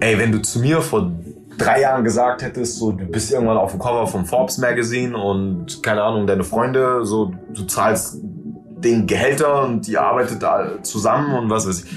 ey, 0.00 0.18
wenn 0.18 0.32
du 0.32 0.40
zu 0.40 0.60
mir 0.60 0.80
vor 0.80 1.12
drei 1.58 1.82
Jahren 1.82 2.04
gesagt 2.04 2.42
hättest, 2.42 2.78
so 2.78 2.92
du 2.92 3.04
bist 3.06 3.30
irgendwann 3.30 3.58
auf 3.58 3.72
dem 3.72 3.80
Cover 3.80 4.06
vom 4.06 4.24
Forbes 4.24 4.58
Magazine 4.58 5.16
und 5.16 5.82
keine 5.82 6.02
Ahnung, 6.02 6.26
deine 6.26 6.44
Freunde, 6.44 7.04
so 7.04 7.32
du 7.54 7.64
zahlst 7.64 8.18
den 8.22 9.06
Gehälter 9.06 9.64
und 9.64 9.86
die 9.86 9.98
arbeitet 9.98 10.42
da 10.42 10.82
zusammen 10.82 11.34
und 11.34 11.50
was 11.50 11.68
weiß 11.68 11.84
ich. 11.84 11.90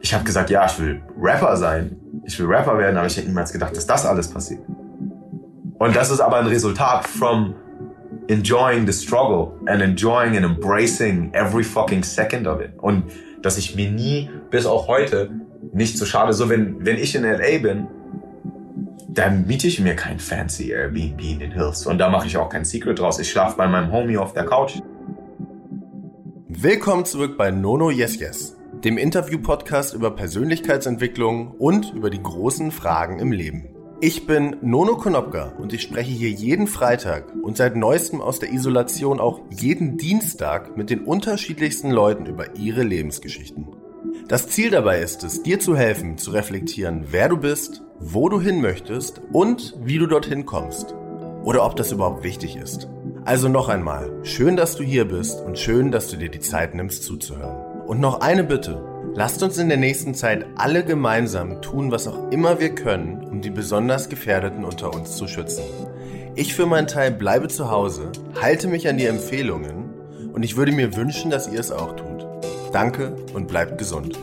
Ich 0.00 0.14
habe 0.14 0.22
gesagt, 0.22 0.50
ja, 0.50 0.64
ich 0.66 0.78
will 0.78 1.02
Rapper 1.20 1.56
sein. 1.56 1.96
Ich 2.24 2.38
will 2.38 2.46
Rapper 2.46 2.78
werden, 2.78 2.96
aber 2.96 3.06
ich 3.06 3.16
hätte 3.16 3.26
niemals 3.26 3.52
gedacht, 3.52 3.76
dass 3.76 3.86
das 3.86 4.06
alles 4.06 4.28
passiert. 4.28 4.60
Und 5.78 5.96
das 5.96 6.10
ist 6.10 6.20
aber 6.20 6.36
ein 6.36 6.46
Resultat 6.46 7.06
from 7.06 7.54
enjoying 8.28 8.86
the 8.86 8.92
struggle 8.92 9.52
and 9.66 9.82
enjoying 9.82 10.36
and 10.36 10.44
embracing 10.44 11.32
every 11.34 11.64
fucking 11.64 12.04
second 12.04 12.46
of 12.46 12.60
it. 12.60 12.70
Und 12.78 13.04
dass 13.42 13.58
ich 13.58 13.74
mir 13.74 13.90
nie, 13.90 14.30
bis 14.50 14.66
auch 14.66 14.86
heute, 14.86 15.30
nicht 15.72 15.98
so 15.98 16.04
schade, 16.04 16.32
so 16.32 16.48
wenn, 16.48 16.84
wenn 16.84 16.96
ich 16.96 17.14
in 17.14 17.22
LA 17.22 17.58
bin, 17.58 17.86
dann 19.08 19.46
miete 19.46 19.66
ich 19.66 19.80
mir 19.80 19.96
kein 19.96 20.18
fancy 20.18 20.70
Airbnb 20.70 21.20
in 21.20 21.38
den 21.40 21.52
Hills. 21.52 21.86
Und 21.86 21.98
da 21.98 22.08
mache 22.08 22.26
ich 22.26 22.36
auch 22.36 22.48
kein 22.48 22.64
Secret 22.64 22.98
draus. 22.98 23.18
Ich 23.18 23.30
schlafe 23.30 23.56
bei 23.56 23.66
meinem 23.66 23.90
Homie 23.90 24.16
auf 24.16 24.32
der 24.32 24.44
Couch. 24.44 24.80
Willkommen 26.46 27.04
zurück 27.04 27.36
bei 27.36 27.50
Nono 27.50 27.90
Yes 27.90 28.18
Yes, 28.18 28.56
dem 28.84 28.98
Interview-Podcast 28.98 29.94
über 29.94 30.10
Persönlichkeitsentwicklung 30.10 31.52
und 31.52 31.92
über 31.94 32.10
die 32.10 32.22
großen 32.22 32.70
Fragen 32.70 33.18
im 33.18 33.32
Leben. 33.32 33.68
Ich 34.00 34.26
bin 34.26 34.56
Nono 34.62 34.96
Konopka 34.96 35.54
und 35.58 35.72
ich 35.72 35.82
spreche 35.82 36.12
hier 36.12 36.30
jeden 36.30 36.68
Freitag 36.68 37.32
und 37.42 37.56
seit 37.56 37.74
neuestem 37.74 38.20
aus 38.20 38.38
der 38.38 38.52
Isolation 38.52 39.18
auch 39.18 39.40
jeden 39.50 39.96
Dienstag 39.96 40.76
mit 40.76 40.90
den 40.90 41.00
unterschiedlichsten 41.00 41.90
Leuten 41.90 42.26
über 42.26 42.56
ihre 42.56 42.84
Lebensgeschichten. 42.84 43.66
Das 44.28 44.46
Ziel 44.46 44.68
dabei 44.68 45.00
ist 45.00 45.24
es, 45.24 45.42
dir 45.42 45.58
zu 45.58 45.74
helfen, 45.74 46.18
zu 46.18 46.32
reflektieren, 46.32 47.06
wer 47.12 47.30
du 47.30 47.38
bist, 47.38 47.82
wo 47.98 48.28
du 48.28 48.38
hin 48.38 48.60
möchtest 48.60 49.22
und 49.32 49.74
wie 49.82 49.96
du 49.96 50.06
dorthin 50.06 50.44
kommst. 50.44 50.94
Oder 51.44 51.64
ob 51.64 51.76
das 51.76 51.92
überhaupt 51.92 52.24
wichtig 52.24 52.54
ist. 52.56 52.88
Also 53.24 53.48
noch 53.48 53.70
einmal, 53.70 54.10
schön, 54.24 54.54
dass 54.54 54.76
du 54.76 54.84
hier 54.84 55.06
bist 55.06 55.40
und 55.40 55.58
schön, 55.58 55.90
dass 55.90 56.08
du 56.08 56.18
dir 56.18 56.28
die 56.28 56.40
Zeit 56.40 56.74
nimmst 56.74 57.04
zuzuhören. 57.04 57.86
Und 57.86 58.00
noch 58.00 58.20
eine 58.20 58.44
Bitte. 58.44 58.84
Lasst 59.14 59.42
uns 59.42 59.56
in 59.56 59.70
der 59.70 59.78
nächsten 59.78 60.12
Zeit 60.14 60.44
alle 60.56 60.84
gemeinsam 60.84 61.62
tun, 61.62 61.90
was 61.90 62.06
auch 62.06 62.30
immer 62.30 62.60
wir 62.60 62.74
können, 62.74 63.24
um 63.24 63.40
die 63.40 63.48
besonders 63.48 64.10
Gefährdeten 64.10 64.62
unter 64.62 64.92
uns 64.92 65.16
zu 65.16 65.26
schützen. 65.26 65.64
Ich 66.34 66.54
für 66.54 66.66
meinen 66.66 66.86
Teil 66.86 67.12
bleibe 67.12 67.48
zu 67.48 67.70
Hause, 67.70 68.12
halte 68.38 68.68
mich 68.68 68.88
an 68.88 68.98
die 68.98 69.06
Empfehlungen 69.06 69.88
und 70.34 70.42
ich 70.42 70.58
würde 70.58 70.72
mir 70.72 70.96
wünschen, 70.96 71.30
dass 71.30 71.50
ihr 71.50 71.60
es 71.60 71.72
auch 71.72 71.96
tut. 71.96 72.17
Danke 72.72 73.16
und 73.32 73.48
bleibt 73.48 73.78
gesund. 73.78 74.18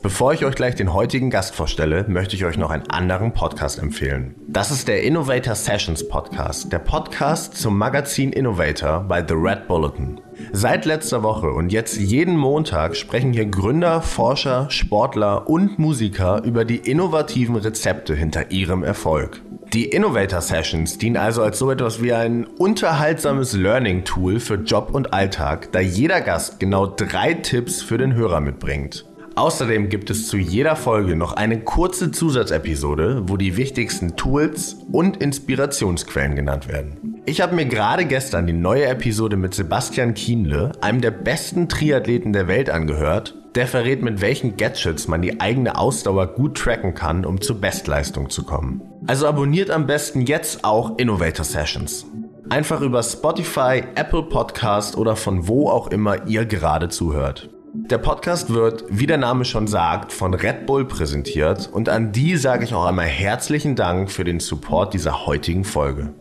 Bevor 0.00 0.32
ich 0.32 0.44
euch 0.44 0.54
gleich 0.54 0.76
den 0.76 0.94
heutigen 0.94 1.28
Gast 1.28 1.56
vorstelle, 1.56 2.04
möchte 2.06 2.36
ich 2.36 2.44
euch 2.44 2.56
noch 2.56 2.70
einen 2.70 2.88
anderen 2.88 3.32
Podcast 3.32 3.80
empfehlen. 3.80 4.36
Das 4.46 4.70
ist 4.70 4.86
der 4.86 5.02
Innovator 5.02 5.56
Sessions 5.56 6.08
Podcast, 6.08 6.72
der 6.72 6.78
Podcast 6.78 7.56
zum 7.56 7.76
Magazin 7.76 8.32
Innovator 8.32 9.00
bei 9.00 9.26
The 9.26 9.34
Red 9.34 9.66
Bulletin. 9.66 10.20
Seit 10.52 10.84
letzter 10.84 11.24
Woche 11.24 11.50
und 11.50 11.72
jetzt 11.72 11.96
jeden 11.96 12.36
Montag 12.36 12.94
sprechen 12.94 13.32
hier 13.32 13.46
Gründer, 13.46 14.00
Forscher, 14.00 14.70
Sportler 14.70 15.48
und 15.48 15.80
Musiker 15.80 16.44
über 16.44 16.64
die 16.64 16.76
innovativen 16.76 17.56
Rezepte 17.56 18.14
hinter 18.14 18.52
ihrem 18.52 18.84
Erfolg. 18.84 19.42
Die 19.72 19.86
Innovator 19.86 20.40
Sessions 20.40 20.96
dienen 20.98 21.16
also 21.16 21.42
als 21.42 21.58
so 21.58 21.72
etwas 21.72 22.00
wie 22.00 22.12
ein 22.12 22.46
unterhaltsames 22.46 23.52
Learning-Tool 23.52 24.38
für 24.38 24.54
Job 24.54 24.90
und 24.92 25.12
Alltag, 25.12 25.72
da 25.72 25.80
jeder 25.80 26.20
Gast 26.20 26.60
genau 26.60 26.86
drei 26.86 27.34
Tipps 27.34 27.82
für 27.82 27.98
den 27.98 28.14
Hörer 28.14 28.40
mitbringt. 28.40 29.07
Außerdem 29.38 29.88
gibt 29.88 30.10
es 30.10 30.26
zu 30.26 30.36
jeder 30.36 30.74
Folge 30.74 31.14
noch 31.14 31.32
eine 31.32 31.60
kurze 31.60 32.10
Zusatzepisode, 32.10 33.22
wo 33.28 33.36
die 33.36 33.56
wichtigsten 33.56 34.16
Tools 34.16 34.78
und 34.90 35.18
Inspirationsquellen 35.18 36.34
genannt 36.34 36.66
werden. 36.66 37.22
Ich 37.24 37.40
habe 37.40 37.54
mir 37.54 37.66
gerade 37.66 38.04
gestern 38.04 38.48
die 38.48 38.52
neue 38.52 38.86
Episode 38.86 39.36
mit 39.36 39.54
Sebastian 39.54 40.14
Kienle, 40.14 40.72
einem 40.80 41.00
der 41.00 41.12
besten 41.12 41.68
Triathleten 41.68 42.32
der 42.32 42.48
Welt, 42.48 42.68
angehört. 42.68 43.36
Der 43.54 43.68
verrät, 43.68 44.02
mit 44.02 44.20
welchen 44.20 44.56
Gadgets 44.56 45.06
man 45.06 45.22
die 45.22 45.40
eigene 45.40 45.78
Ausdauer 45.78 46.34
gut 46.34 46.58
tracken 46.58 46.94
kann, 46.94 47.24
um 47.24 47.40
zur 47.40 47.60
Bestleistung 47.60 48.30
zu 48.30 48.42
kommen. 48.42 48.82
Also 49.06 49.28
abonniert 49.28 49.70
am 49.70 49.86
besten 49.86 50.22
jetzt 50.22 50.64
auch 50.64 50.98
Innovator 50.98 51.44
Sessions. 51.44 52.06
Einfach 52.50 52.80
über 52.80 53.04
Spotify, 53.04 53.84
Apple 53.94 54.24
Podcast 54.24 54.96
oder 54.96 55.14
von 55.14 55.46
wo 55.46 55.70
auch 55.70 55.92
immer 55.92 56.26
ihr 56.26 56.44
gerade 56.44 56.88
zuhört. 56.88 57.50
Der 57.74 57.98
Podcast 57.98 58.52
wird, 58.52 58.84
wie 58.88 59.06
der 59.06 59.18
Name 59.18 59.44
schon 59.44 59.66
sagt, 59.66 60.12
von 60.12 60.32
Red 60.32 60.66
Bull 60.66 60.86
präsentiert 60.86 61.68
und 61.70 61.88
an 61.88 62.12
die 62.12 62.36
sage 62.36 62.64
ich 62.64 62.74
auch 62.74 62.86
einmal 62.86 63.06
herzlichen 63.06 63.76
Dank 63.76 64.10
für 64.10 64.24
den 64.24 64.40
Support 64.40 64.94
dieser 64.94 65.26
heutigen 65.26 65.64
Folge. 65.64 66.14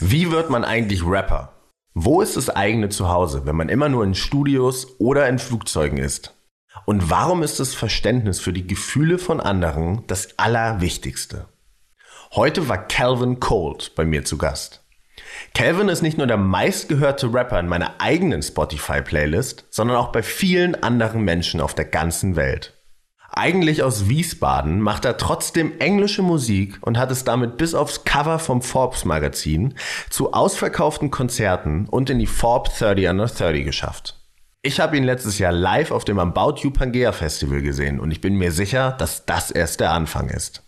Wie 0.00 0.30
wird 0.30 0.50
man 0.50 0.64
eigentlich 0.64 1.06
Rapper? 1.06 1.52
Wo 1.94 2.20
ist 2.20 2.36
das 2.36 2.50
eigene 2.50 2.88
Zuhause, 2.88 3.46
wenn 3.46 3.56
man 3.56 3.68
immer 3.68 3.88
nur 3.88 4.02
in 4.04 4.14
Studios 4.14 4.98
oder 4.98 5.28
in 5.28 5.38
Flugzeugen 5.38 5.98
ist? 5.98 6.34
Und 6.86 7.08
warum 7.08 7.42
ist 7.42 7.60
das 7.60 7.74
Verständnis 7.74 8.40
für 8.40 8.52
die 8.52 8.66
Gefühle 8.66 9.18
von 9.18 9.40
anderen 9.40 10.04
das 10.08 10.38
Allerwichtigste? 10.38 11.46
Heute 12.32 12.68
war 12.68 12.88
Calvin 12.88 13.38
Cold 13.38 13.92
bei 13.94 14.04
mir 14.04 14.24
zu 14.24 14.38
Gast. 14.38 14.83
Calvin 15.54 15.88
ist 15.88 16.02
nicht 16.02 16.18
nur 16.18 16.26
der 16.26 16.36
meistgehörte 16.36 17.32
Rapper 17.32 17.60
in 17.60 17.68
meiner 17.68 18.00
eigenen 18.00 18.42
Spotify-Playlist, 18.42 19.66
sondern 19.70 19.96
auch 19.96 20.12
bei 20.12 20.22
vielen 20.22 20.82
anderen 20.82 21.22
Menschen 21.22 21.60
auf 21.60 21.74
der 21.74 21.84
ganzen 21.84 22.36
Welt. 22.36 22.74
Eigentlich 23.36 23.82
aus 23.82 24.08
Wiesbaden 24.08 24.80
macht 24.80 25.04
er 25.04 25.16
trotzdem 25.16 25.72
englische 25.80 26.22
Musik 26.22 26.78
und 26.82 26.98
hat 26.98 27.10
es 27.10 27.24
damit 27.24 27.56
bis 27.56 27.74
aufs 27.74 28.04
Cover 28.04 28.38
vom 28.38 28.62
Forbes 28.62 29.04
Magazin 29.04 29.74
zu 30.08 30.32
ausverkauften 30.32 31.10
Konzerten 31.10 31.86
und 31.88 32.10
in 32.10 32.20
die 32.20 32.26
Forbes 32.26 32.78
30 32.78 33.08
Under 33.08 33.26
30 33.26 33.64
geschafft. 33.64 34.20
Ich 34.62 34.80
habe 34.80 34.96
ihn 34.96 35.04
letztes 35.04 35.38
Jahr 35.38 35.52
live 35.52 35.90
auf 35.90 36.04
dem 36.04 36.18
About 36.18 36.60
You 36.62 36.70
Pangea 36.70 37.12
Festival 37.12 37.60
gesehen 37.60 38.00
und 38.00 38.10
ich 38.12 38.20
bin 38.20 38.36
mir 38.36 38.50
sicher, 38.50 38.92
dass 38.92 39.26
das 39.26 39.50
erst 39.50 39.80
der 39.80 39.90
Anfang 39.90 40.30
ist. 40.30 40.63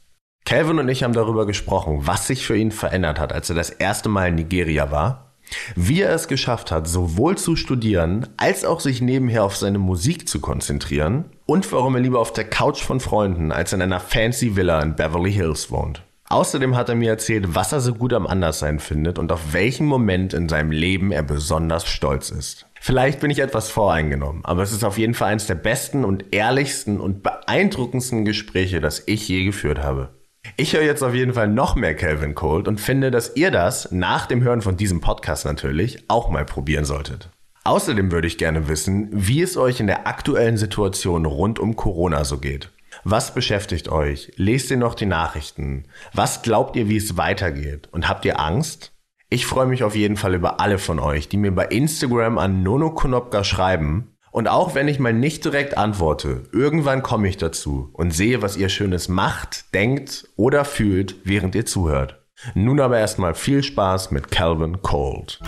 Calvin 0.47 0.79
und 0.79 0.89
ich 0.89 1.03
haben 1.03 1.12
darüber 1.12 1.45
gesprochen, 1.45 2.03
was 2.03 2.29
sich 2.29 2.47
für 2.47 2.57
ihn 2.57 2.71
verändert 2.71 3.19
hat, 3.19 3.33
als 3.33 3.51
er 3.51 3.57
das 3.57 3.69
erste 3.69 4.09
Mal 4.09 4.29
in 4.29 4.37
Nigeria 4.37 4.93
war, 4.93 5.33
wie 5.75 6.03
er 6.03 6.15
es 6.15 6.29
geschafft 6.29 6.71
hat, 6.71 6.87
sowohl 6.87 7.37
zu 7.37 7.57
studieren, 7.57 8.29
als 8.37 8.65
auch 8.65 8.79
sich 8.79 9.03
nebenher 9.03 9.43
auf 9.43 9.56
seine 9.56 9.79
Musik 9.79 10.29
zu 10.29 10.41
konzentrieren 10.41 11.25
und 11.47 11.71
warum 11.73 11.97
er 11.97 12.01
lieber 12.01 12.21
auf 12.21 12.33
der 12.33 12.45
Couch 12.45 12.81
von 12.81 13.01
Freunden 13.01 13.51
als 13.51 13.73
in 13.73 13.83
einer 13.83 13.99
fancy 13.99 14.55
Villa 14.55 14.81
in 14.83 14.95
Beverly 14.95 15.33
Hills 15.33 15.73
wohnt. 15.73 16.03
Außerdem 16.29 16.77
hat 16.77 16.89
er 16.89 16.95
mir 16.95 17.11
erzählt, 17.11 17.56
was 17.56 17.73
er 17.73 17.81
so 17.81 17.95
gut 17.95 18.12
am 18.12 18.29
Anderssein 18.29 18.79
findet 18.79 19.19
und 19.19 19.33
auf 19.33 19.53
welchen 19.53 19.87
Moment 19.87 20.33
in 20.33 20.49
seinem 20.49 20.71
Leben 20.71 21.11
er 21.11 21.25
besonders 21.25 21.87
stolz 21.89 22.31
ist. 22.31 22.67
Vielleicht 22.81 23.19
bin 23.19 23.33
ich 23.33 23.41
etwas 23.41 23.69
voreingenommen, 23.69 24.45
aber 24.45 24.62
es 24.62 24.71
ist 24.71 24.85
auf 24.85 24.97
jeden 24.97 25.15
Fall 25.15 25.33
eines 25.33 25.49
der 25.49 25.56
besten 25.56 26.05
und 26.05 26.33
ehrlichsten 26.33 27.01
und 27.01 27.25
beeindruckendsten 27.25 28.25
Gespräche, 28.25 28.81
das 28.81 29.03
ich 29.06 29.27
je 29.27 29.45
geführt 29.45 29.83
habe. 29.83 30.11
Ich 30.57 30.73
höre 30.73 30.83
jetzt 30.83 31.03
auf 31.03 31.15
jeden 31.15 31.34
Fall 31.34 31.49
noch 31.49 31.75
mehr 31.75 31.95
Calvin 31.95 32.34
Cold 32.34 32.69
und 32.69 32.81
finde, 32.81 33.11
dass 33.11 33.37
ihr 33.37 33.51
das 33.51 33.91
nach 33.93 34.27
dem 34.27 34.43
Hören 34.43 34.62
von 34.62 34.77
diesem 34.77 35.01
Podcast 35.01 35.45
natürlich 35.45 36.05
auch 36.09 36.31
mal 36.31 36.45
probieren 36.45 36.84
solltet. 36.84 37.31
Außerdem 37.65 38.12
würde 38.12 38.29
ich 38.29 38.39
gerne 38.39 38.69
wissen, 38.69 39.09
wie 39.12 39.43
es 39.43 39.56
euch 39.56 39.81
in 39.81 39.89
der 39.89 40.06
aktuellen 40.06 40.56
Situation 40.56 41.27
rund 41.27 41.59
um 41.59 41.75
Corona 41.75 42.25
so 42.25 42.39
geht. 42.39 42.71
Was 43.03 43.35
beschäftigt 43.35 43.89
euch? 43.89 44.33
Lest 44.37 44.71
ihr 44.71 44.77
noch 44.77 44.95
die 44.95 45.06
Nachrichten? 45.06 45.85
Was 46.12 46.43
glaubt 46.43 46.76
ihr, 46.76 46.88
wie 46.88 46.97
es 46.97 47.17
weitergeht? 47.17 47.88
Und 47.93 48.09
habt 48.09 48.25
ihr 48.25 48.41
Angst? 48.41 48.93
Ich 49.29 49.47
freue 49.47 49.67
mich 49.67 49.82
auf 49.82 49.97
jeden 49.97 50.17
Fall 50.17 50.35
über 50.35 50.61
alle 50.61 50.79
von 50.79 51.00
euch, 51.00 51.29
die 51.29 51.37
mir 51.37 51.53
bei 51.53 51.67
Instagram 51.67 52.38
an 52.38 52.62
Nono 52.62 52.91
Konopka 52.93 53.43
schreiben 53.43 54.16
und 54.37 54.49
auch 54.49 54.75
wenn 54.75 54.87
ich 54.87 54.99
mal 54.99 55.15
nicht 55.15 55.47
direkt 55.47 55.79
antworte, 55.79 56.43
irgendwann 56.53 57.03
komme 57.03 57.27
ich 57.27 57.38
dazu 57.38 57.88
und 57.94 58.11
sehe, 58.11 58.43
was 58.43 58.59
ihr 58.59 58.69
Schönes 58.69 59.09
macht, 59.09 59.73
denkt 59.73 60.29
oder 60.37 60.67
fühlt, 60.67 61.17
während 61.25 61.55
ihr 61.55 61.65
zuhört. 61.65 62.23
Nun 62.53 62.79
aber 62.79 62.99
erstmal 62.99 63.33
viel 63.33 63.62
Spaß 63.62 64.11
mit 64.11 64.31
Calvin 64.31 64.83
Cold. 64.83 65.41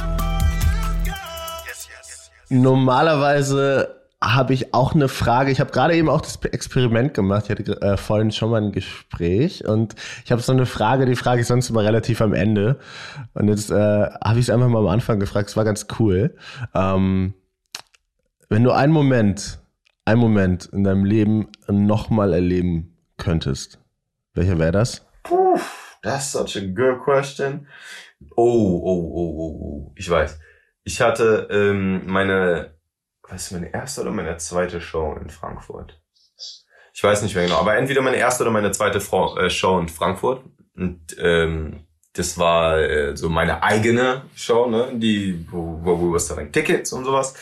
Normalerweise 2.48 3.94
habe 4.22 4.54
ich 4.54 4.72
auch 4.72 4.94
eine 4.94 5.08
Frage. 5.08 5.50
Ich 5.50 5.60
habe 5.60 5.70
gerade 5.70 5.94
eben 5.94 6.08
auch 6.08 6.22
das 6.22 6.36
Experiment 6.36 7.12
gemacht. 7.12 7.44
Ich 7.44 7.50
hatte 7.50 7.82
äh, 7.82 7.98
vorhin 7.98 8.32
schon 8.32 8.50
mal 8.50 8.62
ein 8.62 8.72
Gespräch 8.72 9.66
und 9.66 9.96
ich 10.24 10.32
habe 10.32 10.40
so 10.40 10.52
eine 10.52 10.64
Frage, 10.64 11.04
die 11.04 11.14
frage 11.14 11.42
ich 11.42 11.46
sonst 11.46 11.68
immer 11.68 11.84
relativ 11.84 12.22
am 12.22 12.32
Ende. 12.32 12.78
Und 13.34 13.48
jetzt 13.48 13.70
äh, 13.70 13.74
habe 13.74 14.38
ich 14.38 14.46
es 14.46 14.50
einfach 14.50 14.68
mal 14.68 14.78
am 14.78 14.88
Anfang 14.88 15.20
gefragt. 15.20 15.50
Es 15.50 15.58
war 15.58 15.66
ganz 15.66 15.88
cool. 15.98 16.34
Ähm, 16.74 17.34
wenn 18.48 18.64
du 18.64 18.72
einen 18.72 18.92
Moment, 18.92 19.58
einen 20.04 20.20
Moment 20.20 20.66
in 20.66 20.84
deinem 20.84 21.04
Leben 21.04 21.48
nochmal 21.68 22.32
erleben 22.32 22.96
könntest, 23.16 23.78
welcher 24.34 24.58
wäre 24.58 24.72
das? 24.72 25.06
Puh, 25.22 25.58
that's 26.02 26.32
such 26.32 26.56
a 26.56 26.60
good 26.60 27.02
question. 27.02 27.66
Oh, 28.36 28.80
oh, 28.84 29.12
oh, 29.14 29.34
oh, 29.36 29.60
oh. 29.62 29.92
Ich 29.96 30.08
weiß. 30.08 30.38
Ich 30.84 31.00
hatte 31.00 31.48
ähm, 31.50 32.06
meine, 32.06 32.74
was 33.28 33.46
ist 33.46 33.52
meine 33.52 33.72
erste 33.72 34.00
oder 34.02 34.10
meine 34.10 34.36
zweite 34.38 34.80
Show 34.80 35.16
in 35.20 35.28
Frankfurt? 35.28 36.00
Ich 36.94 37.04
weiß 37.04 37.22
nicht 37.22 37.34
mehr 37.34 37.44
genau, 37.44 37.58
aber 37.60 37.76
entweder 37.76 38.00
meine 38.00 38.16
erste 38.16 38.42
oder 38.42 38.50
meine 38.50 38.72
zweite 38.72 39.00
Fra 39.00 39.36
äh, 39.38 39.50
Show 39.50 39.78
in 39.78 39.88
Frankfurt. 39.88 40.42
Und 40.74 41.16
ähm, 41.20 41.84
das 42.14 42.38
war 42.38 42.78
äh, 42.78 43.16
so 43.16 43.28
meine 43.28 43.62
eigene 43.62 44.22
Show, 44.34 44.68
ne? 44.68 44.90
Die, 44.94 45.46
wo, 45.50 45.78
wo, 45.82 46.00
wo 46.00 46.12
was 46.12 46.26
da 46.26 46.34
Tickets 46.44 46.92
und 46.92 47.04
sowas. 47.04 47.34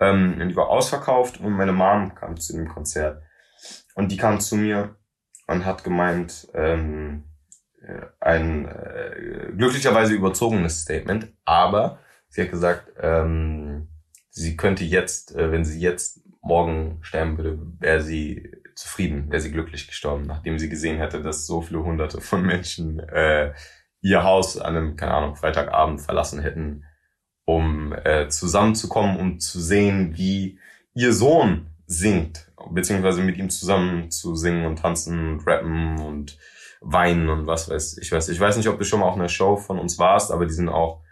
Ähm, 0.00 0.48
die 0.48 0.56
war 0.56 0.68
ausverkauft 0.68 1.40
und 1.40 1.52
meine 1.52 1.72
Mom 1.72 2.14
kam 2.14 2.36
zu 2.36 2.52
dem 2.54 2.68
Konzert. 2.68 3.22
Und 3.94 4.10
die 4.10 4.16
kam 4.16 4.40
zu 4.40 4.56
mir 4.56 4.96
und 5.46 5.64
hat 5.64 5.84
gemeint, 5.84 6.48
ähm, 6.54 7.24
äh, 7.80 8.06
ein 8.20 8.66
äh, 8.66 9.52
glücklicherweise 9.56 10.14
überzogenes 10.14 10.82
Statement, 10.82 11.32
aber 11.44 11.98
sie 12.28 12.42
hat 12.42 12.50
gesagt, 12.50 12.92
ähm, 13.00 13.88
sie 14.30 14.56
könnte 14.56 14.84
jetzt, 14.84 15.34
äh, 15.36 15.52
wenn 15.52 15.64
sie 15.64 15.80
jetzt 15.80 16.20
morgen 16.40 16.98
sterben 17.02 17.38
würde, 17.38 17.58
wäre 17.78 18.02
sie 18.02 18.50
zufrieden, 18.74 19.30
wäre 19.30 19.40
sie 19.40 19.52
glücklich 19.52 19.86
gestorben, 19.86 20.26
nachdem 20.26 20.58
sie 20.58 20.68
gesehen 20.68 20.98
hätte, 20.98 21.22
dass 21.22 21.46
so 21.46 21.62
viele 21.62 21.84
hunderte 21.84 22.20
von 22.20 22.42
Menschen 22.42 22.98
äh, 23.00 23.52
ihr 24.00 24.22
Haus 24.24 24.58
an 24.58 24.76
einem, 24.76 24.96
keine 24.96 25.14
Ahnung, 25.14 25.36
Freitagabend 25.36 26.00
verlassen 26.00 26.40
hätten, 26.40 26.84
um 27.44 27.92
äh, 27.92 28.28
zusammenzukommen, 28.28 29.18
um 29.18 29.38
zu 29.38 29.60
sehen, 29.60 30.16
wie 30.16 30.58
ihr 30.94 31.12
Sohn 31.12 31.66
singt, 31.86 32.50
beziehungsweise 32.70 33.22
mit 33.22 33.36
ihm 33.36 33.50
zusammen 33.50 34.10
zu 34.10 34.34
singen 34.34 34.66
und 34.66 34.78
tanzen 34.78 35.34
und 35.34 35.46
rappen 35.46 35.98
und 36.00 36.38
weinen 36.80 37.28
und 37.28 37.46
was 37.46 37.68
weiß 37.68 37.98
ich 37.98 38.10
weiß. 38.12 38.28
Ich 38.28 38.40
weiß 38.40 38.56
nicht, 38.56 38.68
ob 38.68 38.78
du 38.78 38.84
schon 38.84 39.00
mal 39.00 39.06
auf 39.06 39.16
einer 39.16 39.28
Show 39.28 39.56
von 39.56 39.78
uns 39.78 39.98
warst, 39.98 40.30
aber 40.30 40.46
die 40.46 40.54
sind 40.54 40.68
auch, 40.68 41.02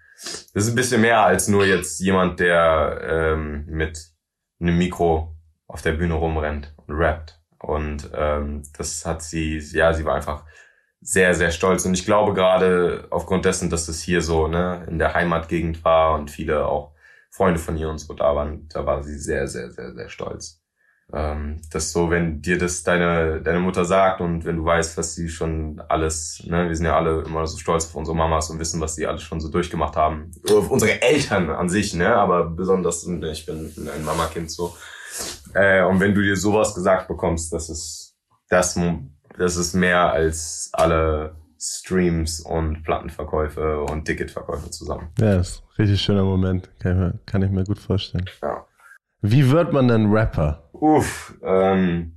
das 0.54 0.64
ist 0.64 0.70
ein 0.70 0.76
bisschen 0.76 1.00
mehr 1.00 1.24
als 1.24 1.48
nur 1.48 1.66
jetzt 1.66 2.00
jemand, 2.00 2.40
der 2.40 3.00
ähm, 3.02 3.66
mit 3.66 4.12
einem 4.60 4.78
Mikro 4.78 5.36
auf 5.66 5.82
der 5.82 5.92
Bühne 5.92 6.14
rumrennt 6.14 6.74
und 6.76 6.94
rappt. 6.94 7.40
Und 7.58 8.10
ähm, 8.14 8.62
das 8.76 9.06
hat 9.06 9.22
sie, 9.22 9.58
ja, 9.58 9.92
sie 9.94 10.04
war 10.04 10.16
einfach 10.16 10.44
sehr, 11.02 11.34
sehr 11.34 11.50
stolz. 11.50 11.84
Und 11.84 11.94
ich 11.94 12.06
glaube 12.06 12.32
gerade 12.32 13.06
aufgrund 13.10 13.44
dessen, 13.44 13.68
dass 13.70 13.86
das 13.86 14.00
hier 14.00 14.22
so 14.22 14.46
ne, 14.46 14.86
in 14.88 14.98
der 14.98 15.14
Heimatgegend 15.14 15.84
war 15.84 16.14
und 16.14 16.30
viele 16.30 16.66
auch 16.66 16.92
Freunde 17.30 17.58
von 17.58 17.76
ihr 17.76 17.88
und 17.88 17.98
so 17.98 18.14
da 18.14 18.34
waren, 18.36 18.68
da 18.68 18.86
war 18.86 19.02
sie 19.02 19.18
sehr, 19.18 19.48
sehr, 19.48 19.70
sehr, 19.70 19.92
sehr 19.94 20.08
stolz. 20.08 20.60
Ähm, 21.12 21.60
dass 21.70 21.92
so, 21.92 22.10
wenn 22.10 22.40
dir 22.40 22.56
das 22.56 22.84
deine, 22.84 23.42
deine 23.42 23.60
Mutter 23.60 23.84
sagt 23.84 24.20
und 24.20 24.44
wenn 24.44 24.56
du 24.56 24.64
weißt, 24.64 24.96
was 24.96 25.14
sie 25.14 25.28
schon 25.28 25.82
alles, 25.88 26.42
ne, 26.46 26.68
wir 26.68 26.76
sind 26.76 26.86
ja 26.86 26.96
alle 26.96 27.22
immer 27.22 27.46
so 27.46 27.58
stolz 27.58 27.86
auf 27.86 27.96
unsere 27.96 28.16
Mamas 28.16 28.48
und 28.48 28.60
wissen, 28.60 28.80
was 28.80 28.94
sie 28.94 29.06
alles 29.06 29.22
schon 29.22 29.40
so 29.40 29.50
durchgemacht 29.50 29.96
haben. 29.96 30.30
Auf 30.50 30.70
unsere 30.70 31.02
Eltern 31.02 31.50
an 31.50 31.68
sich, 31.68 31.92
ne, 31.94 32.14
aber 32.14 32.48
besonders, 32.48 33.06
ich 33.06 33.46
bin, 33.46 33.74
bin 33.74 33.88
ein 33.88 34.04
Mamakind 34.04 34.50
so. 34.50 34.74
Äh, 35.54 35.84
und 35.84 36.00
wenn 36.00 36.14
du 36.14 36.22
dir 36.22 36.36
sowas 36.36 36.74
gesagt 36.74 37.08
bekommst, 37.08 37.52
das 37.52 37.68
ist, 37.68 38.16
das, 38.48 38.78
das 39.38 39.56
ist 39.56 39.74
mehr 39.74 40.12
als 40.12 40.70
alle 40.72 41.36
Streams 41.58 42.40
und 42.40 42.82
Plattenverkäufe 42.82 43.82
und 43.82 44.04
Ticketverkäufe 44.04 44.70
zusammen. 44.70 45.10
Ja, 45.18 45.36
das 45.36 45.50
ist 45.50 45.62
ein 45.62 45.82
richtig 45.82 46.00
schöner 46.00 46.24
Moment. 46.24 46.70
Kann 46.80 46.92
ich 46.92 46.98
mir, 46.98 47.18
kann 47.24 47.42
ich 47.42 47.50
mir 47.50 47.64
gut 47.64 47.78
vorstellen. 47.78 48.24
Ja. 48.42 48.66
Wie 49.20 49.50
wird 49.50 49.72
man 49.72 49.86
denn 49.86 50.12
Rapper? 50.12 50.68
Uff, 50.72 51.34
ähm, 51.44 52.16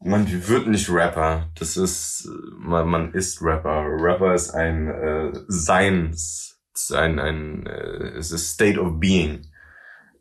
man 0.00 0.48
wird 0.48 0.66
nicht 0.66 0.90
Rapper. 0.90 1.48
Das 1.56 1.76
ist, 1.76 2.28
man, 2.56 2.88
man 2.88 3.12
ist 3.12 3.40
Rapper. 3.40 3.84
Rapper 3.86 4.34
ist 4.34 4.50
ein 4.50 4.88
äh, 4.88 5.32
Seins, 5.46 6.60
ein, 6.92 7.20
ein, 7.20 7.66
äh, 7.66 8.16
es 8.18 8.32
ist 8.32 8.54
State 8.54 8.80
of 8.80 8.98
Being. 8.98 9.46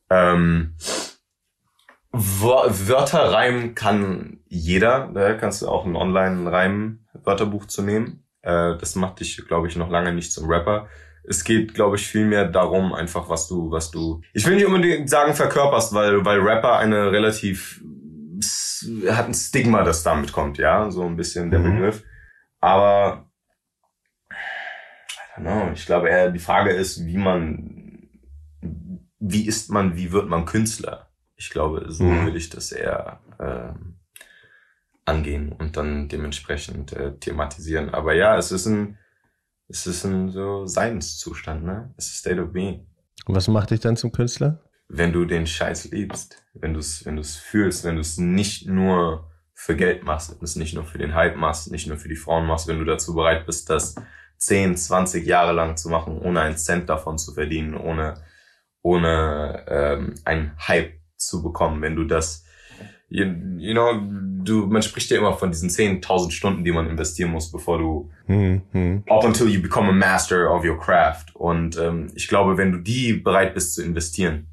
Ähm, 0.10 0.76
Wörter 2.20 3.32
reimen 3.32 3.76
kann 3.76 4.40
jeder. 4.48 5.10
Da 5.14 5.34
kannst 5.34 5.62
du 5.62 5.68
auch 5.68 5.86
ein 5.86 5.96
Online-Reim-Wörterbuch 5.96 7.66
zu 7.66 7.82
nehmen. 7.82 8.24
Äh, 8.42 8.78
das 8.78 8.96
macht 8.96 9.20
dich, 9.20 9.46
glaube 9.48 9.68
ich, 9.68 9.76
noch 9.76 9.90
lange 9.90 10.14
nicht 10.14 10.32
zum 10.32 10.50
Rapper. 10.50 10.88
Es 11.24 11.44
geht, 11.44 11.74
glaube 11.74 11.98
ich, 11.98 12.08
viel 12.08 12.26
mehr 12.26 12.46
darum, 12.46 12.94
einfach 12.94 13.30
was 13.30 13.48
du, 13.48 13.70
was 13.72 13.92
du. 13.92 14.22
Ich 14.34 14.46
will 14.46 14.56
nicht 14.56 14.66
unbedingt 14.66 15.10
sagen 15.10 15.34
verkörperst, 15.34 15.94
weil, 15.94 16.24
weil 16.24 16.40
Rapper 16.40 16.78
eine 16.78 17.12
relativ 17.12 17.82
hat 19.10 19.28
ein 19.28 19.34
Stigma, 19.34 19.84
das 19.84 20.04
damit 20.04 20.32
kommt, 20.32 20.58
ja, 20.58 20.92
so 20.92 21.04
ein 21.04 21.18
bisschen 21.18 21.52
der 21.52 21.60
mhm. 21.60 21.76
Begriff. 21.76 22.04
Aber 22.60 23.30
I 24.30 25.40
don't 25.40 25.42
know, 25.42 25.72
ich 25.74 25.86
glaube 25.86 26.10
eher 26.10 26.32
die 26.32 26.40
Frage 26.40 26.72
ist, 26.72 27.06
wie 27.06 27.18
man, 27.18 28.10
wie 29.20 29.48
ist 29.48 29.72
man, 29.72 29.96
wie 29.96 30.12
wird 30.12 30.30
man 30.30 30.46
Künstler? 30.46 31.07
Ich 31.38 31.50
glaube, 31.50 31.86
so 31.88 32.04
mhm. 32.04 32.28
will 32.28 32.36
ich 32.36 32.50
das 32.50 32.72
eher 32.72 33.22
ähm, 33.40 33.96
angehen 35.06 35.52
und 35.52 35.78
dann 35.78 36.10
dementsprechend 36.10 36.94
äh, 36.94 37.18
thematisieren. 37.18 37.90
Aber 37.90 38.14
ja, 38.14 38.38
es 38.38 38.52
ist 38.52 38.66
ein, 38.66 38.98
es 39.70 39.88
ist 39.88 40.04
ein 40.04 40.30
so 40.30 40.66
Seinszustand, 40.66 41.64
ne? 41.64 41.94
Es 41.98 42.08
ist 42.08 42.18
State 42.18 42.42
of 42.42 42.52
Being. 42.52 42.88
Und 43.26 43.36
was 43.36 43.48
macht 43.48 43.72
dich 43.72 43.80
dann 43.80 43.98
zum 43.98 44.12
Künstler? 44.12 44.62
Wenn 44.90 45.14
du 45.14 45.26
den 45.26 45.48
Scheiß 45.48 45.92
liebst, 45.92 46.44
wenn 46.54 46.74
du 46.74 46.80
es, 46.80 47.06
wenn 47.06 47.22
fühlst, 47.24 47.84
wenn 47.84 47.96
du 47.96 48.02
es 48.02 48.18
nicht 48.18 48.68
nur 48.68 49.30
für 49.54 49.76
Geld 49.76 50.04
machst, 50.04 50.32
wenn 50.32 50.40
du 50.40 50.46
es 50.46 50.56
nicht 50.56 50.74
nur 50.74 50.86
für 50.86 50.98
den 50.98 51.14
Hype 51.14 51.36
machst, 51.36 51.72
nicht 51.72 51.88
nur 51.88 51.98
für 51.98 52.10
die 52.10 52.16
Frauen 52.16 52.46
machst, 52.46 52.68
wenn 52.68 52.80
du 52.80 52.86
dazu 52.86 53.14
bereit 53.14 53.46
bist, 53.46 53.70
das 53.70 53.96
10, 54.38 54.78
20 54.78 55.26
Jahre 55.26 55.52
lang 55.52 55.78
zu 55.78 55.90
machen, 55.90 56.18
ohne 56.20 56.42
einen 56.42 56.58
Cent 56.58 56.90
davon 56.90 57.18
zu 57.18 57.34
verdienen, 57.34 57.76
ohne, 57.76 58.14
ohne 58.82 59.66
ähm, 59.68 60.16
einen 60.26 60.56
Hype 60.68 60.97
zu 61.18 61.44
bekommen, 61.44 61.82
wenn 61.82 61.96
du 61.96 62.04
das, 62.04 62.46
you, 63.10 63.26
you 63.58 63.74
know, 63.74 63.94
du, 64.44 64.68
man 64.68 64.82
spricht 64.82 65.12
ja 65.12 65.18
immer 65.18 65.34
von 65.34 65.52
diesen 65.52 65.70
10.000 65.70 66.32
Stunden, 66.32 66.64
die 66.64 66.72
man 66.72 66.90
investieren 66.90 67.32
muss, 67.32 67.52
bevor 67.52 67.78
du, 67.78 68.12
mhm. 68.28 69.04
up 69.10 69.24
until 69.24 69.48
you 69.48 69.62
become 69.62 69.90
a 69.90 69.94
master 69.94 70.54
of 70.54 70.64
your 70.64 70.80
craft. 70.80 71.36
Und 71.36 71.78
ähm, 71.78 72.08
ich 72.16 72.28
glaube, 72.28 72.58
wenn 72.58 72.72
du 72.72 72.78
die 72.80 73.14
bereit 73.14 73.54
bist 73.54 73.76
zu 73.76 73.84
investieren, 73.84 74.48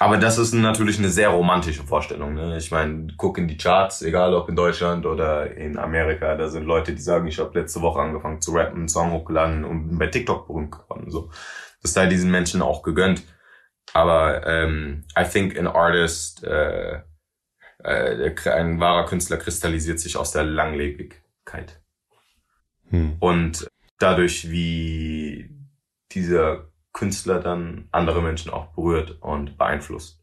aber 0.00 0.16
das 0.16 0.38
ist 0.38 0.54
natürlich 0.54 0.98
eine 0.98 1.10
sehr 1.10 1.28
romantische 1.28 1.82
Vorstellung. 1.82 2.32
Ne? 2.32 2.56
Ich 2.56 2.70
meine, 2.70 3.08
guck 3.18 3.36
in 3.36 3.48
die 3.48 3.58
Charts, 3.58 4.00
egal 4.00 4.32
ob 4.32 4.48
in 4.48 4.56
Deutschland 4.56 5.04
oder 5.04 5.54
in 5.54 5.76
Amerika, 5.76 6.36
da 6.36 6.48
sind 6.48 6.64
Leute, 6.64 6.94
die 6.94 7.02
sagen, 7.02 7.26
ich 7.26 7.38
habe 7.38 7.58
letzte 7.58 7.82
Woche 7.82 8.00
angefangen 8.00 8.40
zu 8.40 8.52
rappen, 8.52 8.78
einen 8.78 8.88
Song 8.88 9.12
hochgeladen 9.12 9.62
und 9.62 9.98
bei 9.98 10.06
TikTok 10.06 10.46
berühmt 10.46 10.72
geworden. 10.72 11.10
So, 11.10 11.28
das 11.82 11.92
sei 11.92 12.06
diesen 12.06 12.30
Menschen 12.30 12.62
auch 12.62 12.82
gegönnt. 12.82 13.22
Aber 13.92 14.46
ähm, 14.46 15.04
I 15.18 15.24
think 15.24 15.58
an 15.58 15.66
artist, 15.66 16.44
äh, 16.44 17.00
äh, 17.82 18.50
ein 18.50 18.80
wahrer 18.80 19.06
Künstler 19.06 19.36
kristallisiert 19.36 20.00
sich 20.00 20.16
aus 20.16 20.32
der 20.32 20.44
Langlebigkeit. 20.44 21.80
Hm. 22.90 23.16
Und 23.20 23.68
dadurch, 23.98 24.50
wie 24.50 25.50
dieser 26.12 26.70
Künstler 26.92 27.40
dann 27.40 27.88
andere 27.92 28.22
Menschen 28.22 28.50
auch 28.50 28.72
berührt 28.74 29.22
und 29.22 29.56
beeinflusst. 29.56 30.20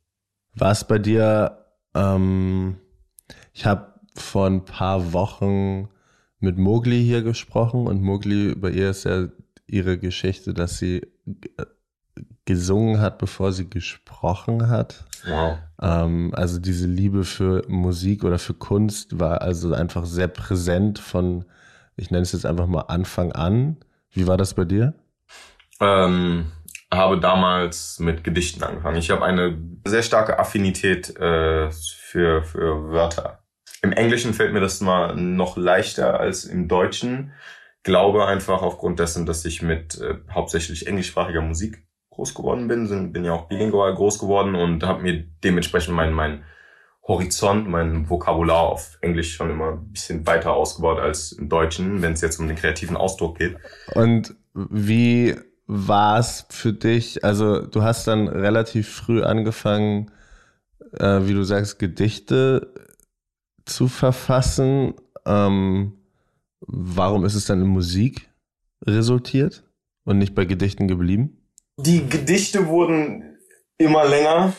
War 0.54 0.72
es 0.72 0.86
bei 0.86 1.00
dir, 1.00 1.66
ähm, 1.94 2.78
ich 3.54 3.66
habe 3.66 3.94
vor 4.16 4.48
ein 4.48 4.66
paar 4.66 5.14
Wochen 5.14 5.90
mit 6.40 6.58
Mogli 6.58 7.04
hier 7.04 7.22
gesprochen 7.24 7.88
und 7.88 8.02
Mogli, 8.02 8.56
bei 8.56 8.72
ihr 8.72 8.90
ist 8.90 9.06
ja 9.06 9.28
ihre 9.66 9.98
Geschichte, 9.98 10.54
dass 10.54 10.78
sie 10.78 10.98
äh, 11.58 11.66
gesungen 12.46 13.00
hat, 13.00 13.18
bevor 13.18 13.52
sie 13.52 13.70
gesprochen 13.70 14.70
hat. 14.70 15.06
Wow. 15.26 15.58
Ähm, 15.82 16.34
also 16.36 16.60
diese 16.60 16.88
Liebe 16.88 17.24
für 17.24 17.64
Musik 17.68 18.24
oder 18.24 18.40
für 18.40 18.54
Kunst 18.54 19.20
war 19.20 19.42
also 19.42 19.74
einfach 19.74 20.06
sehr 20.06 20.28
präsent 20.28 21.00
von, 21.00 21.46
ich 21.96 22.12
nenne 22.12 22.24
es 22.24 22.32
jetzt 22.32 22.46
einfach 22.46 22.68
mal 22.68 22.82
Anfang 22.82 23.32
an. 23.32 23.78
Wie 24.12 24.28
war 24.28 24.38
das 24.38 24.54
bei 24.54 24.66
dir? 24.66 24.94
Ähm, 25.80 26.52
habe 26.92 27.20
damals 27.20 28.00
mit 28.00 28.24
Gedichten 28.24 28.64
angefangen. 28.64 28.98
Ich 28.98 29.10
habe 29.10 29.26
eine 29.26 29.58
sehr 29.86 30.04
starke 30.04 30.40
Affinität 30.40 31.16
äh, 31.18 31.70
für, 31.72 32.44
für 32.44 32.92
Wörter. 32.92 33.44
Im 33.82 33.92
Englischen 33.92 34.34
fällt 34.34 34.54
mir 34.54 34.62
das 34.62 34.82
mal 34.82 35.16
noch 35.16 35.58
leichter 35.58 36.20
als 36.20 36.46
im 36.46 36.68
Deutschen. 36.68 37.34
Glaube 37.84 38.26
einfach 38.26 38.62
aufgrund 38.62 39.00
dessen, 39.00 39.26
dass 39.26 39.46
ich 39.46 39.62
mit 39.62 40.00
äh, 40.00 40.16
hauptsächlich 40.32 40.88
englischsprachiger 40.88 41.42
Musik 41.42 41.87
groß 42.18 42.34
geworden 42.34 42.68
bin, 42.68 43.14
bin 43.14 43.24
ja 43.24 43.34
auch 43.34 43.48
bilingual 43.48 43.94
groß 43.94 44.18
geworden 44.18 44.56
und 44.56 44.84
habe 44.84 45.04
mir 45.04 45.24
dementsprechend 45.44 45.96
mein, 45.96 46.14
mein 46.14 46.44
Horizont, 47.08 47.70
mein 47.70 48.10
Vokabular 48.10 48.64
auf 48.64 48.98
Englisch 49.02 49.36
schon 49.36 49.52
immer 49.52 49.74
ein 49.74 49.92
bisschen 49.92 50.26
weiter 50.26 50.54
ausgebaut 50.54 51.00
als 51.00 51.32
im 51.32 51.48
Deutschen, 51.48 52.02
wenn 52.02 52.14
es 52.14 52.22
jetzt 52.22 52.40
um 52.40 52.48
den 52.48 52.58
kreativen 52.58 52.98
Ausdruck 52.98 53.38
geht. 53.38 53.56
Und 53.94 54.36
wie 54.54 55.36
war 55.68 56.18
es 56.18 56.48
für 56.50 56.74
dich? 56.74 57.24
Also 57.24 57.62
du 57.62 57.84
hast 57.84 58.08
dann 58.08 58.28
relativ 58.28 58.90
früh 58.90 59.22
angefangen, 59.22 60.12
äh, 60.94 61.20
wie 61.22 61.34
du 61.34 61.44
sagst, 61.44 61.78
Gedichte 61.78 62.74
zu 63.66 63.88
verfassen. 63.88 64.96
Ähm, 65.26 65.94
warum 66.62 67.26
ist 67.26 67.36
es 67.36 67.46
dann 67.46 67.62
in 67.62 67.68
Musik 67.68 68.28
resultiert 68.86 69.64
und 70.04 70.18
nicht 70.18 70.34
bei 70.34 70.46
Gedichten 70.46 70.88
geblieben? 70.88 71.37
Die 71.80 72.10
Gedichte 72.10 72.68
wurden 72.68 73.38
immer 73.78 74.08
länger 74.08 74.54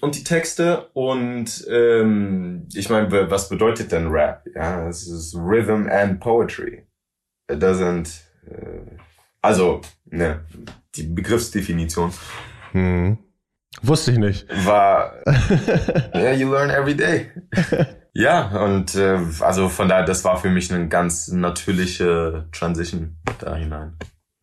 und 0.00 0.16
die 0.16 0.24
Texte 0.24 0.88
und 0.94 1.64
ähm, 1.70 2.68
ich 2.74 2.90
meine, 2.90 3.30
was 3.30 3.48
bedeutet 3.48 3.92
denn 3.92 4.08
Rap? 4.08 4.44
Ja, 4.52 4.88
es 4.88 5.06
ist 5.06 5.36
Rhythm 5.36 5.88
and 5.88 6.18
Poetry. 6.18 6.84
It 7.48 7.62
doesn't, 7.62 8.22
äh, 8.48 8.96
also, 9.42 9.80
ne, 10.06 10.44
die 10.96 11.04
Begriffsdefinition. 11.04 12.12
Hm. 12.72 13.18
Wusste 13.82 14.10
ich 14.10 14.18
nicht. 14.18 14.48
War, 14.66 15.14
yeah, 16.14 16.32
you 16.32 16.50
learn 16.50 16.70
every 16.70 16.96
day. 16.96 17.30
ja, 18.12 18.48
und 18.64 18.96
äh, 18.96 19.20
also 19.38 19.68
von 19.68 19.88
daher, 19.88 20.04
das 20.04 20.24
war 20.24 20.36
für 20.36 20.50
mich 20.50 20.72
eine 20.72 20.88
ganz 20.88 21.28
natürliche 21.28 22.48
Transition 22.50 23.18
da 23.38 23.54
hinein. 23.54 23.96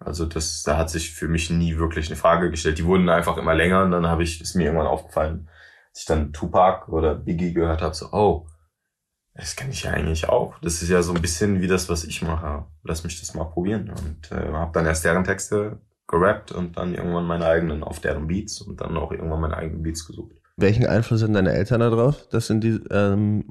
Also 0.06 0.26
das, 0.26 0.64
da 0.64 0.78
hat 0.78 0.90
sich 0.90 1.12
für 1.14 1.28
mich 1.28 1.50
nie 1.50 1.78
wirklich 1.78 2.08
eine 2.08 2.16
Frage 2.16 2.50
gestellt. 2.50 2.78
Die 2.78 2.86
wurden 2.86 3.10
einfach 3.10 3.38
immer 3.38 3.54
länger 3.54 3.84
und 3.84 3.92
dann 3.92 4.08
habe 4.08 4.24
ich, 4.24 4.42
ist 4.42 4.56
mir 4.56 4.66
irgendwann 4.66 4.88
aufgefallen, 4.88 5.50
als 5.90 6.02
ich 6.02 6.06
dann 6.06 6.34
Tupac 6.34 6.92
oder 6.92 7.16
Biggie 7.16 7.54
gehört 7.54 7.82
habe, 7.82 7.94
so, 7.94 8.12
oh, 8.12 8.48
das 9.36 9.56
kenne 9.56 9.72
ich 9.72 9.84
ja 9.84 9.92
eigentlich 9.92 10.30
auch. 10.30 10.60
Das 10.62 10.82
ist 10.82 10.90
ja 10.90 11.02
so 11.02 11.14
ein 11.14 11.22
bisschen 11.22 11.62
wie 11.62 11.68
das, 11.68 11.90
was 11.90 12.04
ich 12.04 12.22
mache. 12.22 12.66
Lass 12.84 13.04
mich 13.04 13.20
das 13.20 13.34
mal 13.34 13.46
probieren. 13.46 13.90
Und 13.90 14.32
äh, 14.32 14.52
habe 14.54 14.72
dann 14.74 14.86
erst 14.86 15.06
deren 15.06 15.24
Texte 15.24 15.80
gerappt 16.08 16.52
und 16.52 16.78
dann 16.78 16.94
irgendwann 16.94 17.26
meine 17.26 17.46
eigenen 17.46 17.84
auf 17.84 18.00
deren 18.00 18.28
Beats 18.28 18.62
und 18.62 18.82
dann 18.82 18.98
auch 18.98 19.12
irgendwann 19.12 19.42
meine 19.42 19.58
eigenen 19.58 19.82
Beats 19.82 20.06
gesucht. 20.06 20.36
Welchen 20.56 20.86
Einfluss 20.86 21.24
haben 21.24 21.34
deine 21.34 21.52
Eltern 21.52 21.80
da 21.80 21.90
drauf? 21.90 22.28
Das 22.30 22.46
sind 22.46 22.64
die, 22.64 22.80
ähm, 22.92 23.46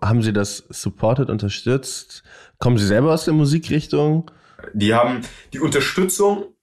haben 0.00 0.22
sie 0.22 0.32
das 0.32 0.58
supported, 0.68 1.28
unterstützt? 1.28 2.22
Kommen 2.58 2.78
sie 2.78 2.86
selber 2.86 3.12
aus 3.12 3.24
der 3.24 3.34
Musikrichtung? 3.34 4.30
Die 4.72 4.94
haben 4.94 5.22
die 5.52 5.60
Unterstützung, 5.60 6.54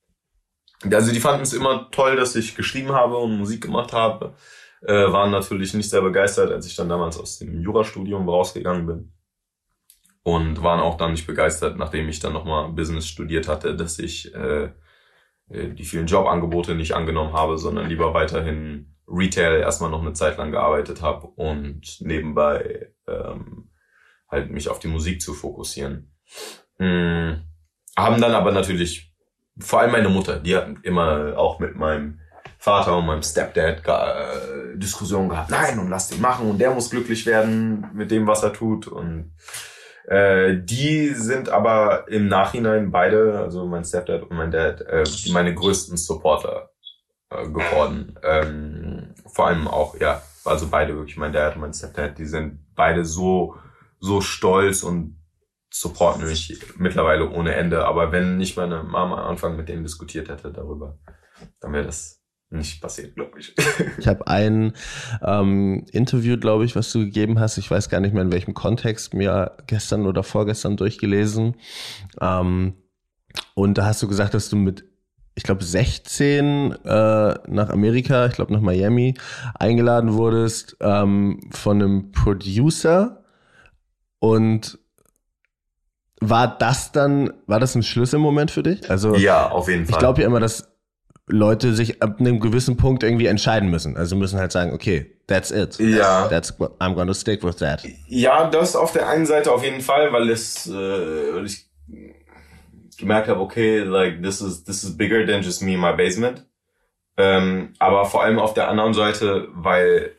also 0.89 1.11
die 1.11 1.19
fanden 1.19 1.43
es 1.43 1.53
immer 1.53 1.89
toll, 1.91 2.15
dass 2.15 2.35
ich 2.35 2.55
geschrieben 2.55 2.91
habe 2.91 3.17
und 3.17 3.37
Musik 3.37 3.61
gemacht 3.61 3.93
habe, 3.93 4.35
äh, 4.81 4.93
waren 4.93 5.31
natürlich 5.31 5.73
nicht 5.73 5.89
sehr 5.89 6.01
begeistert, 6.01 6.51
als 6.51 6.65
ich 6.65 6.75
dann 6.75 6.89
damals 6.89 7.19
aus 7.19 7.39
dem 7.39 7.61
Jurastudium 7.61 8.27
rausgegangen 8.27 8.85
bin. 8.85 9.13
Und 10.23 10.61
waren 10.61 10.79
auch 10.79 10.97
dann 10.97 11.11
nicht 11.11 11.25
begeistert, 11.25 11.77
nachdem 11.77 12.07
ich 12.07 12.19
dann 12.19 12.33
nochmal 12.33 12.71
Business 12.71 13.07
studiert 13.07 13.47
hatte, 13.47 13.75
dass 13.75 13.97
ich 13.97 14.33
äh, 14.35 14.65
äh, 15.49 15.73
die 15.73 15.83
vielen 15.83 16.05
Jobangebote 16.05 16.75
nicht 16.75 16.93
angenommen 16.93 17.33
habe, 17.33 17.57
sondern 17.57 17.89
lieber 17.89 18.13
weiterhin 18.13 18.95
Retail 19.07 19.59
erstmal 19.59 19.89
noch 19.89 20.01
eine 20.01 20.13
Zeit 20.13 20.37
lang 20.37 20.51
gearbeitet 20.51 21.01
habe 21.01 21.27
und 21.27 21.97
nebenbei 22.01 22.93
ähm, 23.07 23.71
halt 24.29 24.51
mich 24.51 24.69
auf 24.69 24.79
die 24.79 24.87
Musik 24.87 25.21
zu 25.21 25.33
fokussieren. 25.33 26.13
Hm 26.77 27.50
haben 27.97 28.21
dann 28.21 28.33
aber 28.33 28.51
natürlich, 28.51 29.11
vor 29.59 29.81
allem 29.81 29.91
meine 29.91 30.09
Mutter, 30.09 30.39
die 30.39 30.55
hat 30.55 30.67
immer 30.83 31.37
auch 31.37 31.59
mit 31.59 31.75
meinem 31.75 32.19
Vater 32.57 32.97
und 32.97 33.07
meinem 33.07 33.23
Stepdad 33.23 33.85
äh, 33.87 34.77
Diskussionen 34.77 35.29
gehabt. 35.29 35.49
Nein, 35.49 35.79
und 35.79 35.89
lass 35.89 36.09
den 36.09 36.21
machen 36.21 36.49
und 36.49 36.59
der 36.59 36.71
muss 36.71 36.89
glücklich 36.89 37.25
werden 37.25 37.87
mit 37.93 38.11
dem, 38.11 38.27
was 38.27 38.43
er 38.43 38.53
tut. 38.53 38.87
Und 38.87 39.33
äh, 40.07 40.57
die 40.57 41.09
sind 41.09 41.49
aber 41.49 42.07
im 42.07 42.27
Nachhinein 42.27 42.91
beide, 42.91 43.39
also 43.39 43.65
mein 43.65 43.83
Stepdad 43.83 44.23
und 44.23 44.37
mein 44.37 44.51
Dad, 44.51 44.81
äh, 44.81 45.03
meine 45.31 45.55
größten 45.55 45.97
Supporter 45.97 46.69
äh, 47.29 47.47
geworden. 47.47 48.19
Ähm, 48.23 49.15
vor 49.25 49.47
allem 49.47 49.67
auch, 49.67 49.99
ja, 49.99 50.21
also 50.45 50.67
beide 50.69 50.95
wirklich, 50.95 51.17
mein 51.17 51.33
Dad 51.33 51.55
und 51.55 51.61
mein 51.61 51.73
Stepdad, 51.73 52.17
die 52.17 52.25
sind 52.25 52.59
beide 52.75 53.05
so 53.05 53.55
so 54.01 54.19
stolz 54.19 54.83
und 54.83 55.20
supporten 55.71 56.25
mich 56.27 56.61
mittlerweile 56.77 57.29
ohne 57.29 57.55
Ende. 57.55 57.85
Aber 57.85 58.11
wenn 58.11 58.37
nicht 58.37 58.57
meine 58.57 58.83
Mama 58.83 59.21
am 59.21 59.29
Anfang 59.31 59.55
mit 59.55 59.69
denen 59.69 59.83
diskutiert 59.83 60.29
hätte 60.29 60.51
darüber, 60.51 60.99
dann 61.59 61.73
wäre 61.73 61.85
das 61.85 62.21
nicht 62.49 62.81
passiert, 62.81 63.15
glaube 63.15 63.39
ich. 63.39 63.55
Ich 63.97 64.07
habe 64.07 64.27
ein 64.27 64.73
ähm, 65.21 65.85
Interview, 65.91 66.37
glaube 66.37 66.65
ich, 66.65 66.75
was 66.75 66.91
du 66.91 66.99
gegeben 66.99 67.39
hast. 67.39 67.57
Ich 67.57 67.71
weiß 67.71 67.89
gar 67.89 68.01
nicht 68.01 68.13
mehr 68.13 68.23
in 68.23 68.31
welchem 68.31 68.53
Kontext, 68.53 69.13
mir 69.13 69.57
gestern 69.67 70.05
oder 70.05 70.23
vorgestern 70.23 70.75
durchgelesen. 70.75 71.55
Ähm, 72.19 72.73
und 73.53 73.77
da 73.77 73.85
hast 73.85 74.03
du 74.03 74.07
gesagt, 74.07 74.33
dass 74.33 74.49
du 74.49 74.57
mit, 74.57 74.83
ich 75.35 75.43
glaube, 75.43 75.63
16 75.63 76.73
äh, 76.83 77.33
nach 77.47 77.69
Amerika, 77.69 78.25
ich 78.25 78.33
glaube 78.33 78.51
nach 78.51 78.61
Miami, 78.61 79.13
eingeladen 79.57 80.13
wurdest 80.13 80.75
ähm, 80.81 81.39
von 81.51 81.81
einem 81.81 82.11
Producer 82.11 83.23
und 84.19 84.77
war 86.21 86.55
das 86.57 86.91
dann, 86.91 87.33
war 87.47 87.59
das 87.59 87.75
ein 87.75 87.83
Schlüsselmoment 87.83 88.51
für 88.51 88.63
dich? 88.63 88.89
Also 88.89 89.15
ja, 89.15 89.49
auf 89.49 89.67
jeden 89.67 89.85
Fall. 89.85 89.95
Ich 89.95 89.99
glaube 89.99 90.21
ja 90.21 90.27
immer, 90.27 90.39
dass 90.39 90.69
Leute 91.27 91.73
sich 91.73 92.01
ab 92.01 92.19
einem 92.19 92.39
gewissen 92.39 92.77
Punkt 92.77 93.03
irgendwie 93.03 93.25
entscheiden 93.25 93.69
müssen. 93.69 93.97
Also 93.97 94.15
müssen 94.15 94.39
halt 94.39 94.51
sagen, 94.51 94.73
okay, 94.73 95.17
that's 95.27 95.49
it. 95.51 95.79
Ja. 95.79 96.27
That's, 96.27 96.53
I'm 96.59 96.93
gonna 96.93 97.13
stick 97.13 97.43
with 97.43 97.57
that. 97.57 97.83
Ja, 98.07 98.49
das 98.49 98.75
auf 98.75 98.93
der 98.93 99.09
einen 99.09 99.25
Seite 99.25 99.51
auf 99.51 99.63
jeden 99.63 99.81
Fall, 99.81 100.13
weil 100.13 100.29
es, 100.29 100.67
äh, 100.71 101.41
ich 101.43 101.67
gemerkt 102.97 103.27
habe, 103.27 103.39
okay, 103.39 103.79
like 103.79 104.21
this 104.21 104.41
is 104.41 104.63
this 104.63 104.83
is 104.83 104.95
bigger 104.95 105.25
than 105.25 105.41
just 105.41 105.63
me 105.63 105.73
in 105.73 105.79
my 105.79 105.93
basement. 105.93 106.45
Ähm, 107.17 107.73
aber 107.79 108.05
vor 108.05 108.23
allem 108.23 108.37
auf 108.37 108.53
der 108.53 108.67
anderen 108.69 108.93
Seite, 108.93 109.47
weil 109.53 110.11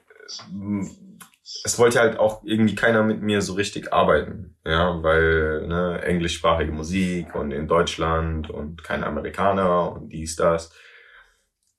es 1.64 1.78
wollte 1.78 2.00
halt 2.00 2.18
auch 2.18 2.42
irgendwie 2.44 2.74
keiner 2.74 3.02
mit 3.02 3.22
mir 3.22 3.42
so 3.42 3.54
richtig 3.54 3.92
arbeiten, 3.92 4.56
ja, 4.64 5.02
weil 5.02 5.66
ne, 5.66 6.02
englischsprachige 6.02 6.72
Musik 6.72 7.34
und 7.34 7.52
in 7.52 7.68
Deutschland 7.68 8.50
und 8.50 8.82
kein 8.82 9.04
Amerikaner 9.04 9.92
und 9.92 10.08
dies, 10.10 10.36
das. 10.36 10.72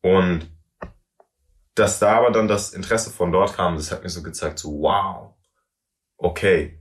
Und 0.02 0.50
dass 1.76 2.00
da 2.00 2.18
aber 2.18 2.32
dann 2.32 2.48
das 2.48 2.74
Interesse 2.74 3.10
von 3.10 3.32
dort 3.32 3.56
kam, 3.56 3.76
das 3.76 3.92
hat 3.92 4.04
mir 4.04 4.10
so 4.10 4.22
gezeigt, 4.22 4.60
so 4.60 4.82
wow, 4.82 5.34
okay, 6.18 6.80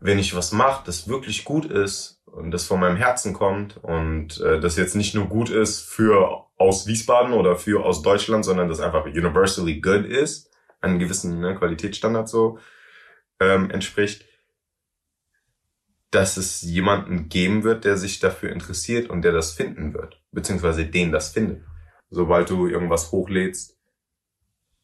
wenn 0.00 0.18
ich 0.18 0.34
was 0.36 0.52
mache, 0.52 0.84
das 0.86 1.08
wirklich 1.08 1.44
gut 1.44 1.66
ist 1.66 2.22
und 2.24 2.50
das 2.52 2.66
von 2.66 2.78
meinem 2.78 2.96
Herzen 2.96 3.32
kommt 3.32 3.76
und 3.78 4.40
äh, 4.40 4.60
das 4.60 4.76
jetzt 4.76 4.94
nicht 4.94 5.14
nur 5.14 5.26
gut 5.26 5.50
ist 5.50 5.80
für 5.80 6.46
aus 6.56 6.86
Wiesbaden 6.86 7.32
oder 7.32 7.56
für 7.56 7.84
aus 7.84 8.02
Deutschland, 8.02 8.44
sondern 8.44 8.68
das 8.68 8.80
einfach 8.80 9.04
universally 9.06 9.80
good 9.80 10.04
ist, 10.04 10.47
einen 10.80 10.98
gewissen 10.98 11.40
ne, 11.40 11.54
Qualitätsstandard 11.54 12.28
so 12.28 12.58
ähm, 13.40 13.70
entspricht, 13.70 14.24
dass 16.10 16.36
es 16.36 16.62
jemanden 16.62 17.28
geben 17.28 17.64
wird, 17.64 17.84
der 17.84 17.96
sich 17.96 18.18
dafür 18.18 18.50
interessiert 18.50 19.10
und 19.10 19.22
der 19.22 19.32
das 19.32 19.52
finden 19.52 19.94
wird, 19.94 20.22
beziehungsweise 20.32 20.86
den 20.86 21.12
das 21.12 21.30
findet. 21.30 21.64
Sobald 22.10 22.48
du 22.48 22.66
irgendwas 22.66 23.12
hochlädst, 23.12 23.78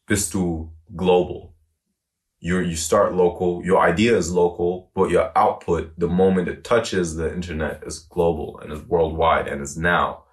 bist 0.06 0.34
du 0.34 0.76
global. 0.94 1.54
You, 2.40 2.58
you 2.58 2.76
start 2.76 3.14
local, 3.14 3.62
your 3.66 3.82
idea 3.82 4.18
is 4.18 4.30
local, 4.30 4.90
but 4.94 5.10
your 5.10 5.30
output, 5.34 5.92
the 5.96 6.06
moment 6.06 6.46
it 6.46 6.62
touches 6.62 7.16
the 7.16 7.28
internet, 7.28 7.82
is 7.86 8.06
global 8.06 8.60
and 8.60 8.70
is 8.70 8.86
worldwide 8.86 9.50
and 9.50 9.62
is 9.62 9.76
now. 9.76 10.24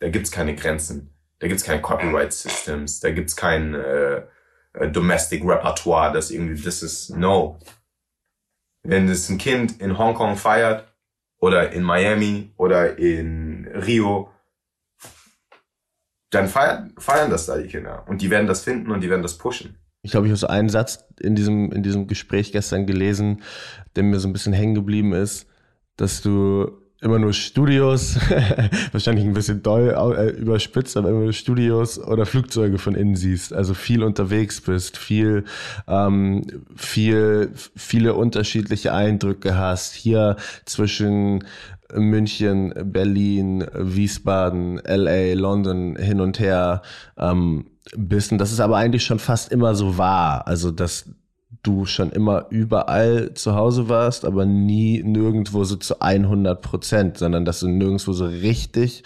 Da 0.00 0.08
gibt's 0.08 0.32
keine 0.32 0.56
Grenzen, 0.56 1.10
da 1.38 1.46
gibt's 1.46 1.62
keine 1.62 1.80
Copyright 1.80 2.32
Systems, 2.32 2.98
da 2.98 3.12
gibt's 3.12 3.36
kein 3.36 3.74
äh, 3.74 4.22
äh, 4.72 4.88
Domestic 4.88 5.44
Repertoire, 5.44 6.12
das 6.12 6.30
irgendwie, 6.30 6.60
das 6.62 6.82
ist 6.82 7.10
no. 7.10 7.58
Wenn 8.82 9.08
es 9.08 9.28
ein 9.28 9.38
Kind 9.38 9.80
in 9.80 9.98
Hongkong 9.98 10.36
feiert 10.36 10.86
oder 11.38 11.72
in 11.72 11.82
Miami 11.82 12.52
oder 12.56 12.98
in 12.98 13.68
Rio, 13.68 14.30
dann 16.30 16.48
feiern, 16.48 16.94
feiern 16.96 17.30
das 17.30 17.46
da 17.46 17.58
die 17.58 17.68
Kinder 17.68 18.04
und 18.08 18.22
die 18.22 18.30
werden 18.30 18.46
das 18.46 18.62
finden 18.62 18.90
und 18.90 19.00
die 19.00 19.10
werden 19.10 19.22
das 19.22 19.36
pushen. 19.36 19.76
Ich 20.02 20.12
glaube, 20.12 20.26
ich 20.26 20.30
habe 20.30 20.38
so 20.38 20.46
einen 20.46 20.70
Satz 20.70 21.04
in 21.20 21.34
diesem, 21.34 21.72
in 21.72 21.82
diesem 21.82 22.06
Gespräch 22.06 22.52
gestern 22.52 22.86
gelesen, 22.86 23.42
der 23.96 24.02
mir 24.02 24.18
so 24.18 24.28
ein 24.28 24.32
bisschen 24.32 24.52
hängen 24.52 24.74
geblieben 24.74 25.12
ist, 25.12 25.46
dass 25.96 26.22
du 26.22 26.80
immer 27.00 27.18
nur 27.18 27.32
Studios, 27.32 28.16
wahrscheinlich 28.92 29.24
ein 29.24 29.32
bisschen 29.32 29.62
doll 29.62 29.94
äh, 30.16 30.30
überspitzt, 30.30 30.96
aber 30.96 31.08
immer 31.08 31.20
nur 31.20 31.32
Studios 31.32 31.98
oder 31.98 32.26
Flugzeuge 32.26 32.78
von 32.78 32.94
innen 32.94 33.16
siehst, 33.16 33.52
also 33.52 33.74
viel 33.74 34.02
unterwegs 34.02 34.60
bist, 34.60 34.98
viel, 34.98 35.44
ähm, 35.88 36.42
viel, 36.76 37.52
viele 37.74 38.14
unterschiedliche 38.14 38.92
Eindrücke 38.92 39.56
hast. 39.56 39.94
Hier 39.94 40.36
zwischen 40.66 41.44
München, 41.94 42.72
Berlin, 42.84 43.66
Wiesbaden, 43.74 44.80
LA, 44.86 45.34
London 45.34 45.96
hin 45.96 46.20
und 46.20 46.38
her 46.38 46.82
ähm, 47.18 47.66
bist. 47.96 48.32
Und 48.32 48.38
das 48.38 48.52
ist 48.52 48.60
aber 48.60 48.76
eigentlich 48.76 49.04
schon 49.04 49.18
fast 49.18 49.50
immer 49.50 49.74
so 49.74 49.98
wahr. 49.98 50.46
Also, 50.46 50.70
dass 50.70 51.06
du 51.62 51.84
schon 51.86 52.10
immer 52.10 52.46
überall 52.50 53.34
zu 53.34 53.54
Hause 53.54 53.88
warst, 53.88 54.24
aber 54.24 54.46
nie 54.46 55.02
nirgendwo 55.02 55.64
so 55.64 55.76
zu 55.76 56.00
100 56.00 56.60
Prozent, 56.62 57.18
sondern 57.18 57.44
dass 57.44 57.60
du 57.60 57.68
nirgendwo 57.68 58.12
so 58.12 58.26
richtig 58.26 59.02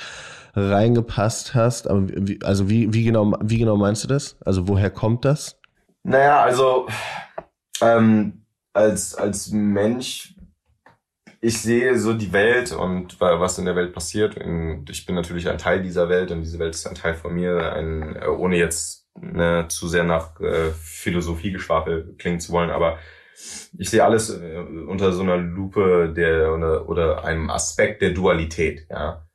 reingepasst 0.54 1.54
hast. 1.54 1.88
Aber 1.88 2.06
wie, 2.08 2.40
also 2.42 2.68
wie, 2.68 2.92
wie 2.92 3.04
genau, 3.04 3.36
wie 3.42 3.58
genau 3.58 3.76
meinst 3.76 4.04
du 4.04 4.08
das? 4.08 4.36
Also 4.44 4.68
woher 4.68 4.90
kommt 4.90 5.24
das? 5.24 5.58
Naja, 6.04 6.42
also 6.42 6.86
ähm, 7.80 8.44
als, 8.72 9.14
als 9.14 9.50
Mensch 9.50 10.34
ich 11.44 11.60
sehe 11.60 11.98
so 11.98 12.14
die 12.14 12.32
Welt 12.32 12.72
und 12.72 13.20
was 13.20 13.58
in 13.58 13.66
der 13.66 13.76
Welt 13.76 13.92
passiert. 13.92 14.38
Und 14.38 14.88
ich 14.88 15.04
bin 15.04 15.14
natürlich 15.14 15.50
ein 15.50 15.58
Teil 15.58 15.82
dieser 15.82 16.08
Welt 16.08 16.30
und 16.30 16.40
diese 16.40 16.58
Welt 16.58 16.74
ist 16.74 16.86
ein 16.86 16.94
Teil 16.94 17.14
von 17.14 17.34
mir, 17.34 17.74
ein, 17.74 18.16
ohne 18.26 18.56
jetzt 18.56 19.03
ne, 19.20 19.66
zu 19.68 19.88
sehr 19.88 20.04
nach 20.04 20.40
äh, 20.40 20.70
Philosophiegeschwafel 20.72 22.14
klingen 22.18 22.40
zu 22.40 22.52
wollen, 22.52 22.70
aber 22.70 22.98
ich 23.76 23.90
sehe 23.90 24.04
alles 24.04 24.30
äh, 24.30 24.58
unter 24.86 25.12
so 25.12 25.22
einer 25.22 25.36
Lupe 25.36 26.12
der 26.14 26.52
oder, 26.52 26.88
oder 26.88 27.24
einem 27.24 27.50
Aspekt 27.50 28.02
der 28.02 28.10
Dualität, 28.10 28.86
ja. 28.90 29.26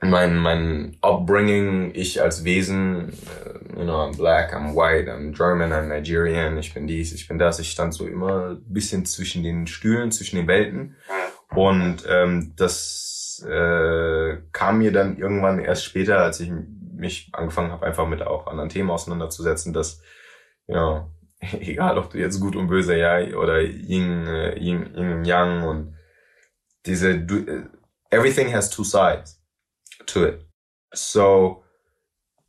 Mein, 0.00 0.36
mein 0.36 0.98
Upbringing, 1.00 1.92
ich 1.94 2.20
als 2.20 2.44
Wesen, 2.44 3.10
äh, 3.10 3.78
you 3.78 3.84
know, 3.84 4.02
I'm 4.02 4.14
black, 4.14 4.54
I'm 4.54 4.74
white, 4.74 5.10
I'm 5.10 5.32
German, 5.34 5.72
I'm 5.72 5.88
Nigerian, 5.88 6.58
ich 6.58 6.74
bin 6.74 6.86
dies, 6.86 7.14
ich 7.14 7.26
bin 7.26 7.38
das. 7.38 7.58
Ich 7.58 7.70
stand 7.70 7.94
so 7.94 8.06
immer 8.06 8.50
ein 8.50 8.62
bisschen 8.66 9.06
zwischen 9.06 9.42
den 9.42 9.66
Stühlen, 9.66 10.12
zwischen 10.12 10.36
den 10.36 10.46
Welten. 10.46 10.96
Und 11.54 12.04
ähm, 12.06 12.52
das 12.56 13.46
äh, 13.48 14.36
kam 14.52 14.78
mir 14.78 14.92
dann 14.92 15.16
irgendwann 15.16 15.58
erst 15.58 15.84
später, 15.84 16.18
als 16.18 16.40
ich 16.40 16.50
mich 17.04 17.30
angefangen 17.32 17.70
habe, 17.70 17.86
einfach 17.86 18.08
mit 18.08 18.22
auch 18.22 18.46
anderen 18.46 18.68
Themen 18.68 18.90
auseinanderzusetzen, 18.90 19.72
dass, 19.72 20.02
ja, 20.66 21.08
egal 21.60 21.98
ob 21.98 22.10
du 22.10 22.18
jetzt 22.18 22.40
gut 22.40 22.56
und 22.56 22.68
böse, 22.68 22.96
ja, 22.96 23.18
oder 23.36 23.60
Yin, 23.60 24.26
äh, 24.26 24.58
Yin, 24.58 24.94
Yin 24.96 25.24
Yang 25.24 25.62
und 25.64 25.96
diese, 26.86 27.18
du, 27.18 27.36
äh, 27.38 27.64
everything 28.10 28.52
has 28.52 28.70
two 28.70 28.84
sides 28.84 29.40
to 30.06 30.24
it. 30.26 30.46
So, 30.92 31.64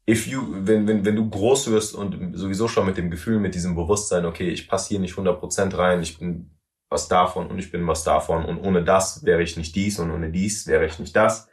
if 0.07 0.27
you, 0.27 0.41
wenn, 0.50 0.88
wenn, 0.88 1.03
wenn 1.05 1.15
du 1.15 1.29
groß 1.29 1.71
wirst 1.71 1.95
und 1.95 2.38
sowieso 2.38 2.67
schon 2.67 2.85
mit 2.85 2.97
dem 2.97 3.09
Gefühl, 3.09 3.39
mit 3.39 3.55
diesem 3.55 3.75
Bewusstsein, 3.75 4.25
okay, 4.25 4.50
ich 4.50 4.67
passe 4.67 4.89
hier 4.89 5.00
nicht 5.00 5.15
100% 5.15 5.77
rein, 5.77 6.01
ich 6.01 6.19
bin 6.19 6.51
was 6.89 7.07
davon 7.07 7.47
und 7.47 7.57
ich 7.57 7.71
bin 7.71 7.85
was 7.88 8.03
davon 8.03 8.45
und 8.45 8.59
ohne 8.59 8.83
das 8.83 9.25
wäre 9.25 9.41
ich 9.41 9.57
nicht 9.57 9.75
dies 9.75 10.00
und 10.00 10.12
ohne 10.12 10.31
dies 10.31 10.67
wäre 10.67 10.85
ich 10.85 11.00
nicht 11.00 11.15
das, 11.15 11.50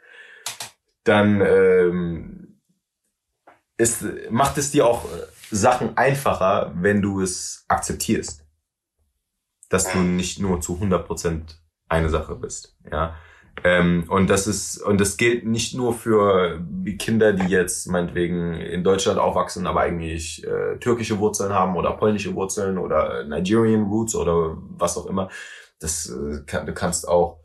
dann 1.03 1.41
ähm, 1.41 2.52
ist, 3.77 4.05
macht 4.29 4.57
es 4.57 4.71
dir 4.71 4.85
auch 4.85 5.05
Sachen 5.49 5.97
einfacher, 5.97 6.73
wenn 6.75 7.01
du 7.01 7.21
es 7.21 7.65
akzeptierst. 7.67 8.45
Dass 9.69 9.91
du 9.91 9.99
nicht 9.99 10.39
nur 10.39 10.61
zu 10.61 10.75
100% 10.75 11.41
eine 11.89 12.09
Sache 12.09 12.35
bist. 12.35 12.77
Ja. 12.91 13.15
Ähm, 13.63 14.05
und 14.09 14.29
das 14.29 14.47
ist, 14.47 14.81
und 14.81 14.99
das 14.99 15.17
gilt 15.17 15.45
nicht 15.45 15.75
nur 15.75 15.93
für 15.93 16.59
Kinder, 16.97 17.33
die 17.33 17.47
jetzt 17.47 17.87
meinetwegen 17.87 18.55
in 18.55 18.83
Deutschland 18.83 19.19
aufwachsen, 19.19 19.67
aber 19.67 19.81
eigentlich 19.81 20.45
äh, 20.45 20.77
türkische 20.79 21.19
Wurzeln 21.19 21.53
haben 21.53 21.75
oder 21.75 21.91
polnische 21.91 22.33
Wurzeln 22.33 22.77
oder 22.77 23.23
Nigerian 23.25 23.83
Roots 23.83 24.15
oder 24.15 24.57
was 24.77 24.97
auch 24.97 25.05
immer. 25.05 25.29
Das 25.79 26.09
äh, 26.09 26.41
kann, 26.45 26.65
du 26.65 26.73
kannst 26.73 27.07
auch 27.07 27.42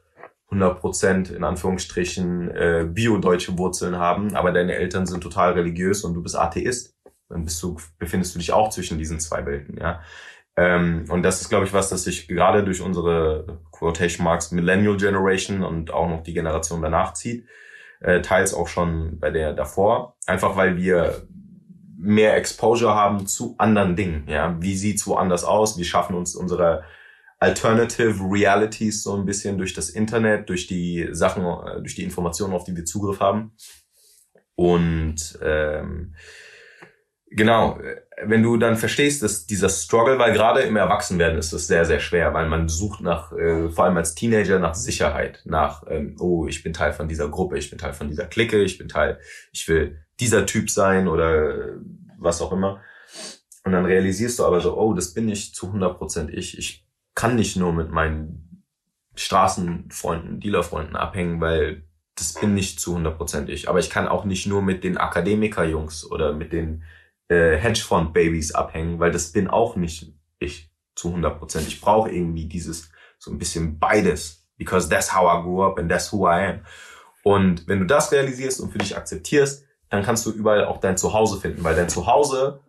100% 0.51 1.33
in 1.35 1.45
Anführungsstrichen 1.45 2.51
äh, 2.51 2.87
bio-deutsche 2.91 3.59
Wurzeln 3.59 3.97
haben, 3.97 4.35
aber 4.35 4.53
deine 4.53 4.75
Eltern 4.75 5.07
sind 5.07 5.23
total 5.23 5.53
religiös 5.53 6.05
und 6.05 6.15
du 6.15 6.23
bist 6.23 6.37
Atheist. 6.37 6.97
Dann 7.29 7.45
bist 7.45 7.63
du, 7.63 7.77
befindest 7.99 8.35
du 8.35 8.39
dich 8.39 8.53
auch 8.53 8.71
zwischen 8.71 8.99
diesen 8.99 9.21
zwei 9.21 9.45
Welten, 9.45 9.79
ja. 9.79 10.01
Ähm, 10.57 11.05
und 11.09 11.23
das 11.23 11.41
ist, 11.41 11.51
glaube 11.51 11.67
ich, 11.67 11.73
was, 11.73 11.91
das 11.91 12.05
sich 12.05 12.27
gerade 12.27 12.65
durch 12.65 12.81
unsere 12.81 13.61
Quotation 13.71 14.25
Marks 14.25 14.51
Millennial 14.51 14.97
Generation 14.97 15.63
und 15.63 15.93
auch 15.93 16.09
noch 16.09 16.23
die 16.23 16.35
Generation 16.35 16.83
danach 16.83 17.13
zieht, 17.13 17.47
äh, 18.01 18.23
teils 18.23 18.55
auch 18.55 18.67
schon 18.67 19.21
bei 19.21 19.31
der 19.31 19.53
davor, 19.53 20.17
einfach 20.27 20.57
weil 20.57 20.77
wir 20.77 21.29
mehr 21.97 22.37
Exposure 22.37 22.95
haben 22.95 23.27
zu 23.27 23.55
anderen 23.59 23.95
Dingen. 23.95 24.25
Ja, 24.29 24.57
wie 24.61 24.75
sieht's 24.75 25.07
woanders 25.07 25.45
aus? 25.45 25.79
Wir 25.79 25.85
schaffen 25.85 26.17
uns 26.17 26.35
unsere 26.35 26.83
Alternative 27.39 28.19
Realities 28.21 29.03
so 29.03 29.17
ein 29.17 29.25
bisschen 29.25 29.59
durch 29.59 29.73
das 29.73 29.91
Internet, 29.91 30.49
durch 30.49 30.67
die 30.67 31.09
Sachen, 31.13 31.45
äh, 31.45 31.81
durch 31.81 31.95
die 31.95 32.05
Informationen, 32.05 32.55
auf 32.55 32.65
die 32.65 32.77
wir 32.77 32.85
Zugriff 32.85 33.21
haben. 33.21 33.53
Und 34.55 35.39
ähm, 35.43 36.15
Genau, 37.31 37.79
wenn 38.25 38.43
du 38.43 38.57
dann 38.57 38.77
verstehst, 38.77 39.23
dass 39.23 39.47
dieser 39.47 39.69
Struggle, 39.69 40.19
weil 40.19 40.33
gerade 40.33 40.61
im 40.61 40.77
Erwachsenwerden 40.77 41.39
ist 41.39 41.53
es 41.53 41.67
sehr, 41.67 41.85
sehr 41.85 42.01
schwer, 42.01 42.33
weil 42.33 42.49
man 42.49 42.69
sucht 42.69 43.03
nach, 43.03 43.33
äh, 43.33 43.69
vor 43.69 43.85
allem 43.85 43.99
als 43.99 44.15
Teenager, 44.15 44.59
nach 44.59 44.75
Sicherheit, 44.75 45.43
nach, 45.45 45.85
ähm, 45.89 46.17
oh, 46.21 46.47
ich 46.47 46.63
bin 46.63 46.73
Teil 46.73 46.93
von 46.93 47.07
dieser 47.07 47.29
Gruppe, 47.29 47.59
ich 47.59 47.69
bin 47.69 47.79
Teil 47.79 47.93
von 47.93 48.09
dieser 48.09 48.25
Clique, 48.25 48.63
ich 48.63 48.79
bin 48.79 48.89
Teil, 48.89 49.19
ich 49.53 49.69
will 49.69 49.99
dieser 50.21 50.47
Typ 50.47 50.71
sein 50.71 51.07
oder 51.07 51.59
äh, 51.59 51.73
was 52.19 52.41
auch 52.41 52.53
immer. 52.53 52.81
Und 53.65 53.73
dann 53.73 53.85
realisierst 53.85 54.39
du 54.39 54.45
aber 54.47 54.61
so, 54.61 54.79
oh, 54.79 54.95
das 54.95 55.13
bin 55.13 55.27
nicht 55.27 55.55
zu 55.55 55.67
100% 55.67 56.31
ich. 56.31 56.57
Ich 56.57 56.88
kann 57.19 57.35
nicht 57.35 57.57
nur 57.57 57.73
mit 57.73 57.91
meinen 57.91 58.65
Straßenfreunden, 59.17 60.39
Dealerfreunden 60.39 60.95
abhängen, 60.95 61.41
weil 61.41 61.83
das 62.15 62.35
bin 62.35 62.55
nicht 62.55 62.79
zu 62.79 62.97
100% 62.97 63.49
ich. 63.49 63.69
Aber 63.69 63.81
ich 63.81 63.91
kann 63.91 64.07
auch 64.07 64.25
nicht 64.25 64.47
nur 64.47 64.63
mit 64.63 64.85
den 64.85 64.99
Akademikerjungs 64.99 66.09
oder 66.09 66.33
mit 66.33 66.53
den 66.53 66.85
äh, 67.27 67.57
Hedgefonds-Babys 67.57 68.53
abhängen, 68.53 69.01
weil 69.01 69.11
das 69.11 69.33
bin 69.33 69.49
auch 69.49 69.75
nicht 69.75 70.15
ich 70.39 70.71
zu 70.95 71.09
100 71.09 71.41
Prozent. 71.41 71.67
Ich 71.67 71.81
brauche 71.81 72.09
irgendwie 72.09 72.47
dieses 72.47 72.89
so 73.19 73.33
ein 73.33 73.39
bisschen 73.39 73.81
beides, 73.81 74.49
because 74.57 74.89
that's 74.89 75.13
how 75.13 75.25
I 75.25 75.43
grew 75.43 75.65
up 75.65 75.77
and 75.77 75.91
that's 75.91 76.13
who 76.13 76.29
I 76.29 76.47
am. 76.47 76.61
Und 77.25 77.67
wenn 77.67 77.81
du 77.81 77.87
das 77.87 78.13
realisierst 78.13 78.61
und 78.61 78.71
für 78.71 78.79
dich 78.79 78.97
akzeptierst, 78.97 79.65
dann 79.89 80.05
kannst 80.05 80.25
du 80.25 80.31
überall 80.31 80.67
auch 80.67 80.79
dein 80.79 80.97
Zuhause 80.97 81.41
finden, 81.41 81.65
weil 81.65 81.75
dein 81.75 81.89
Zuhause 81.89 82.61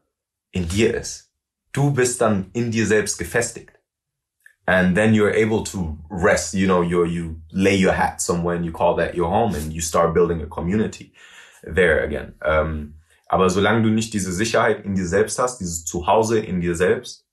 in 0.50 0.68
dir 0.68 0.96
ist. 0.96 1.32
Du 1.72 1.92
bist 1.92 2.20
dann 2.20 2.50
in 2.54 2.72
dir 2.72 2.88
selbst 2.88 3.20
gefestigt. 3.20 3.79
And 4.70 4.96
then 4.96 5.16
you're 5.16 5.34
able 5.34 5.64
to 5.64 5.98
rest, 6.12 6.54
you 6.54 6.68
know, 6.68 6.84
you 6.84 7.04
you 7.04 7.42
lay 7.52 7.76
your 7.76 7.94
hat 7.94 8.22
somewhere 8.22 8.56
and 8.56 8.64
you 8.64 8.72
call 8.72 8.96
that 8.98 9.16
your 9.16 9.28
home 9.28 9.56
and 9.56 9.74
you 9.74 9.82
start 9.82 10.14
building 10.14 10.44
a 10.44 10.46
community 10.46 11.12
there 11.64 12.04
again. 12.04 12.36
Um, 12.46 12.94
aber 13.28 13.50
solange 13.50 13.82
du 13.82 13.90
nicht 13.90 14.14
diese 14.14 14.32
Sicherheit 14.32 14.86
in 14.86 14.94
dir 14.94 15.08
selbst 15.08 15.40
hast, 15.40 15.58
dieses 15.58 15.86
Zuhause 15.86 16.38
in 16.38 16.62
dir 16.62 16.76
selbst, 16.76 17.26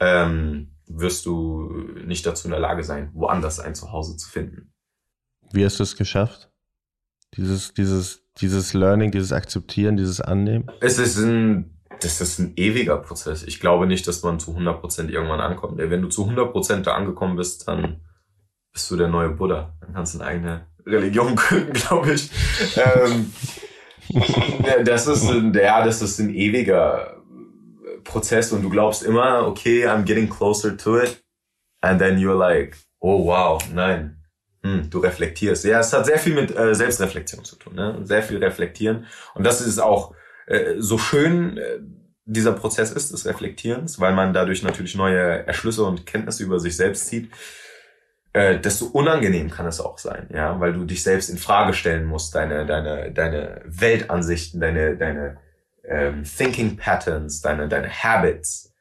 ähm, 0.00 0.70
wirst 0.86 1.26
du 1.26 1.68
nicht 2.06 2.24
dazu 2.24 2.48
in 2.48 2.52
der 2.52 2.60
Lage 2.60 2.82
sein, 2.82 3.10
woanders 3.12 3.60
ein 3.60 3.74
Zuhause 3.74 4.16
zu 4.16 4.30
finden. 4.30 4.72
Wie 5.52 5.66
hast 5.66 5.78
du 5.80 5.82
es 5.82 5.96
geschafft? 5.96 6.50
Dieses, 7.36 7.74
dieses, 7.74 8.22
dieses 8.38 8.72
Learning, 8.72 9.10
dieses 9.10 9.32
Akzeptieren, 9.32 9.98
dieses 9.98 10.22
Annehmen? 10.22 10.70
Es 10.80 10.98
ist 10.98 11.18
ein, 11.18 11.73
das 12.04 12.20
ist 12.20 12.38
ein 12.38 12.52
ewiger 12.56 12.96
Prozess. 12.98 13.42
Ich 13.42 13.60
glaube 13.60 13.86
nicht, 13.86 14.06
dass 14.06 14.22
man 14.22 14.38
zu 14.38 14.52
100% 14.52 15.08
irgendwann 15.08 15.40
ankommt. 15.40 15.78
Wenn 15.78 16.02
du 16.02 16.08
zu 16.08 16.26
100% 16.26 16.82
da 16.82 16.94
angekommen 16.94 17.36
bist, 17.36 17.66
dann 17.66 18.00
bist 18.72 18.90
du 18.90 18.96
der 18.96 19.08
neue 19.08 19.30
Buddha. 19.30 19.74
Dann 19.80 19.94
kannst 19.94 20.14
du 20.14 20.20
eine 20.20 20.28
eigene 20.28 20.66
Religion 20.86 21.34
gründen, 21.36 21.72
glaube 21.72 22.12
ich. 22.12 22.30
ähm, 22.76 23.32
das 24.84 25.06
ist 25.06 25.28
ein, 25.30 25.54
ja, 25.54 25.84
das 25.84 26.02
ist 26.02 26.18
ein 26.18 26.34
ewiger 26.34 27.22
Prozess 28.04 28.52
und 28.52 28.62
du 28.62 28.68
glaubst 28.68 29.02
immer, 29.02 29.46
okay, 29.46 29.86
I'm 29.86 30.02
getting 30.02 30.28
closer 30.28 30.76
to 30.76 30.98
it. 30.98 31.22
And 31.80 31.98
then 31.98 32.18
you're 32.18 32.36
like, 32.36 32.76
oh 33.00 33.26
wow, 33.26 33.62
nein. 33.72 34.16
Hm, 34.62 34.88
du 34.88 34.98
reflektierst. 34.98 35.64
Ja, 35.64 35.80
es 35.80 35.92
hat 35.92 36.06
sehr 36.06 36.18
viel 36.18 36.34
mit 36.34 36.56
äh, 36.56 36.74
Selbstreflexion 36.74 37.44
zu 37.44 37.56
tun, 37.56 37.74
ne? 37.74 38.00
Sehr 38.04 38.22
viel 38.22 38.38
reflektieren. 38.38 39.06
Und 39.34 39.44
das 39.44 39.60
ist 39.60 39.78
auch 39.78 40.14
äh, 40.46 40.74
so 40.78 40.98
schön, 40.98 41.58
äh, 41.58 41.80
dieser 42.26 42.52
Prozess 42.52 42.90
ist 42.90 43.12
des 43.12 43.26
Reflektierens, 43.26 44.00
weil 44.00 44.14
man 44.14 44.32
dadurch 44.32 44.62
natürlich 44.62 44.94
neue 44.94 45.46
Erschlüsse 45.46 45.84
und 45.84 46.06
Kenntnisse 46.06 46.42
über 46.42 46.58
sich 46.58 46.76
selbst 46.76 47.06
zieht 47.08 47.30
äh, 48.34 48.58
desto 48.58 48.86
unangenehm 48.86 49.48
kann 49.48 49.66
es 49.66 49.80
auch 49.80 49.96
sein, 49.96 50.28
ja, 50.34 50.58
weil 50.58 50.72
du 50.72 50.84
dich 50.84 51.02
selbst 51.02 51.30
in 51.30 51.38
Frage 51.38 51.72
stellen 51.72 52.04
musst, 52.04 52.34
deine, 52.34 52.66
deine, 52.66 53.12
deine 53.12 53.62
Weltansichten, 53.64 54.60
deine, 54.60 54.96
deine 54.96 55.38
ähm, 55.84 56.24
Thinking 56.24 56.76
Patterns, 56.76 57.40
deine, 57.40 57.68
deine 57.68 57.88
Habits. 57.88 58.74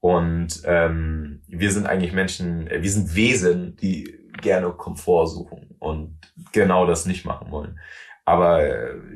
Und 0.00 0.60
ähm, 0.64 1.40
wir 1.46 1.70
sind 1.70 1.86
eigentlich 1.86 2.12
Menschen, 2.12 2.68
wir 2.68 2.90
sind 2.90 3.14
Wesen, 3.14 3.76
die 3.76 4.18
gerne 4.42 4.70
Komfort 4.70 5.28
suchen 5.28 5.76
und 5.78 6.18
genau 6.52 6.84
das 6.84 7.06
nicht 7.06 7.24
machen 7.24 7.52
wollen. 7.52 7.78
Aber 8.26 8.60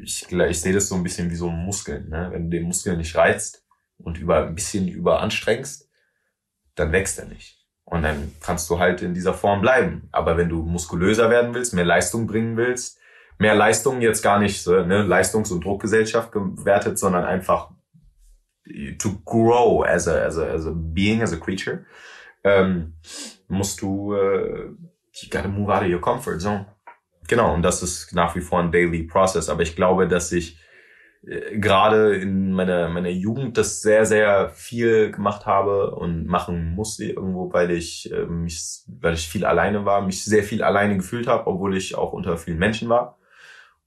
ich, 0.03 0.31
ich 0.31 0.61
sehe 0.61 0.73
das 0.73 0.89
so 0.89 0.95
ein 0.95 1.03
bisschen 1.03 1.31
wie 1.31 1.35
so 1.35 1.49
ein 1.49 1.65
Muskel. 1.65 2.09
Ne? 2.09 2.29
Wenn 2.33 2.45
du 2.45 2.57
den 2.57 2.67
Muskel 2.67 2.97
nicht 2.97 3.17
reizt 3.17 3.67
und 3.99 4.19
über 4.19 4.47
ein 4.47 4.55
bisschen 4.55 4.89
überanstrengst, 4.89 5.91
dann 6.77 6.93
wächst 6.93 7.19
er 7.19 7.27
nicht. 7.27 7.59
Und 7.85 8.03
dann 8.03 8.33
kannst 8.41 8.71
du 8.71 8.79
halt 8.79 9.03
in 9.03 9.13
dieser 9.13 9.35
Form 9.35 9.61
bleiben. 9.61 10.09
Aber 10.13 10.37
wenn 10.37 10.49
du 10.49 10.63
muskulöser 10.63 11.29
werden 11.29 11.53
willst, 11.55 11.75
mehr 11.75 11.85
Leistung 11.85 12.29
bringen 12.29 12.57
willst, 12.57 13.01
mehr 13.39 13.57
Leistung 13.57 14.01
jetzt 14.01 14.23
gar 14.23 14.39
nicht 14.39 14.65
ne, 14.67 15.03
Leistungs- 15.03 15.51
und 15.51 15.65
Druckgesellschaft 15.65 16.31
gewertet, 16.31 16.99
sondern 16.99 17.25
einfach 17.25 17.73
to 18.99 19.21
grow 19.25 19.85
as 19.85 20.07
a, 20.07 20.25
as 20.25 20.39
a, 20.39 20.47
as 20.47 20.67
a 20.67 20.73
being, 20.73 21.21
as 21.21 21.33
a 21.33 21.37
creature, 21.37 21.85
ähm, 22.45 22.95
musst 23.49 23.83
du, 23.83 24.15
äh, 24.15 24.69
you 25.15 25.29
gotta 25.29 25.49
move 25.49 25.75
out 25.75 25.83
of 25.83 25.89
your 25.89 26.01
comfort 26.01 26.41
zone. 26.41 26.67
Genau, 27.31 27.55
und 27.55 27.63
das 27.63 27.81
ist 27.81 28.13
nach 28.13 28.35
wie 28.35 28.41
vor 28.41 28.59
ein 28.59 28.73
daily 28.73 29.05
process. 29.05 29.49
Aber 29.49 29.63
ich 29.63 29.77
glaube, 29.77 30.09
dass 30.09 30.33
ich 30.33 30.59
äh, 31.23 31.57
gerade 31.61 32.17
in 32.17 32.51
meiner, 32.51 32.89
meiner 32.89 33.09
Jugend 33.09 33.57
das 33.57 33.83
sehr, 33.83 34.05
sehr 34.05 34.49
viel 34.49 35.13
gemacht 35.13 35.47
habe 35.47 35.95
und 35.95 36.27
machen 36.27 36.75
musste 36.75 37.05
irgendwo, 37.05 37.53
weil 37.53 37.71
ich 37.71 38.11
äh, 38.13 38.27
mich, 38.27 38.83
weil 38.89 39.15
ich 39.15 39.29
viel 39.29 39.45
alleine 39.45 39.85
war, 39.85 40.01
mich 40.05 40.25
sehr 40.25 40.43
viel 40.43 40.65
alleine 40.65 40.97
gefühlt 40.97 41.29
habe, 41.29 41.47
obwohl 41.47 41.77
ich 41.77 41.95
auch 41.95 42.13
unter 42.13 42.37
vielen 42.37 42.59
Menschen 42.59 42.89
war. 42.89 43.17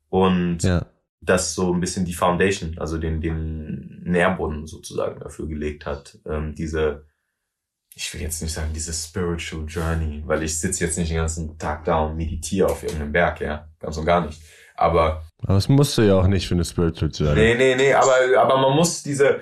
Und 0.07 0.63
ja. 0.63 0.85
das 1.19 1.53
so 1.53 1.73
ein 1.73 1.81
bisschen 1.81 2.05
die 2.05 2.13
Foundation, 2.13 2.77
also 2.79 2.97
den, 2.97 3.19
den 3.19 4.03
Nährboden 4.05 4.67
sozusagen 4.67 5.19
dafür 5.19 5.47
gelegt 5.49 5.85
hat, 5.85 6.17
ähm, 6.25 6.55
diese 6.55 7.07
ich 7.95 8.13
will 8.13 8.21
jetzt 8.21 8.41
nicht 8.41 8.53
sagen, 8.53 8.71
diese 8.73 8.93
Spiritual 8.93 9.65
Journey, 9.67 10.23
weil 10.25 10.43
ich 10.43 10.59
sitze 10.59 10.83
jetzt 10.83 10.97
nicht 10.97 11.11
den 11.11 11.17
ganzen 11.17 11.57
Tag 11.57 11.85
da 11.85 12.01
und 12.01 12.15
meditiere 12.15 12.67
auf 12.67 12.83
irgendeinem 12.83 13.11
Berg, 13.11 13.41
ja, 13.41 13.67
ganz 13.79 13.97
und 13.97 14.05
gar 14.05 14.25
nicht. 14.25 14.41
Aber. 14.75 15.23
Aber 15.43 15.53
das 15.53 15.69
musst 15.69 15.97
du 15.97 16.01
ja 16.01 16.15
auch 16.15 16.27
nicht 16.27 16.47
für 16.47 16.55
eine 16.55 16.65
Spiritual 16.65 17.11
Journey. 17.13 17.35
Nee, 17.35 17.55
nee, 17.55 17.75
nee, 17.75 17.93
aber, 17.93 18.15
aber 18.37 18.57
man 18.57 18.75
muss 18.75 19.03
diese, 19.03 19.41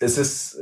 es 0.00 0.18
ist, 0.18 0.58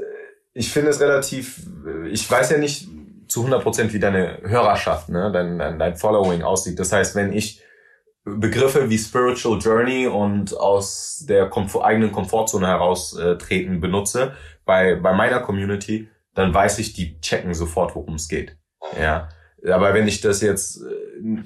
ich 0.52 0.70
finde 0.70 0.90
es 0.90 1.00
relativ, 1.00 1.66
ich 2.10 2.30
weiß 2.30 2.50
ja 2.50 2.58
nicht 2.58 2.88
zu 3.28 3.40
100 3.40 3.62
Prozent, 3.62 3.92
wie 3.92 3.98
deine 3.98 4.38
Hörerschaft, 4.42 5.08
ne, 5.08 5.30
dein, 5.32 5.58
dein, 5.58 5.78
dein 5.78 5.96
Following 5.96 6.42
aussieht. 6.42 6.78
Das 6.78 6.92
heißt, 6.92 7.16
wenn 7.16 7.32
ich 7.32 7.62
Begriffe 8.24 8.88
wie 8.88 8.98
Spiritual 8.98 9.58
Journey 9.58 10.06
und 10.06 10.56
aus 10.56 11.24
der 11.28 11.50
Komfort, 11.50 11.84
eigenen 11.84 12.12
Komfortzone 12.12 12.66
heraustreten 12.66 13.80
benutze, 13.80 14.34
bei, 14.64 14.94
bei 14.94 15.12
meiner 15.12 15.40
Community, 15.40 16.08
dann 16.34 16.52
weiß 16.52 16.78
ich, 16.80 16.92
die 16.92 17.20
checken 17.20 17.54
sofort, 17.54 17.94
worum 17.94 18.14
es 18.14 18.28
geht. 18.28 18.56
Ja. 19.00 19.28
Aber 19.66 19.94
wenn 19.94 20.06
ich 20.06 20.20
das 20.20 20.42
jetzt 20.42 20.82
äh, 20.82 21.42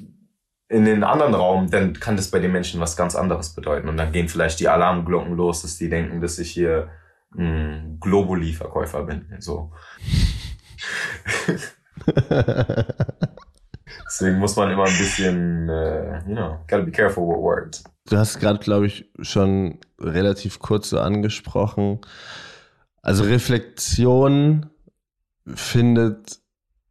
in 0.69 0.85
den 0.85 1.05
anderen 1.05 1.35
Raum, 1.35 1.71
dann 1.71 1.95
kann 1.95 2.17
das 2.17 2.31
bei 2.31 2.41
den 2.41 2.53
Menschen 2.53 2.81
was 2.81 2.97
ganz 2.97 3.15
anderes 3.15 3.55
bedeuten. 3.55 3.89
Und 3.89 3.97
dann 3.97 4.13
gehen 4.13 4.29
vielleicht 4.29 4.61
die 4.61 4.69
Alarmglocken 4.69 5.35
los, 5.35 5.63
dass 5.63 5.79
die 5.79 5.89
denken, 5.89 6.21
dass 6.21 6.39
ich 6.39 6.51
hier 6.51 6.91
ein 7.37 7.99
Globuli-Verkäufer 8.01 9.05
bin. 9.05 9.27
So. 9.39 9.73
Deswegen 14.07 14.39
muss 14.39 14.57
man 14.57 14.71
immer 14.71 14.85
ein 14.85 14.99
bisschen, 14.99 15.69
uh, 15.69 16.21
you 16.27 16.35
know, 16.35 16.59
gotta 16.69 16.83
be 16.83 16.91
careful 16.91 17.27
with 17.27 17.37
words. 17.37 17.85
Du 18.07 18.17
hast 18.17 18.39
gerade, 18.41 18.59
glaube 18.59 18.87
ich, 18.87 19.11
schon 19.21 19.79
relativ 19.99 20.61
kurz 20.61 20.91
so 20.91 21.01
angesprochen. 21.01 22.01
Also 23.03 23.25
Reflexion 23.25 24.71
findet 25.55 26.41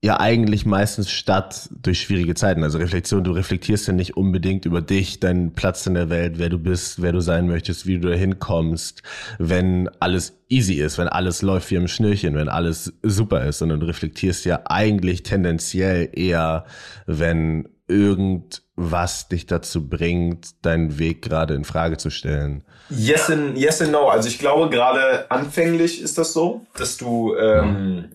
ja 0.02 0.20
eigentlich 0.20 0.66
meistens 0.66 1.10
statt 1.10 1.70
durch 1.72 2.02
schwierige 2.02 2.36
Zeiten. 2.36 2.64
Also 2.64 2.78
Reflexion, 2.78 3.24
du 3.24 3.32
reflektierst 3.32 3.88
ja 3.88 3.94
nicht 3.94 4.16
unbedingt 4.16 4.66
über 4.66 4.82
dich, 4.82 5.20
deinen 5.20 5.54
Platz 5.54 5.88
in 5.88 5.96
der 5.96 6.10
Welt, 6.10 6.38
wer 6.38 6.50
du 6.50 6.60
bist, 6.60 7.02
wer 7.02 7.12
du 7.12 7.20
sein 7.20 7.48
möchtest, 7.48 7.88
wie 7.88 8.00
du 8.00 8.10
da 8.10 8.16
hinkommst, 8.16 9.02
wenn 9.40 9.90
alles 10.00 10.38
easy 10.50 10.76
ist, 10.76 10.98
wenn 11.00 11.08
alles 11.08 11.42
läuft 11.42 11.72
wie 11.72 11.76
im 11.76 11.88
Schnürchen, 11.88 12.36
wenn 12.36 12.48
alles 12.48 12.94
super 13.02 13.44
ist, 13.46 13.58
sondern 13.58 13.80
du 13.80 13.88
reflektierst 13.88 14.46
ja 14.46 14.62
eigentlich 14.66 15.24
tendenziell 15.24 16.10
eher, 16.14 16.66
wenn 17.08 17.68
irgendwas 17.88 19.30
dich 19.30 19.48
dazu 19.48 19.90
bringt, 19.90 20.64
deinen 20.64 21.00
Weg 21.00 21.24
gerade 21.24 21.56
in 21.56 21.64
Frage 21.64 21.98
zu 21.98 22.12
stellen. 22.12 22.64
Yes 22.90 23.32
and, 23.32 23.58
yes 23.58 23.82
and 23.82 23.92
no. 23.92 24.10
Also 24.10 24.28
ich 24.28 24.38
glaube 24.38 24.70
gerade 24.70 25.30
anfänglich 25.32 26.02
ist 26.02 26.18
das 26.18 26.34
so, 26.34 26.66
dass 26.78 26.98
du 26.98 27.36
ähm, 27.36 28.10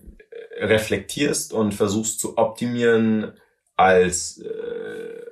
reflektierst 0.59 1.53
und 1.53 1.73
versuchst 1.73 2.19
zu 2.19 2.37
optimieren 2.37 3.33
als 3.75 4.39
äh, 4.39 5.25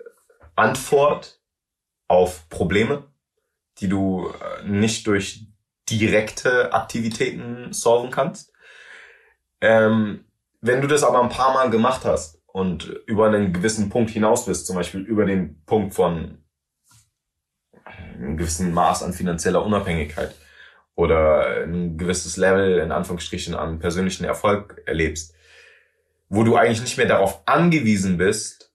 Antwort 0.56 1.40
auf 2.08 2.50
Probleme, 2.50 3.04
die 3.78 3.88
du 3.88 4.30
äh, 4.30 4.68
nicht 4.68 5.08
durch 5.08 5.48
direkte 5.90 6.74
Aktivitäten 6.74 7.74
solven 7.74 8.12
kannst. 8.12 8.54
Ähm, 9.60 10.26
wenn 10.62 10.82
du 10.82 10.88
das 10.88 11.04
aber 11.04 11.22
ein 11.22 11.30
paar 11.30 11.54
Mal 11.54 11.70
gemacht 11.70 12.06
hast 12.06 12.40
und 12.48 12.86
über 13.06 13.28
einen 13.28 13.54
gewissen 13.54 13.90
Punkt 13.90 14.12
hinaus 14.12 14.46
bist, 14.46 14.68
zum 14.68 14.76
Beispiel 14.76 15.02
über 15.02 15.26
den 15.26 15.64
Punkt 15.66 15.94
von 15.94 16.44
einem 17.86 18.38
gewissen 18.38 18.74
Maß 18.74 19.04
an 19.04 19.14
finanzieller 19.14 19.66
Unabhängigkeit, 19.66 20.36
oder 20.96 21.64
ein 21.64 21.98
gewisses 21.98 22.38
Level 22.38 22.80
in 22.80 22.92
Anführungsstrichen 22.92 23.56
an 23.56 23.80
persönlichen 23.80 24.24
Erfolg 24.24 24.82
erlebst, 24.86 25.34
wo 26.30 26.44
du 26.44 26.56
eigentlich 26.56 26.82
nicht 26.82 26.98
mehr 26.98 27.08
darauf 27.08 27.48
angewiesen 27.48 28.18
bist, 28.18 28.74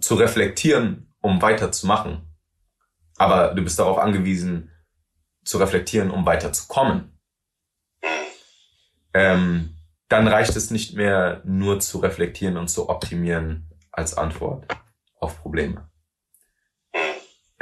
zu 0.00 0.14
reflektieren, 0.14 1.12
um 1.20 1.42
weiterzumachen. 1.42 2.22
Aber 3.16 3.54
du 3.54 3.62
bist 3.62 3.78
darauf 3.78 3.98
angewiesen, 3.98 4.70
zu 5.44 5.58
reflektieren, 5.58 6.10
um 6.10 6.24
weiterzukommen. 6.24 7.18
Ähm, 9.12 9.76
dann 10.08 10.28
reicht 10.28 10.56
es 10.56 10.70
nicht 10.70 10.94
mehr 10.94 11.42
nur 11.44 11.80
zu 11.80 11.98
reflektieren 11.98 12.56
und 12.56 12.68
zu 12.68 12.88
optimieren 12.88 13.68
als 13.92 14.16
Antwort 14.16 14.66
auf 15.16 15.40
Probleme. 15.40 15.89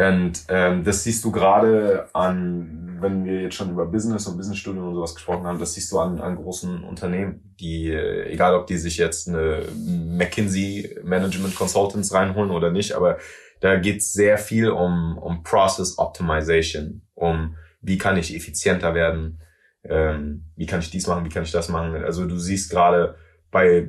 Und 0.01 0.45
ähm, 0.49 0.85
das 0.85 1.03
siehst 1.03 1.25
du 1.25 1.33
gerade 1.33 2.09
an, 2.15 2.99
wenn 3.01 3.25
wir 3.25 3.43
jetzt 3.43 3.57
schon 3.57 3.71
über 3.71 3.85
Business 3.85 4.29
und 4.29 4.37
Businessstudien 4.37 4.85
und 4.85 4.95
sowas 4.95 5.15
gesprochen 5.15 5.45
haben, 5.45 5.59
das 5.59 5.75
siehst 5.75 5.91
du 5.91 5.99
an, 5.99 6.21
an 6.21 6.37
großen 6.37 6.85
Unternehmen, 6.85 7.57
die, 7.59 7.91
äh, 7.91 8.33
egal 8.33 8.55
ob 8.55 8.69
die 8.69 8.77
sich 8.77 8.97
jetzt 8.97 9.29
eine 9.29 9.65
McKinsey 9.77 11.01
Management 11.03 11.57
Consultants 11.57 12.15
reinholen 12.15 12.53
oder 12.53 12.71
nicht, 12.71 12.93
aber 12.93 13.19
da 13.61 13.77
geht's 13.77 14.13
sehr 14.13 14.39
viel 14.39 14.71
um, 14.71 15.19
um 15.19 15.43
Process 15.43 15.99
Optimization, 15.99 17.03
um 17.15 17.57
wie 17.81 17.99
kann 17.99 18.17
ich 18.17 18.35
effizienter 18.35 18.95
werden, 18.95 19.41
ähm, 19.83 20.45
wie 20.55 20.67
kann 20.67 20.79
ich 20.79 20.91
dies 20.91 21.09
machen, 21.09 21.25
wie 21.25 21.31
kann 21.31 21.43
ich 21.43 21.53
das 21.53 21.69
machen. 21.69 21.97
Also 21.97 22.27
du 22.27 22.39
siehst 22.39 22.71
gerade 22.71 23.17
bei 23.51 23.89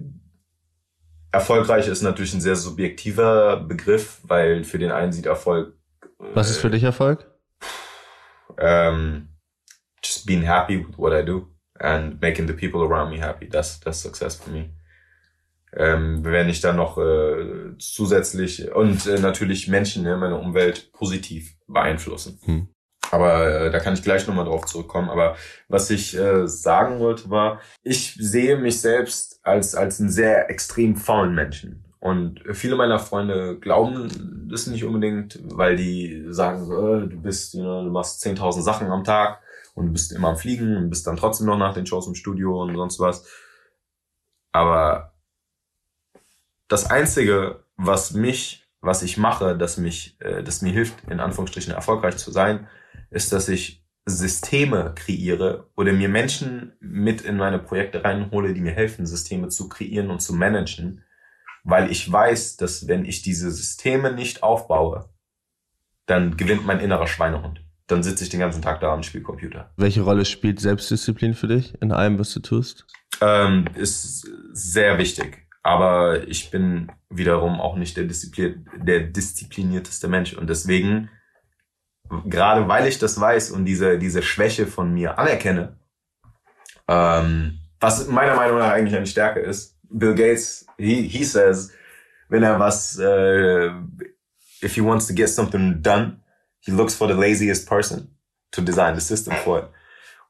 Erfolgreich 1.31 1.87
ist 1.87 2.01
natürlich 2.01 2.33
ein 2.33 2.41
sehr 2.41 2.55
subjektiver 2.55 3.57
Begriff, 3.57 4.21
weil 4.23 4.63
für 4.63 4.79
den 4.79 4.89
einen 4.89 5.11
sieht 5.11 5.27
Erfolg 5.27 5.78
was 6.19 6.49
ist 6.49 6.59
für 6.59 6.69
dich 6.69 6.83
Erfolg? 6.83 7.25
Um, 8.57 9.29
just 10.03 10.25
being 10.25 10.43
happy 10.43 10.77
with 10.77 10.97
what 10.97 11.13
I 11.13 11.23
do 11.23 11.47
and 11.79 12.21
making 12.21 12.47
the 12.47 12.53
people 12.53 12.81
around 12.81 13.09
me 13.09 13.19
happy. 13.19 13.47
That's 13.47 13.79
that's 13.79 14.01
success 14.01 14.35
for 14.35 14.51
me. 14.51 14.71
Ähm, 15.75 16.23
wenn 16.23 16.49
ich 16.49 16.61
dann 16.61 16.77
noch 16.77 16.97
äh, 16.97 17.77
zusätzlich 17.77 18.71
und 18.71 19.05
äh, 19.05 19.19
natürlich 19.19 19.67
Menschen 19.67 20.05
in 20.05 20.19
meiner 20.19 20.39
Umwelt 20.39 20.91
positiv 20.93 21.55
beeinflussen. 21.67 22.39
Hm. 22.43 22.67
Aber 23.11 23.65
äh, 23.65 23.71
da 23.71 23.79
kann 23.79 23.93
ich 23.93 24.03
gleich 24.03 24.27
nochmal 24.27 24.45
drauf 24.45 24.65
zurückkommen. 24.65 25.09
Aber 25.09 25.35
was 25.67 25.89
ich 25.89 26.17
äh, 26.17 26.47
sagen 26.47 26.99
wollte 26.99 27.29
war, 27.29 27.61
ich 27.83 28.15
sehe 28.19 28.57
mich 28.57 28.81
selbst 28.81 29.39
als, 29.43 29.75
als 29.75 29.99
einen 29.99 30.09
sehr 30.09 30.49
extrem 30.49 30.95
faulen 30.95 31.33
Menschen. 31.33 31.85
Und 31.99 32.41
viele 32.53 32.75
meiner 32.75 32.99
Freunde 32.99 33.59
glauben 33.59 34.47
das 34.49 34.67
nicht 34.67 34.85
unbedingt, 34.85 35.39
weil 35.43 35.75
die 35.75 36.27
sagen 36.29 36.65
so, 36.65 36.95
äh, 36.95 37.07
du 37.07 37.21
bist, 37.21 37.53
you 37.53 37.61
know, 37.61 37.83
du 37.83 37.91
machst 37.91 38.25
10.000 38.25 38.61
Sachen 38.61 38.87
am 38.87 39.03
Tag 39.03 39.41
und 39.75 39.87
du 39.87 39.91
bist 39.91 40.13
immer 40.13 40.29
am 40.29 40.37
Fliegen 40.37 40.77
und 40.77 40.89
bist 40.89 41.05
dann 41.07 41.17
trotzdem 41.17 41.47
noch 41.47 41.57
nach 41.57 41.73
den 41.73 41.85
Shows 41.85 42.07
im 42.07 42.15
Studio 42.15 42.61
und 42.61 42.75
sonst 42.75 42.99
was. 42.99 43.25
Aber 44.53 45.13
das 46.69 46.89
Einzige, 46.89 47.63
was 47.75 48.13
mich, 48.13 48.67
was 48.79 49.03
ich 49.03 49.17
mache, 49.17 49.57
das 49.57 49.77
mich, 49.77 50.15
äh, 50.21 50.41
das 50.41 50.61
mir 50.61 50.71
hilft, 50.71 51.03
in 51.09 51.19
Anführungsstrichen 51.19 51.73
erfolgreich 51.73 52.15
zu 52.15 52.31
sein, 52.31 52.67
ist, 53.09 53.33
dass 53.33 53.49
ich 53.49 53.83
Systeme 54.05 54.93
kreiere 54.95 55.69
oder 55.75 55.91
mir 55.91 56.09
Menschen 56.09 56.73
mit 56.79 57.21
in 57.21 57.37
meine 57.37 57.59
Projekte 57.59 58.03
reinhole, 58.03 58.53
die 58.53 58.61
mir 58.61 58.71
helfen, 58.71 59.05
Systeme 59.05 59.49
zu 59.49 59.67
kreieren 59.67 60.09
und 60.09 60.21
zu 60.21 60.33
managen, 60.33 61.03
weil 61.63 61.91
ich 61.91 62.11
weiß, 62.11 62.57
dass 62.57 62.87
wenn 62.87 63.05
ich 63.05 63.21
diese 63.21 63.51
Systeme 63.51 64.11
nicht 64.13 64.43
aufbaue, 64.43 65.09
dann 66.05 66.37
gewinnt 66.37 66.65
mein 66.65 66.79
innerer 66.79 67.07
Schweinehund. 67.07 67.61
Dann 67.87 68.03
sitze 68.03 68.23
ich 68.23 68.29
den 68.29 68.39
ganzen 68.39 68.61
Tag 68.61 68.81
da 68.81 68.93
und 68.93 69.05
spiele 69.05 69.23
Computer. 69.23 69.71
Welche 69.77 70.01
Rolle 70.01 70.25
spielt 70.25 70.59
Selbstdisziplin 70.59 71.33
für 71.33 71.47
dich 71.47 71.79
in 71.81 71.91
allem, 71.91 72.19
was 72.19 72.33
du 72.33 72.39
tust? 72.39 72.85
Ähm, 73.21 73.65
ist 73.75 74.27
sehr 74.51 74.97
wichtig. 74.97 75.47
Aber 75.63 76.27
ich 76.27 76.51
bin 76.51 76.91
wiederum 77.09 77.59
auch 77.59 77.75
nicht 77.75 77.97
der, 77.97 78.05
Disziplin 78.05 78.67
der 78.77 79.01
disziplinierteste 79.01 80.07
Mensch. 80.07 80.33
Und 80.33 80.49
deswegen, 80.49 81.09
gerade 82.25 82.67
weil 82.67 82.87
ich 82.87 82.99
das 82.99 83.19
weiß 83.19 83.51
und 83.51 83.65
diese, 83.65 83.97
diese 83.97 84.21
Schwäche 84.21 84.67
von 84.67 84.93
mir 84.93 85.17
anerkenne, 85.19 85.77
ähm, 86.87 87.59
was 87.79 88.07
meiner 88.07 88.35
Meinung 88.35 88.59
nach 88.59 88.71
eigentlich 88.71 88.95
eine 88.95 89.05
Stärke 89.07 89.39
ist, 89.39 89.78
Bill 89.95 90.13
Gates, 90.13 90.65
he, 90.77 91.07
he 91.07 91.23
says, 91.23 91.71
er 92.31 92.59
was, 92.59 92.99
uh, 92.99 93.73
if 94.61 94.75
he 94.75 94.81
wants 94.81 95.07
to 95.07 95.13
get 95.13 95.29
something 95.29 95.81
done, 95.81 96.21
he 96.59 96.71
looks 96.71 96.95
for 96.95 97.07
the 97.07 97.15
laziest 97.15 97.67
person 97.67 98.09
to 98.51 98.61
design 98.61 98.95
the 98.95 99.01
system 99.01 99.35
for 99.43 99.59
it. 99.59 99.69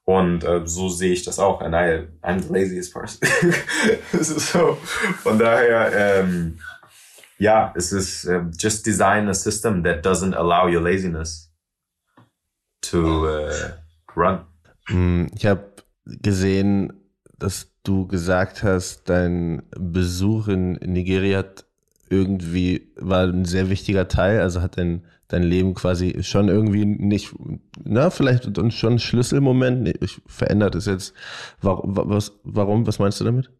Und 0.06 0.43
äh, 0.43 0.65
so 0.65 0.89
sehe 0.89 1.13
ich 1.13 1.24
das 1.24 1.38
auch. 1.38 1.62
And 1.62 1.76
I, 1.76 2.08
I'm 2.24 2.39
the 2.41 2.52
laziest 2.52 2.93
person. 2.93 3.19
so, 4.22 4.76
von 5.22 5.38
daher, 5.38 5.91
ähm, 5.93 6.58
ja, 7.38 7.72
es 7.76 7.91
ist 7.91 8.26
uh, 8.26 8.50
just 8.58 8.86
design 8.86 9.30
a 9.30 9.36
system 9.36 9.84
that 9.84 10.04
doesn't 10.04 10.36
allow 10.36 10.67
your 10.67 10.82
laziness. 10.82 11.50
to 12.82 13.28
uh, 13.28 13.72
run. 14.15 14.45
Hm, 14.88 15.28
ich 15.36 15.45
habe 15.45 15.65
gesehen, 16.06 16.93
dass 17.38 17.68
du 17.84 18.08
gesagt 18.08 18.63
hast, 18.63 19.10
dein 19.10 19.63
Besuch 19.78 20.48
in 20.48 20.74
Nigeria 20.74 21.39
hat 21.39 21.65
irgendwie 22.10 22.92
war 22.96 23.26
ein 23.26 23.46
sehr 23.46 23.70
wichtiger 23.70 24.08
Teil, 24.08 24.42
also 24.42 24.62
hat 24.62 24.78
dein, 24.78 25.04
dein 25.28 25.44
Leben 25.44 25.76
quasi 25.76 26.24
schon 26.24 26.50
irgendwie 26.50 26.86
nicht, 26.86 27.34
na, 27.84 28.10
vielleicht 28.10 28.46
schon 28.74 28.94
ein 28.94 29.00
Schlüsselmoment, 29.00 29.82
nee, 29.84 29.94
verändert 30.26 30.76
es 30.76 30.86
jetzt. 30.86 31.13
Warum, 31.62 31.96
was, 31.96 32.34
warum, 32.44 32.88
was 32.88 33.00
meinst 33.00 33.20
du 33.20 33.26
damit? 33.26 33.52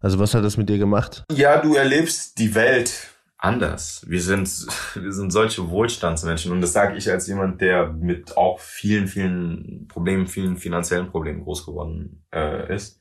Also 0.00 0.18
was 0.18 0.34
hat 0.34 0.44
das 0.44 0.56
mit 0.56 0.68
dir 0.68 0.78
gemacht? 0.78 1.24
Ja, 1.32 1.60
du 1.60 1.74
erlebst 1.74 2.38
die 2.38 2.54
Welt 2.54 3.15
anders. 3.38 4.04
Wir 4.08 4.20
sind, 4.20 4.48
wir 4.94 5.12
sind 5.12 5.30
solche 5.30 5.68
Wohlstandsmenschen 5.70 6.52
und 6.52 6.60
das 6.60 6.72
sage 6.72 6.96
ich 6.96 7.10
als 7.10 7.26
jemand, 7.26 7.60
der 7.60 7.88
mit 7.88 8.36
auch 8.36 8.60
vielen, 8.60 9.08
vielen 9.08 9.86
Problemen, 9.88 10.26
vielen 10.26 10.56
finanziellen 10.56 11.10
Problemen 11.10 11.42
groß 11.42 11.66
geworden 11.66 12.24
äh, 12.32 12.74
ist. 12.74 13.00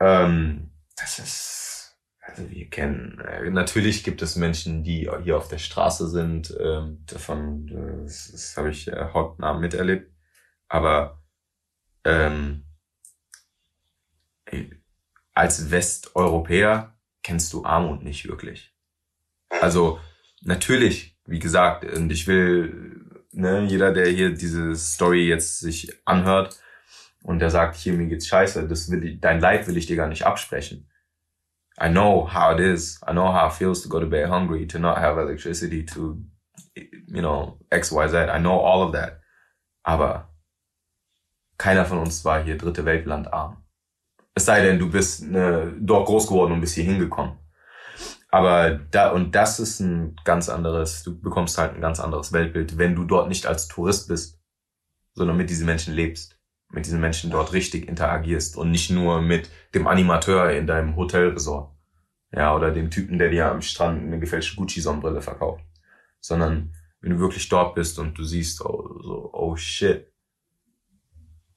Ähm, 0.00 0.70
das 0.96 1.18
ist, 1.18 1.98
also 2.20 2.50
wir 2.50 2.68
kennen, 2.70 3.20
äh, 3.20 3.50
natürlich 3.50 4.04
gibt 4.04 4.22
es 4.22 4.36
Menschen, 4.36 4.82
die 4.82 5.10
hier 5.22 5.36
auf 5.36 5.48
der 5.48 5.58
Straße 5.58 6.08
sind, 6.08 6.56
ähm, 6.60 7.04
davon, 7.06 7.68
äh, 7.68 8.02
das, 8.04 8.30
das 8.32 8.56
habe 8.56 8.70
ich 8.70 8.88
äh, 8.88 9.08
hautnah 9.12 9.54
miterlebt, 9.54 10.12
aber 10.68 11.22
ähm, 12.04 12.64
als 15.34 15.70
Westeuropäer 15.70 16.98
kennst 17.22 17.52
du 17.52 17.64
Armut 17.64 18.02
nicht 18.02 18.28
wirklich. 18.28 18.71
Also 19.60 20.00
natürlich, 20.42 21.16
wie 21.26 21.38
gesagt, 21.38 21.84
und 21.84 22.10
ich 22.10 22.26
will, 22.26 23.00
ne, 23.32 23.64
jeder, 23.64 23.92
der 23.92 24.08
hier 24.08 24.34
diese 24.34 24.74
Story 24.74 25.28
jetzt 25.28 25.60
sich 25.60 25.92
anhört 26.04 26.58
und 27.22 27.38
der 27.38 27.50
sagt, 27.50 27.76
hier 27.76 27.92
mir 27.92 28.06
geht's 28.06 28.26
scheiße, 28.26 28.66
das 28.66 28.90
will 28.90 29.04
ich, 29.04 29.20
dein 29.20 29.40
Leid 29.40 29.66
will 29.68 29.76
ich 29.76 29.86
dir 29.86 29.96
gar 29.96 30.08
nicht 30.08 30.26
absprechen. 30.26 30.88
I 31.80 31.88
know 31.88 32.28
how 32.32 32.52
it 32.52 32.60
is. 32.60 33.00
I 33.06 33.12
know 33.12 33.32
how 33.32 33.50
it 33.50 33.56
feels 33.56 33.82
to 33.82 33.88
go 33.88 33.98
to 33.98 34.06
bed 34.06 34.28
hungry, 34.28 34.66
to 34.66 34.78
not 34.78 34.98
have 34.98 35.18
electricity, 35.18 35.84
to, 35.86 36.18
you 36.74 37.20
know, 37.20 37.58
X, 37.70 37.90
Y, 37.90 38.08
Z. 38.08 38.28
I 38.28 38.38
know 38.38 38.60
all 38.60 38.86
of 38.86 38.92
that. 38.92 39.20
Aber 39.82 40.28
keiner 41.56 41.84
von 41.84 41.98
uns 41.98 42.24
war 42.24 42.42
hier 42.42 42.58
dritte 42.58 42.84
Weltland 42.84 43.32
arm. 43.32 43.64
Es 44.34 44.44
sei 44.44 44.62
denn, 44.62 44.78
du 44.78 44.90
bist 44.90 45.22
ne, 45.24 45.74
dort 45.78 46.06
groß 46.06 46.26
geworden 46.26 46.52
und 46.52 46.60
bist 46.60 46.74
hier 46.74 46.84
hingekommen. 46.84 47.38
Aber 48.32 48.70
da, 48.70 49.10
und 49.10 49.34
das 49.34 49.60
ist 49.60 49.80
ein 49.80 50.16
ganz 50.24 50.48
anderes, 50.48 51.02
du 51.02 51.20
bekommst 51.20 51.58
halt 51.58 51.74
ein 51.74 51.82
ganz 51.82 52.00
anderes 52.00 52.32
Weltbild, 52.32 52.78
wenn 52.78 52.94
du 52.94 53.04
dort 53.04 53.28
nicht 53.28 53.46
als 53.46 53.68
Tourist 53.68 54.08
bist, 54.08 54.40
sondern 55.12 55.36
mit 55.36 55.50
diesen 55.50 55.66
Menschen 55.66 55.92
lebst, 55.92 56.40
mit 56.70 56.86
diesen 56.86 57.02
Menschen 57.02 57.30
dort 57.30 57.52
richtig 57.52 57.86
interagierst 57.86 58.56
und 58.56 58.70
nicht 58.70 58.88
nur 58.88 59.20
mit 59.20 59.50
dem 59.74 59.86
Animateur 59.86 60.50
in 60.50 60.66
deinem 60.66 60.96
Hotelresort. 60.96 61.76
Ja, 62.34 62.56
oder 62.56 62.70
dem 62.70 62.90
Typen, 62.90 63.18
der 63.18 63.28
dir 63.28 63.50
am 63.50 63.60
Strand 63.60 64.02
eine 64.02 64.18
gefälschte 64.18 64.56
Gucci-Sonnenbrille 64.56 65.20
verkauft. 65.20 65.62
Sondern 66.18 66.72
wenn 67.02 67.10
du 67.10 67.18
wirklich 67.18 67.50
dort 67.50 67.74
bist 67.74 67.98
und 67.98 68.16
du 68.16 68.24
siehst, 68.24 68.64
oh, 68.64 68.98
so, 69.02 69.30
oh 69.34 69.56
shit, 69.56 70.10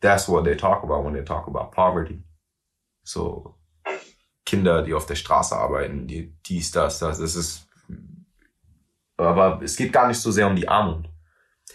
that's 0.01 0.27
what 0.27 0.43
they 0.43 0.57
talk 0.57 0.83
about 0.83 1.05
when 1.05 1.13
they 1.13 1.23
talk 1.23 1.47
about 1.47 1.71
poverty. 1.71 2.21
So, 3.03 3.55
Kinder, 4.45 4.83
die 4.83 4.93
auf 4.93 5.05
der 5.05 5.15
Straße 5.15 5.55
arbeiten, 5.55 6.07
die 6.07 6.33
dies, 6.45 6.71
das, 6.71 6.99
das. 6.99 7.19
Es 7.19 7.35
ist, 7.35 7.67
aber 9.17 9.61
es 9.63 9.75
geht 9.75 9.91
gar 9.91 10.07
nicht 10.07 10.19
so 10.19 10.31
sehr 10.31 10.47
um 10.47 10.55
die 10.55 10.67
Armut. 10.67 11.09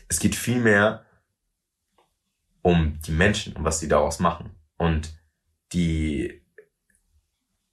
Es 0.09 0.21
geht 0.21 0.35
vielmehr 0.35 1.05
um 2.63 2.99
die 3.07 3.13
Menschen 3.13 3.55
und 3.57 3.65
was 3.65 3.81
sie 3.81 3.89
daraus 3.89 4.21
machen. 4.21 4.51
Und 4.77 5.13
die, 5.73 6.43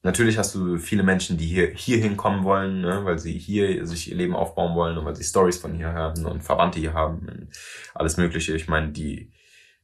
natürlich 0.02 0.38
hast 0.38 0.56
du 0.56 0.78
viele 0.78 1.04
Menschen, 1.04 1.38
die 1.38 1.48
hier, 1.48 1.68
hier 1.68 1.98
hinkommen 1.98 2.44
wollen, 2.44 2.82
ne, 2.82 3.06
weil 3.06 3.20
sie 3.20 3.38
hier 3.38 3.86
sich 3.86 4.10
ihr 4.10 4.18
Leben 4.18 4.36
aufbauen 4.36 4.76
wollen 4.76 4.98
und 4.98 5.06
weil 5.06 5.16
sie 5.16 5.24
Stories 5.24 5.58
von 5.58 5.76
hier 5.76 5.94
haben 5.94 6.26
und 6.26 6.44
Verwandte 6.44 6.80
hier 6.80 6.94
haben 6.94 7.28
und 7.28 7.50
alles 7.94 8.18
Mögliche. 8.18 8.56
Ich 8.56 8.68
meine, 8.68 8.90
die, 8.90 9.32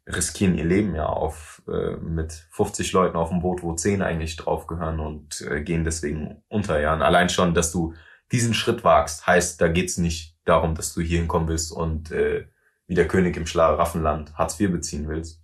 riskieren 0.05 0.57
ihr 0.57 0.65
Leben 0.65 0.95
ja 0.95 1.05
auf 1.05 1.61
äh, 1.67 1.95
mit 1.97 2.33
50 2.51 2.91
Leuten 2.91 3.15
auf 3.15 3.29
dem 3.29 3.41
Boot, 3.41 3.63
wo 3.63 3.73
10 3.73 4.01
eigentlich 4.01 4.35
draufgehören 4.35 4.99
und 4.99 5.41
äh, 5.41 5.61
gehen 5.61 5.83
deswegen 5.85 6.43
unter. 6.49 6.79
Ja, 6.79 6.93
und 6.93 7.01
allein 7.01 7.29
schon, 7.29 7.53
dass 7.53 7.71
du 7.71 7.93
diesen 8.31 8.53
Schritt 8.53 8.83
wagst, 8.83 9.27
heißt, 9.27 9.61
da 9.61 9.67
geht's 9.67 9.97
nicht 9.97 10.37
darum, 10.45 10.75
dass 10.75 10.93
du 10.93 11.01
hier 11.01 11.19
hinkommen 11.19 11.47
willst 11.47 11.71
und 11.71 12.11
äh, 12.11 12.47
wie 12.87 12.95
der 12.95 13.07
König 13.07 13.37
im 13.37 13.47
Schlaraffenland 13.47 14.35
Hartz 14.35 14.59
IV 14.59 14.71
beziehen 14.71 15.07
willst. 15.07 15.41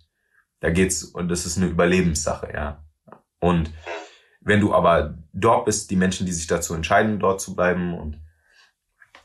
Da 0.60 0.70
geht's 0.70 1.04
und 1.04 1.28
das 1.28 1.46
ist 1.46 1.56
eine 1.56 1.66
Überlebenssache, 1.66 2.52
ja. 2.52 2.84
Und 3.38 3.72
wenn 4.42 4.60
du 4.60 4.74
aber 4.74 5.18
dort 5.32 5.64
bist, 5.64 5.90
die 5.90 5.96
Menschen, 5.96 6.26
die 6.26 6.32
sich 6.32 6.46
dazu 6.46 6.74
entscheiden, 6.74 7.18
dort 7.18 7.40
zu 7.40 7.54
bleiben 7.54 7.98
und 7.98 8.20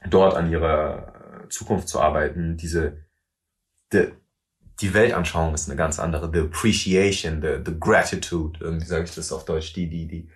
dort 0.09 0.35
an 0.35 0.49
ihrer 0.49 1.45
Zukunft 1.49 1.89
zu 1.89 1.99
arbeiten, 1.99 2.55
diese 2.57 3.05
de, 3.91 4.13
die 4.81 4.93
Weltanschauung 4.93 5.53
ist 5.53 5.69
eine 5.69 5.77
ganz 5.77 5.99
andere. 5.99 6.29
The 6.31 6.41
appreciation, 6.41 7.41
the, 7.41 7.59
the 7.65 7.79
gratitude, 7.79 8.59
irgendwie 8.61 8.85
sage 8.85 9.05
ich 9.05 9.15
das 9.15 9.31
auf 9.31 9.45
Deutsch, 9.45 9.73
die, 9.73 9.89
die, 9.89 10.07
die, 10.07 10.29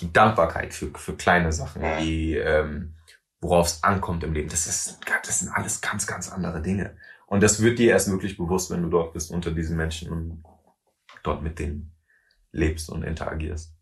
die 0.00 0.12
Dankbarkeit 0.12 0.74
für, 0.74 0.90
für 0.96 1.16
kleine 1.16 1.52
Sachen, 1.52 1.82
die, 2.00 2.34
ähm, 2.34 2.94
worauf 3.40 3.68
es 3.68 3.84
ankommt 3.84 4.24
im 4.24 4.32
Leben. 4.32 4.48
Das 4.48 4.66
ist, 4.66 4.98
das 5.24 5.40
sind 5.40 5.50
alles 5.50 5.80
ganz, 5.80 6.06
ganz 6.06 6.30
andere 6.30 6.60
Dinge. 6.60 6.96
Und 7.26 7.42
das 7.42 7.62
wird 7.62 7.78
dir 7.78 7.90
erst 7.90 8.10
wirklich 8.10 8.36
bewusst, 8.36 8.70
wenn 8.70 8.82
du 8.82 8.88
dort 8.88 9.12
bist, 9.12 9.30
unter 9.30 9.52
diesen 9.52 9.76
Menschen 9.76 10.10
und 10.10 10.44
dort 11.22 11.42
mit 11.42 11.58
denen 11.58 11.92
lebst 12.52 12.90
und 12.90 13.02
interagierst. 13.02 13.74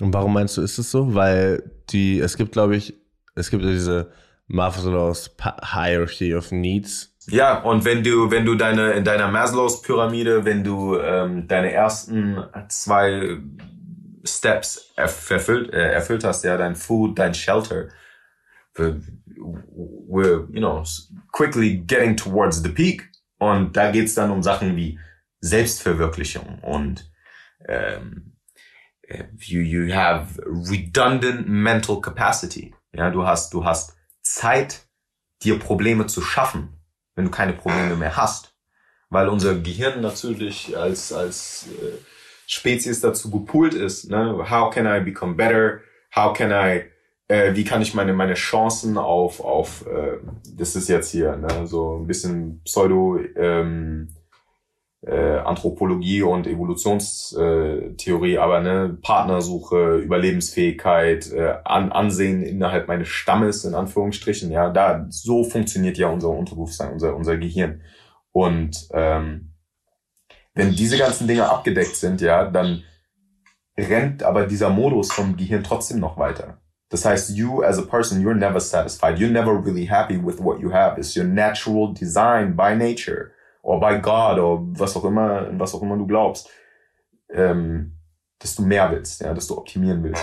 Und 0.00 0.12
warum 0.12 0.34
meinst 0.34 0.56
du, 0.56 0.62
ist 0.62 0.78
es 0.78 0.90
so? 0.90 1.14
Weil 1.14 1.70
die, 1.90 2.18
es 2.20 2.36
gibt, 2.36 2.52
glaube 2.52 2.76
ich, 2.76 2.94
es 3.34 3.50
gibt 3.50 3.64
diese 3.64 4.12
Maslow's 4.46 5.30
Hierarchy 5.40 6.34
of 6.34 6.52
Needs 6.52 7.15
ja, 7.28 7.58
und 7.58 7.84
wenn 7.84 8.04
du, 8.04 8.30
wenn 8.30 8.44
du 8.44 8.54
deine, 8.54 8.92
in 8.92 9.04
deiner 9.04 9.28
Maslows 9.28 9.82
Pyramide, 9.82 10.44
wenn 10.44 10.62
du 10.62 10.98
ähm, 10.98 11.48
deine 11.48 11.72
ersten 11.72 12.38
zwei 12.68 13.38
Steps 14.24 14.92
erfüllt, 14.96 15.72
äh, 15.72 15.92
erfüllt 15.92 16.24
hast, 16.24 16.44
ja, 16.44 16.56
dein 16.56 16.76
Food, 16.76 17.18
dein 17.18 17.34
Shelter, 17.34 17.88
we're, 18.76 20.46
you 20.50 20.60
know, 20.60 20.84
quickly 21.32 21.78
getting 21.78 22.16
towards 22.16 22.62
the 22.62 22.68
peak. 22.68 23.10
Und 23.38 23.76
da 23.76 23.90
geht's 23.90 24.14
dann 24.14 24.30
um 24.30 24.42
Sachen 24.42 24.76
wie 24.76 24.98
Selbstverwirklichung 25.40 26.60
und 26.62 27.10
ähm, 27.68 28.36
äh, 29.02 29.24
you, 29.38 29.60
you 29.60 29.94
have 29.94 30.40
redundant 30.46 31.48
mental 31.48 32.00
capacity. 32.00 32.74
Ja, 32.92 33.10
du 33.10 33.26
hast, 33.26 33.52
du 33.52 33.64
hast 33.64 33.96
Zeit, 34.22 34.86
dir 35.42 35.58
Probleme 35.58 36.06
zu 36.06 36.22
schaffen 36.22 36.76
wenn 37.16 37.24
du 37.24 37.30
keine 37.30 37.54
Probleme 37.54 37.96
mehr 37.96 38.16
hast. 38.16 38.54
Weil 39.10 39.28
unser 39.28 39.56
Gehirn 39.56 40.00
natürlich 40.00 40.76
als, 40.76 41.12
als 41.12 41.68
äh, 41.80 41.98
Spezies 42.46 43.00
dazu 43.00 43.30
gepoolt 43.30 43.74
ist. 43.74 44.10
Ne? 44.10 44.46
How 44.48 44.72
can 44.72 44.86
I 44.86 45.02
become 45.04 45.34
better? 45.34 45.80
How 46.14 46.32
can 46.32 46.50
I, 46.50 46.84
äh, 47.28 47.54
wie 47.54 47.64
kann 47.64 47.82
ich 47.82 47.94
meine, 47.94 48.12
meine 48.12 48.34
Chancen 48.34 48.98
auf, 48.98 49.40
auf 49.40 49.84
äh, 49.86 50.18
das 50.56 50.76
ist 50.76 50.88
jetzt 50.88 51.10
hier, 51.10 51.36
ne? 51.36 51.66
so 51.66 51.98
ein 51.98 52.06
bisschen 52.06 52.60
Pseudo, 52.64 53.18
ähm, 53.36 54.08
äh, 55.06 55.38
Anthropologie 55.38 56.22
und 56.22 56.46
Evolutionstheorie, 56.46 58.34
äh, 58.34 58.38
aber 58.38 58.60
ne, 58.60 58.98
Partnersuche, 59.00 59.98
Überlebensfähigkeit, 59.98 61.30
äh, 61.32 61.54
An 61.64 61.92
Ansehen 61.92 62.42
innerhalb 62.42 62.88
meines 62.88 63.08
Stammes, 63.08 63.64
in 63.64 63.74
Anführungsstrichen, 63.74 64.50
ja, 64.50 64.68
da 64.70 65.06
so 65.08 65.44
funktioniert 65.44 65.96
ja 65.96 66.08
unser 66.08 66.30
Unterbewusstsein, 66.30 66.92
unser, 66.92 67.14
unser 67.14 67.36
Gehirn. 67.36 67.82
Und 68.32 68.88
ähm, 68.92 69.52
wenn 70.54 70.72
diese 70.72 70.98
ganzen 70.98 71.28
Dinge 71.28 71.48
abgedeckt 71.48 71.94
sind, 71.96 72.20
ja, 72.20 72.50
dann 72.50 72.82
rennt 73.78 74.24
aber 74.24 74.46
dieser 74.46 74.70
Modus 74.70 75.12
vom 75.12 75.36
Gehirn 75.36 75.62
trotzdem 75.62 76.00
noch 76.00 76.18
weiter. 76.18 76.58
Das 76.88 77.04
heißt, 77.04 77.36
you 77.36 77.62
as 77.62 77.78
a 77.78 77.82
person, 77.82 78.24
you're 78.24 78.34
never 78.34 78.60
satisfied. 78.60 79.18
You're 79.18 79.30
never 79.30 79.52
really 79.52 79.86
happy 79.86 80.16
with 80.16 80.38
what 80.40 80.60
you 80.60 80.72
have. 80.72 80.98
It's 80.98 81.16
your 81.16 81.26
natural 81.26 81.92
design 81.92 82.56
by 82.56 82.74
nature 82.74 83.32
or 83.66 83.80
by 83.80 84.00
God 84.00 84.38
oder 84.38 84.62
was 84.78 84.96
auch 84.96 85.04
immer, 85.04 85.48
was 85.58 85.74
auch 85.74 85.82
immer 85.82 85.96
du 85.96 86.06
glaubst, 86.06 86.48
ähm, 87.28 87.98
dass 88.38 88.54
du 88.54 88.62
mehr 88.62 88.92
willst, 88.92 89.20
ja, 89.20 89.34
dass 89.34 89.48
du 89.48 89.58
optimieren 89.58 90.04
willst. 90.04 90.22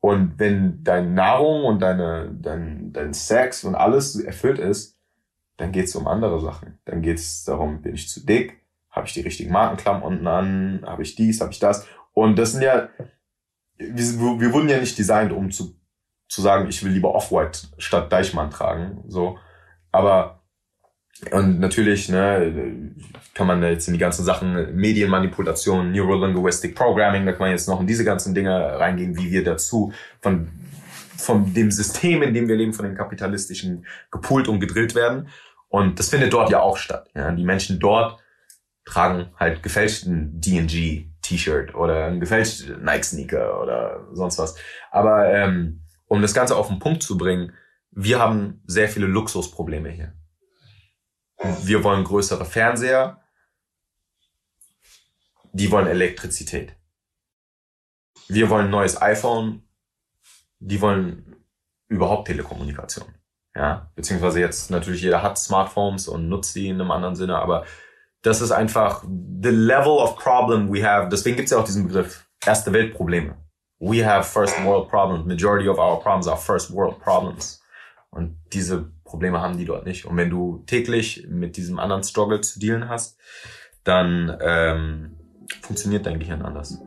Und 0.00 0.38
wenn 0.38 0.84
deine 0.84 1.08
Nahrung 1.08 1.64
und 1.64 1.80
deine, 1.80 2.30
dein, 2.34 2.92
dein 2.92 3.14
Sex 3.14 3.64
und 3.64 3.74
alles 3.74 4.16
erfüllt 4.20 4.58
ist, 4.58 4.98
dann 5.56 5.72
geht's 5.72 5.96
um 5.96 6.06
andere 6.06 6.38
Sachen. 6.40 6.80
Dann 6.84 7.00
geht's 7.00 7.44
darum, 7.44 7.80
bin 7.80 7.94
ich 7.94 8.10
zu 8.10 8.26
dick? 8.26 8.60
Habe 8.90 9.06
ich 9.06 9.14
die 9.14 9.22
richtigen 9.22 9.52
Markenklamotten 9.52 10.26
an? 10.26 10.82
Habe 10.84 11.02
ich 11.02 11.14
dies? 11.14 11.40
Habe 11.40 11.52
ich 11.52 11.60
das? 11.60 11.86
Und 12.12 12.38
das 12.38 12.52
sind 12.52 12.62
ja, 12.62 12.90
wir, 13.78 14.40
wir 14.40 14.52
wurden 14.52 14.68
ja 14.68 14.78
nicht 14.78 14.98
designt, 14.98 15.32
um 15.32 15.50
zu, 15.50 15.74
zu 16.28 16.42
sagen, 16.42 16.68
ich 16.68 16.84
will 16.84 16.92
lieber 16.92 17.14
Off-White 17.14 17.68
statt 17.78 18.12
Deichmann 18.12 18.50
tragen. 18.50 19.02
So. 19.06 19.38
Aber 19.92 20.41
und 21.30 21.60
natürlich 21.60 22.08
ne, 22.08 22.92
kann 23.34 23.46
man 23.46 23.62
jetzt 23.62 23.86
in 23.86 23.94
die 23.94 24.00
ganzen 24.00 24.24
Sachen 24.24 24.74
Medienmanipulation, 24.74 25.92
Neurolinguistic 25.92 26.74
Programming, 26.74 27.24
da 27.26 27.32
kann 27.32 27.42
man 27.42 27.50
jetzt 27.50 27.68
noch 27.68 27.80
in 27.80 27.86
diese 27.86 28.04
ganzen 28.04 28.34
Dinge 28.34 28.78
reingehen, 28.78 29.16
wie 29.16 29.30
wir 29.30 29.44
dazu 29.44 29.92
von, 30.20 30.48
von 31.16 31.54
dem 31.54 31.70
System, 31.70 32.22
in 32.22 32.34
dem 32.34 32.48
wir 32.48 32.56
leben, 32.56 32.72
von 32.72 32.84
den 32.84 32.96
kapitalistischen 32.96 33.86
gepult 34.10 34.48
und 34.48 34.58
gedrillt 34.58 34.94
werden. 34.94 35.28
Und 35.68 35.98
das 35.98 36.08
findet 36.08 36.32
dort 36.32 36.50
ja 36.50 36.60
auch 36.60 36.76
statt. 36.76 37.08
Ja. 37.14 37.30
Die 37.30 37.44
Menschen 37.44 37.78
dort 37.78 38.18
tragen 38.84 39.30
halt 39.38 39.62
gefälschten 39.62 40.40
D&G 40.40 41.06
T-Shirt 41.22 41.74
oder 41.74 42.06
einen 42.06 42.20
gefälschten 42.20 42.82
Nike-Sneaker 42.82 43.62
oder 43.62 44.08
sonst 44.12 44.38
was. 44.38 44.56
Aber 44.90 45.32
ähm, 45.32 45.80
um 46.08 46.20
das 46.20 46.34
Ganze 46.34 46.56
auf 46.56 46.68
den 46.68 46.80
Punkt 46.80 47.02
zu 47.02 47.16
bringen, 47.16 47.52
wir 47.92 48.18
haben 48.18 48.60
sehr 48.66 48.88
viele 48.88 49.06
Luxusprobleme 49.06 49.88
hier. 49.88 50.12
Wir 51.62 51.82
wollen 51.84 52.04
größere 52.04 52.44
Fernseher. 52.44 53.20
Die 55.52 55.70
wollen 55.70 55.86
Elektrizität. 55.86 56.74
Wir 58.28 58.48
wollen 58.48 58.66
ein 58.66 58.70
neues 58.70 59.00
iPhone. 59.00 59.62
Die 60.60 60.80
wollen 60.80 61.36
überhaupt 61.88 62.28
Telekommunikation. 62.28 63.06
Ja, 63.54 63.90
beziehungsweise 63.94 64.40
jetzt 64.40 64.70
natürlich 64.70 65.02
jeder 65.02 65.22
hat 65.22 65.36
Smartphones 65.36 66.08
und 66.08 66.28
nutzt 66.28 66.54
sie 66.54 66.68
in 66.68 66.80
einem 66.80 66.90
anderen 66.90 67.16
Sinne, 67.16 67.36
aber 67.36 67.66
das 68.22 68.40
ist 68.40 68.50
einfach 68.50 69.02
the 69.02 69.50
level 69.50 69.98
of 69.98 70.16
problem 70.16 70.72
we 70.72 70.82
have. 70.82 71.08
Deswegen 71.10 71.36
gibt 71.36 71.46
es 71.46 71.52
ja 71.52 71.58
auch 71.58 71.64
diesen 71.64 71.86
Begriff 71.86 72.26
erste 72.46 72.72
Weltprobleme. 72.72 73.36
We 73.78 74.06
have 74.06 74.24
first 74.24 74.54
world 74.64 74.88
problems. 74.88 75.26
Majority 75.26 75.68
of 75.68 75.78
our 75.78 76.00
problems 76.00 76.28
are 76.28 76.36
first 76.36 76.72
world 76.72 76.98
problems. 77.00 77.61
Und 78.12 78.36
diese 78.52 78.90
Probleme 79.04 79.40
haben 79.40 79.56
die 79.56 79.64
dort 79.64 79.86
nicht. 79.86 80.04
Und 80.04 80.16
wenn 80.18 80.28
du 80.28 80.62
täglich 80.66 81.26
mit 81.28 81.56
diesem 81.56 81.78
anderen 81.78 82.04
Struggle 82.04 82.42
zu 82.42 82.60
dealen 82.60 82.88
hast, 82.88 83.18
dann 83.84 84.36
ähm, 84.40 85.16
funktioniert 85.62 86.04
dein 86.04 86.18
Gehirn 86.18 86.42
anders. 86.42 86.78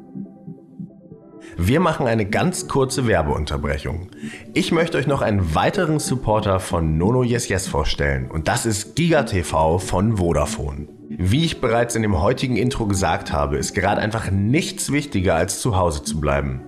Wir 1.57 1.79
machen 1.79 2.05
eine 2.05 2.25
ganz 2.25 2.67
kurze 2.67 3.07
Werbeunterbrechung. 3.07 4.09
Ich 4.53 4.73
möchte 4.73 4.97
euch 4.97 5.07
noch 5.07 5.21
einen 5.21 5.55
weiteren 5.55 5.99
Supporter 5.99 6.59
von 6.59 6.97
Nono 6.97 7.23
Yes 7.23 7.47
Yes 7.47 7.67
vorstellen 7.67 8.29
und 8.29 8.49
das 8.49 8.65
ist 8.65 8.95
GigaTV 8.95 9.79
von 9.79 10.17
Vodafone. 10.17 10.89
Wie 11.09 11.45
ich 11.45 11.61
bereits 11.61 11.95
in 11.95 12.01
dem 12.01 12.21
heutigen 12.21 12.57
Intro 12.57 12.87
gesagt 12.87 13.31
habe, 13.31 13.57
ist 13.57 13.73
gerade 13.73 14.01
einfach 14.01 14.31
nichts 14.31 14.91
wichtiger 14.91 15.35
als 15.35 15.61
zu 15.61 15.77
Hause 15.77 16.03
zu 16.03 16.19
bleiben. 16.19 16.61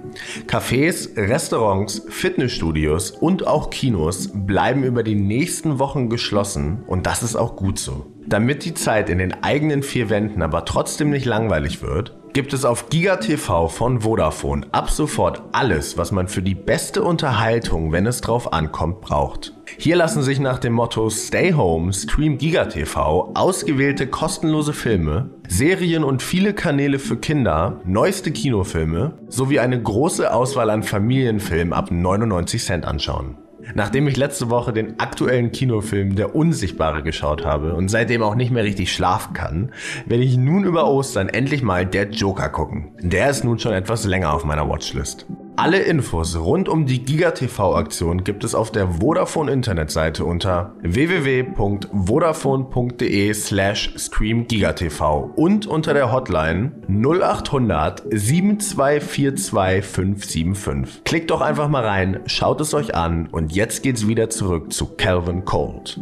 Cafés, 0.48 1.18
Restaurants, 1.18 2.04
Fitnessstudios 2.08 3.12
und 3.12 3.46
auch 3.46 3.70
Kinos 3.70 4.30
bleiben 4.34 4.84
über 4.84 5.04
die 5.04 5.16
nächsten 5.16 5.80
Wochen 5.80 6.10
geschlossen 6.10 6.84
und 6.88 7.08
das 7.08 7.24
ist 7.24 7.36
auch 7.36 7.58
gut 7.58 7.78
so. 7.78 8.06
Damit 8.26 8.64
die 8.64 8.74
Zeit 8.74 9.10
in 9.10 9.18
den 9.18 9.44
eigenen 9.44 9.84
vier 9.84 10.10
Wänden 10.10 10.42
aber 10.42 10.64
trotzdem 10.64 11.10
nicht 11.10 11.26
langweilig 11.26 11.82
wird, 11.82 12.16
gibt 12.38 12.54
es 12.54 12.66
auf 12.66 12.90
GigaTV 12.90 13.68
von 13.68 14.02
Vodafone 14.02 14.68
ab 14.72 14.92
sofort 14.92 15.42
alles, 15.54 15.98
was 15.98 16.12
man 16.12 16.28
für 16.28 16.44
die 16.44 16.54
beste 16.54 17.02
Unterhaltung, 17.02 17.92
wenn 17.92 18.06
es 18.06 18.22
drauf 18.22 18.54
ankommt, 18.54 19.02
braucht. 19.02 19.56
Hier 19.80 19.96
lassen 19.96 20.22
sich 20.22 20.40
nach 20.40 20.60
dem 20.60 20.74
Motto 20.74 21.10
Stay 21.10 21.54
Home, 21.54 21.92
Stream 21.92 22.38
GigaTV 22.38 23.32
ausgewählte 23.34 24.06
kostenlose 24.06 24.74
Filme, 24.74 25.32
Serien 25.48 26.04
und 26.04 26.22
viele 26.22 26.54
Kanäle 26.54 27.00
für 27.00 27.18
Kinder, 27.18 27.82
neueste 27.86 28.30
Kinofilme 28.32 29.14
sowie 29.28 29.58
eine 29.58 29.82
große 29.82 30.32
Auswahl 30.32 30.70
an 30.70 30.84
Familienfilmen 30.84 31.74
ab 31.74 31.90
99 31.90 32.64
Cent 32.64 32.86
anschauen. 32.86 33.47
Nachdem 33.76 34.08
ich 34.08 34.18
letzte 34.18 34.50
Woche 34.50 34.74
den 34.74 35.00
aktuellen 35.00 35.52
Kinofilm 35.52 36.16
Der 36.16 36.36
Unsichtbare 36.36 37.04
geschaut 37.04 37.46
habe 37.46 37.74
und 37.74 37.90
seitdem 37.90 38.24
auch 38.24 38.36
nicht 38.36 38.52
mehr 38.52 38.64
richtig 38.64 38.94
schlafen 38.94 39.34
kann, 39.34 39.72
werde 40.06 40.24
ich 40.24 40.38
nun 40.38 40.64
über 40.64 40.88
Ostern 40.88 41.30
endlich 41.30 41.64
mal 41.64 41.86
Der 41.86 42.10
Joker 42.10 42.50
gucken. 42.50 42.92
Der 43.00 43.30
ist 43.30 43.44
nun 43.44 43.60
schon 43.60 43.74
etwas 43.74 44.06
länger 44.06 44.34
auf 44.34 44.46
meiner 44.46 44.70
Watchlist. 44.70 45.26
Alle 45.60 45.80
Infos 45.80 46.38
rund 46.38 46.70
um 46.70 46.86
die 46.86 47.04
GigaTV-Aktion 47.04 48.24
gibt 48.24 48.44
es 48.44 48.54
auf 48.54 48.72
der 48.72 49.00
Vodafone 49.00 49.52
Internetseite 49.52 50.24
unter 50.24 50.76
www.vodafone.de 50.84 53.34
slash 53.34 53.92
streamgigatv 53.98 55.02
und 55.36 55.66
unter 55.66 55.96
der 55.96 56.12
Hotline 56.12 56.74
0800 56.88 58.04
7242 58.08 59.84
575. 59.84 61.04
Klickt 61.06 61.32
doch 61.32 61.42
einfach 61.42 61.70
mal 61.70 61.84
rein, 61.84 62.20
schaut 62.28 62.62
es 62.62 62.76
euch 62.76 62.94
an 62.94 63.28
und 63.32 63.52
jetzt 63.52 63.82
geht's 63.82 64.08
wieder 64.08 64.30
zurück 64.30 64.72
zu 64.72 64.86
Calvin 64.96 65.44
Cold. 65.44 66.00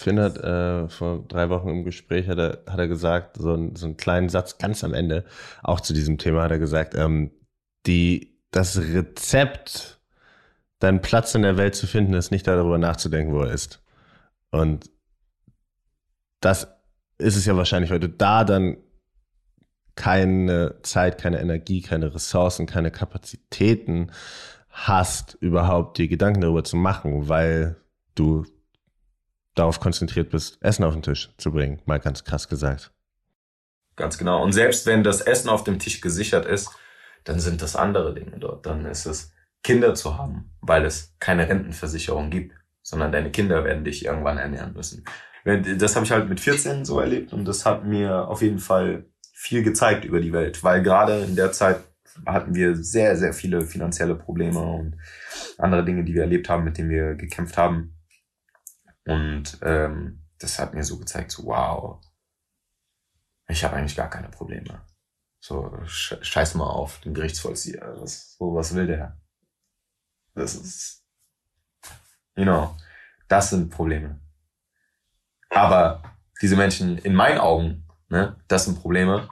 Finn 0.00 0.18
hat 0.18 0.38
äh, 0.38 0.88
vor 0.88 1.24
drei 1.28 1.50
Wochen 1.50 1.68
im 1.68 1.84
Gespräch 1.84 2.26
hat 2.28 2.38
er, 2.38 2.62
hat 2.66 2.78
er 2.78 2.88
gesagt, 2.88 3.36
so, 3.36 3.54
ein, 3.54 3.76
so 3.76 3.86
einen 3.86 3.96
kleinen 3.96 4.28
Satz 4.28 4.58
ganz 4.58 4.82
am 4.82 4.94
Ende, 4.94 5.24
auch 5.62 5.80
zu 5.80 5.92
diesem 5.92 6.18
Thema 6.18 6.42
hat 6.42 6.50
er 6.50 6.58
gesagt, 6.58 6.94
ähm, 6.94 7.30
die, 7.86 8.40
das 8.50 8.78
Rezept, 8.78 10.00
deinen 10.78 11.02
Platz 11.02 11.34
in 11.34 11.42
der 11.42 11.58
Welt 11.58 11.74
zu 11.74 11.86
finden, 11.86 12.14
ist 12.14 12.30
nicht 12.30 12.46
darüber 12.46 12.78
nachzudenken, 12.78 13.34
wo 13.34 13.42
er 13.42 13.52
ist. 13.52 13.82
Und 14.50 14.90
das 16.40 16.66
ist 17.18 17.36
es 17.36 17.44
ja 17.44 17.56
wahrscheinlich, 17.56 17.90
weil 17.90 18.00
du 18.00 18.08
da 18.08 18.44
dann 18.44 18.78
keine 19.94 20.76
Zeit, 20.82 21.18
keine 21.18 21.40
Energie, 21.40 21.82
keine 21.82 22.14
Ressourcen, 22.14 22.64
keine 22.64 22.90
Kapazitäten 22.90 24.12
hast, 24.70 25.34
überhaupt 25.40 25.98
dir 25.98 26.08
Gedanken 26.08 26.40
darüber 26.40 26.64
zu 26.64 26.76
machen, 26.76 27.28
weil 27.28 27.76
du 28.14 28.46
darauf 29.60 29.78
konzentriert 29.78 30.30
bist, 30.30 30.58
Essen 30.62 30.84
auf 30.84 30.94
den 30.94 31.02
Tisch 31.02 31.30
zu 31.36 31.52
bringen, 31.52 31.80
mal 31.84 32.00
ganz 32.00 32.24
krass 32.24 32.48
gesagt. 32.48 32.90
Ganz 33.96 34.18
genau. 34.18 34.42
Und 34.42 34.52
selbst 34.52 34.86
wenn 34.86 35.04
das 35.04 35.20
Essen 35.20 35.50
auf 35.50 35.64
dem 35.64 35.78
Tisch 35.78 36.00
gesichert 36.00 36.46
ist, 36.46 36.70
dann 37.24 37.38
sind 37.38 37.60
das 37.60 37.76
andere 37.76 38.14
Dinge 38.14 38.38
dort. 38.38 38.64
Dann 38.64 38.86
ist 38.86 39.04
es 39.04 39.32
Kinder 39.62 39.94
zu 39.94 40.16
haben, 40.16 40.50
weil 40.62 40.86
es 40.86 41.14
keine 41.20 41.48
Rentenversicherung 41.48 42.30
gibt, 42.30 42.54
sondern 42.80 43.12
deine 43.12 43.30
Kinder 43.30 43.62
werden 43.64 43.84
dich 43.84 44.06
irgendwann 44.06 44.38
ernähren 44.38 44.72
müssen. 44.72 45.04
Das 45.44 45.94
habe 45.94 46.06
ich 46.06 46.12
halt 46.12 46.28
mit 46.28 46.40
14 46.40 46.84
so 46.84 46.98
erlebt 46.98 47.32
und 47.32 47.44
das 47.44 47.66
hat 47.66 47.84
mir 47.84 48.28
auf 48.28 48.40
jeden 48.40 48.58
Fall 48.58 49.04
viel 49.32 49.62
gezeigt 49.62 50.04
über 50.04 50.20
die 50.20 50.32
Welt, 50.32 50.64
weil 50.64 50.82
gerade 50.82 51.20
in 51.20 51.36
der 51.36 51.52
Zeit 51.52 51.80
hatten 52.26 52.54
wir 52.54 52.76
sehr, 52.76 53.16
sehr 53.16 53.32
viele 53.32 53.62
finanzielle 53.62 54.14
Probleme 54.14 54.60
und 54.60 54.96
andere 55.58 55.84
Dinge, 55.84 56.04
die 56.04 56.14
wir 56.14 56.22
erlebt 56.22 56.48
haben, 56.48 56.64
mit 56.64 56.78
denen 56.78 56.90
wir 56.90 57.14
gekämpft 57.14 57.56
haben. 57.56 57.94
Und 59.10 59.58
ähm, 59.62 60.22
das 60.38 60.60
hat 60.60 60.72
mir 60.72 60.84
so 60.84 60.96
gezeigt, 60.96 61.32
so 61.32 61.44
wow, 61.46 62.00
ich 63.48 63.64
habe 63.64 63.74
eigentlich 63.74 63.96
gar 63.96 64.08
keine 64.08 64.28
Probleme. 64.28 64.80
So, 65.40 65.76
scheiß 65.84 66.54
mal 66.54 66.68
auf 66.68 67.00
den 67.00 67.14
Gerichtsvollzieher. 67.14 67.96
Was, 67.98 68.36
so, 68.36 68.54
was 68.54 68.72
will 68.72 68.86
der? 68.86 69.18
Das 70.34 70.54
ist, 70.54 71.04
you 72.36 72.44
know, 72.44 72.76
das 73.26 73.50
sind 73.50 73.70
Probleme. 73.70 74.20
Aber 75.48 76.02
diese 76.40 76.54
Menschen, 76.54 76.98
in 76.98 77.14
meinen 77.14 77.40
Augen, 77.40 77.88
ne, 78.10 78.36
das 78.46 78.66
sind 78.66 78.80
Probleme, 78.80 79.28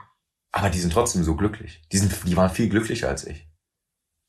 aber 0.51 0.69
die 0.69 0.79
sind 0.79 0.91
trotzdem 0.91 1.23
so 1.23 1.37
glücklich. 1.37 1.81
Die, 1.93 1.99
sind, 1.99 2.27
die 2.27 2.35
waren 2.35 2.49
viel 2.49 2.67
glücklicher 2.67 3.07
als 3.07 3.25
ich. 3.25 3.47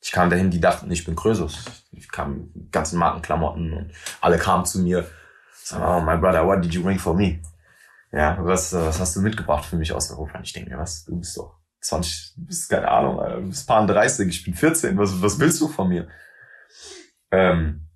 Ich 0.01 0.13
kam 0.13 0.31
dahin, 0.31 0.53
die 0.53 0.61
dachten, 0.61 0.91
ich 0.93 1.05
bin 1.05 1.17
Krösus. 1.17 1.65
Ich 1.91 2.09
kam 2.09 2.53
mit 2.55 2.71
ganzen 2.71 3.01
Markenklamotten 3.01 3.73
und 3.73 3.93
alle 4.21 4.39
kamen 4.39 4.65
zu 4.65 4.79
mir 4.79 5.11
Sag 5.65 5.83
oh 5.83 6.01
my 6.01 6.17
brother, 6.17 6.47
what 6.47 6.63
did 6.63 6.75
you 6.75 6.83
bring 6.83 6.99
for 6.99 7.15
me? 7.15 7.41
Ja, 8.13 8.37
was, 8.41 8.73
was 8.73 8.99
hast 8.99 9.17
du 9.17 9.21
mitgebracht 9.21 9.65
für 9.65 9.77
mich 9.77 9.93
aus 9.93 10.11
Europa? 10.11 10.39
Und 10.39 10.45
ich 10.45 10.53
denke 10.53 10.71
mir, 10.71 10.79
was, 10.79 11.05
du 11.05 11.19
bist 11.19 11.37
doch 11.37 11.61
20, 11.81 12.35
du 12.37 12.47
bist 12.47 12.69
keine 12.69 12.89
Ahnung, 12.89 13.19
du 13.19 13.49
bist 13.49 13.67
paar 13.67 13.87
30, 13.87 14.29
ich 14.29 14.45
bin 14.45 14.55
14, 14.55 14.99
was, 14.99 15.23
was 15.23 15.39
willst 15.39 15.61
du 15.61 15.69
von 15.69 15.89
mir? 15.89 16.09
Ähm, 17.31 17.87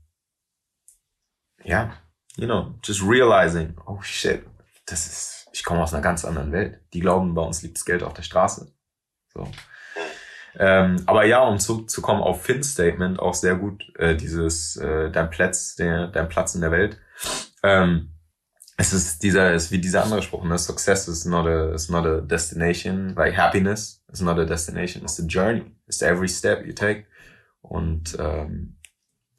ja, 1.65 1.93
you 2.37 2.47
know, 2.47 2.75
just 2.85 3.03
realizing, 3.03 3.77
oh 3.87 4.01
shit, 4.03 4.45
das 4.87 5.07
ist, 5.07 5.49
ich 5.53 5.65
komme 5.65 5.83
aus 5.83 5.93
einer 5.93 6.03
ganz 6.03 6.25
anderen 6.25 6.53
Welt. 6.53 6.81
Die 6.93 7.01
glauben, 7.01 7.35
bei 7.35 7.43
uns 7.43 7.63
liegt 7.63 7.77
das 7.77 7.85
Geld 7.85 8.03
auf 8.03 8.15
der 8.15 8.23
Straße. 8.23 8.73
So. 9.33 9.49
Ähm, 10.57 11.03
aber 11.07 11.25
ja, 11.25 11.43
um 11.43 11.59
zurückzukommen 11.59 12.23
auf 12.23 12.43
Finn's 12.43 12.73
Statement, 12.73 13.19
auch 13.19 13.35
sehr 13.35 13.57
gut, 13.57 13.85
äh, 13.99 14.17
dieses 14.17 14.77
äh, 14.77 15.11
dein 15.11 15.31
Platz, 15.31 15.75
der, 15.75 16.09
dein 16.09 16.29
Platz 16.29 16.55
in 16.55 16.61
der 16.61 16.71
Welt. 16.71 16.99
Ähm, 17.65 18.11
es 18.77 18.93
ist 18.93 19.23
dieser, 19.23 19.55
es 19.55 19.65
ist 19.65 19.73
wie 19.73 19.79
dieser 19.79 20.05
andere 20.05 20.23
Spruch, 20.23 20.45
ne? 20.45 20.59
Success 20.59 21.09
is 21.09 21.25
not 21.25 21.47
a, 21.47 21.73
is 21.73 21.89
not 21.89 22.05
a 22.05 22.21
destination, 22.21 23.15
like 23.17 23.37
happiness 23.37 24.05
is 24.13 24.21
not 24.21 24.39
a 24.39 24.45
destination, 24.45 25.03
it's 25.03 25.19
a 25.19 25.27
journey. 25.27 25.65
It's 25.87 26.03
every 26.03 26.29
step 26.29 26.67
you 26.67 26.73
take. 26.73 27.07
Und 27.63 28.17
ähm, 28.19 28.77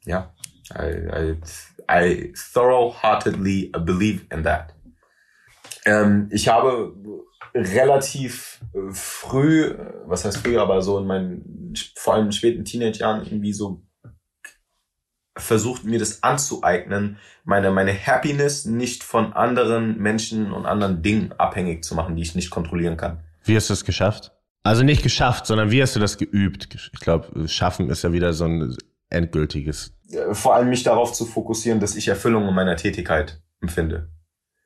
ja, 0.04 0.34
I, 0.74 1.36
I, 1.36 1.36
I 1.88 2.32
thorough-heartedly 2.52 3.72
believe 3.84 4.26
in 4.32 4.42
that. 4.42 4.74
Ähm, 5.84 6.28
ich 6.32 6.48
habe 6.48 6.94
relativ 7.54 8.60
früh, 8.90 9.74
was 10.06 10.24
heißt 10.24 10.38
früh, 10.38 10.58
aber 10.58 10.82
so 10.82 10.98
in 10.98 11.06
meinen, 11.06 11.74
vor 11.94 12.14
allem 12.14 12.32
späten 12.32 12.64
Teenage-Jahren 12.64 13.24
irgendwie 13.24 13.52
so 13.52 13.82
versucht, 15.36 15.84
mir 15.84 15.98
das 15.98 16.22
anzueignen, 16.22 17.18
meine, 17.44 17.70
meine 17.70 17.92
Happiness 17.94 18.64
nicht 18.64 19.04
von 19.04 19.32
anderen 19.32 19.98
Menschen 19.98 20.52
und 20.52 20.66
anderen 20.66 21.02
Dingen 21.02 21.32
abhängig 21.38 21.84
zu 21.84 21.94
machen, 21.94 22.16
die 22.16 22.22
ich 22.22 22.34
nicht 22.34 22.50
kontrollieren 22.50 22.96
kann. 22.96 23.20
Wie 23.44 23.54
hast 23.54 23.68
du 23.68 23.74
es 23.74 23.84
geschafft? 23.84 24.32
Also 24.64 24.82
nicht 24.82 25.02
geschafft, 25.02 25.46
sondern 25.46 25.70
wie 25.70 25.80
hast 25.80 25.94
du 25.94 26.00
das 26.00 26.18
geübt? 26.18 26.74
Ich 26.74 27.00
glaube, 27.00 27.48
schaffen 27.48 27.88
ist 27.88 28.02
ja 28.02 28.12
wieder 28.12 28.32
so 28.32 28.46
ein 28.46 28.76
endgültiges. 29.10 29.92
Vor 30.32 30.54
allem 30.54 30.70
mich 30.70 30.82
darauf 30.82 31.12
zu 31.12 31.24
fokussieren, 31.24 31.78
dass 31.78 31.94
ich 31.94 32.08
Erfüllung 32.08 32.48
in 32.48 32.54
meiner 32.54 32.76
Tätigkeit 32.76 33.40
empfinde. 33.60 34.08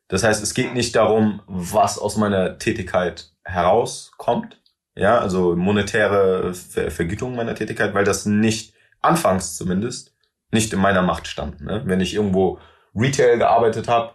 Das 0.09 0.25
heißt, 0.25 0.43
es 0.43 0.55
geht 0.55 0.75
nicht 0.75 0.97
darum, 0.97 1.43
was 1.47 1.99
aus 1.99 2.17
meiner 2.17 2.59
Tätigkeit 2.59 3.33
herauskommt, 3.45 4.61
ja, 4.97 5.19
also 5.19 5.55
monetäre 5.55 6.53
Ver 6.55 6.91
Vergütung 6.91 7.37
meiner 7.37 7.55
Tätigkeit, 7.55 7.95
weil 7.95 8.05
das 8.05 8.27
nicht, 8.27 8.75
anfangs 9.01 9.57
zumindest, 9.57 10.13
nicht 10.51 10.73
in 10.73 10.81
meiner 10.81 11.03
Macht 11.03 11.27
stand. 11.27 11.61
Ne? 11.61 11.83
Wenn 11.85 12.01
ich 12.01 12.15
irgendwo 12.15 12.59
Retail 12.95 13.39
gearbeitet 13.39 13.89
habe, 13.89 14.15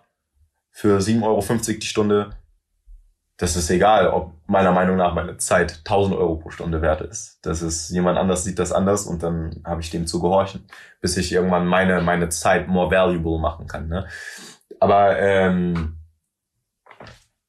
für 0.71 0.99
7,50 0.99 1.23
Euro 1.23 1.79
die 1.79 1.87
Stunde, 1.87 2.31
das 3.37 3.55
ist 3.55 3.69
egal, 3.69 4.07
ob 4.07 4.33
meiner 4.47 4.71
Meinung 4.71 4.97
nach 4.97 5.13
meine 5.13 5.37
Zeit 5.37 5.79
1000 5.79 6.15
Euro 6.17 6.35
pro 6.35 6.49
Stunde 6.49 6.81
wert 6.81 7.01
ist. 7.01 7.39
Das 7.43 7.61
ist, 7.61 7.89
jemand 7.89 8.17
anders 8.17 8.43
sieht 8.43 8.59
das 8.59 8.71
anders 8.71 9.05
und 9.05 9.23
dann 9.23 9.61
habe 9.65 9.81
ich 9.81 9.89
dem 9.89 10.07
zu 10.07 10.21
gehorchen, 10.21 10.67
bis 11.01 11.17
ich 11.17 11.31
irgendwann 11.31 11.65
meine, 11.65 12.01
meine 12.01 12.29
Zeit 12.29 12.67
more 12.67 12.91
valuable 12.91 13.39
machen 13.39 13.67
kann. 13.67 13.87
Ne? 13.87 14.07
Aber 14.79 15.17
ähm, 15.17 15.97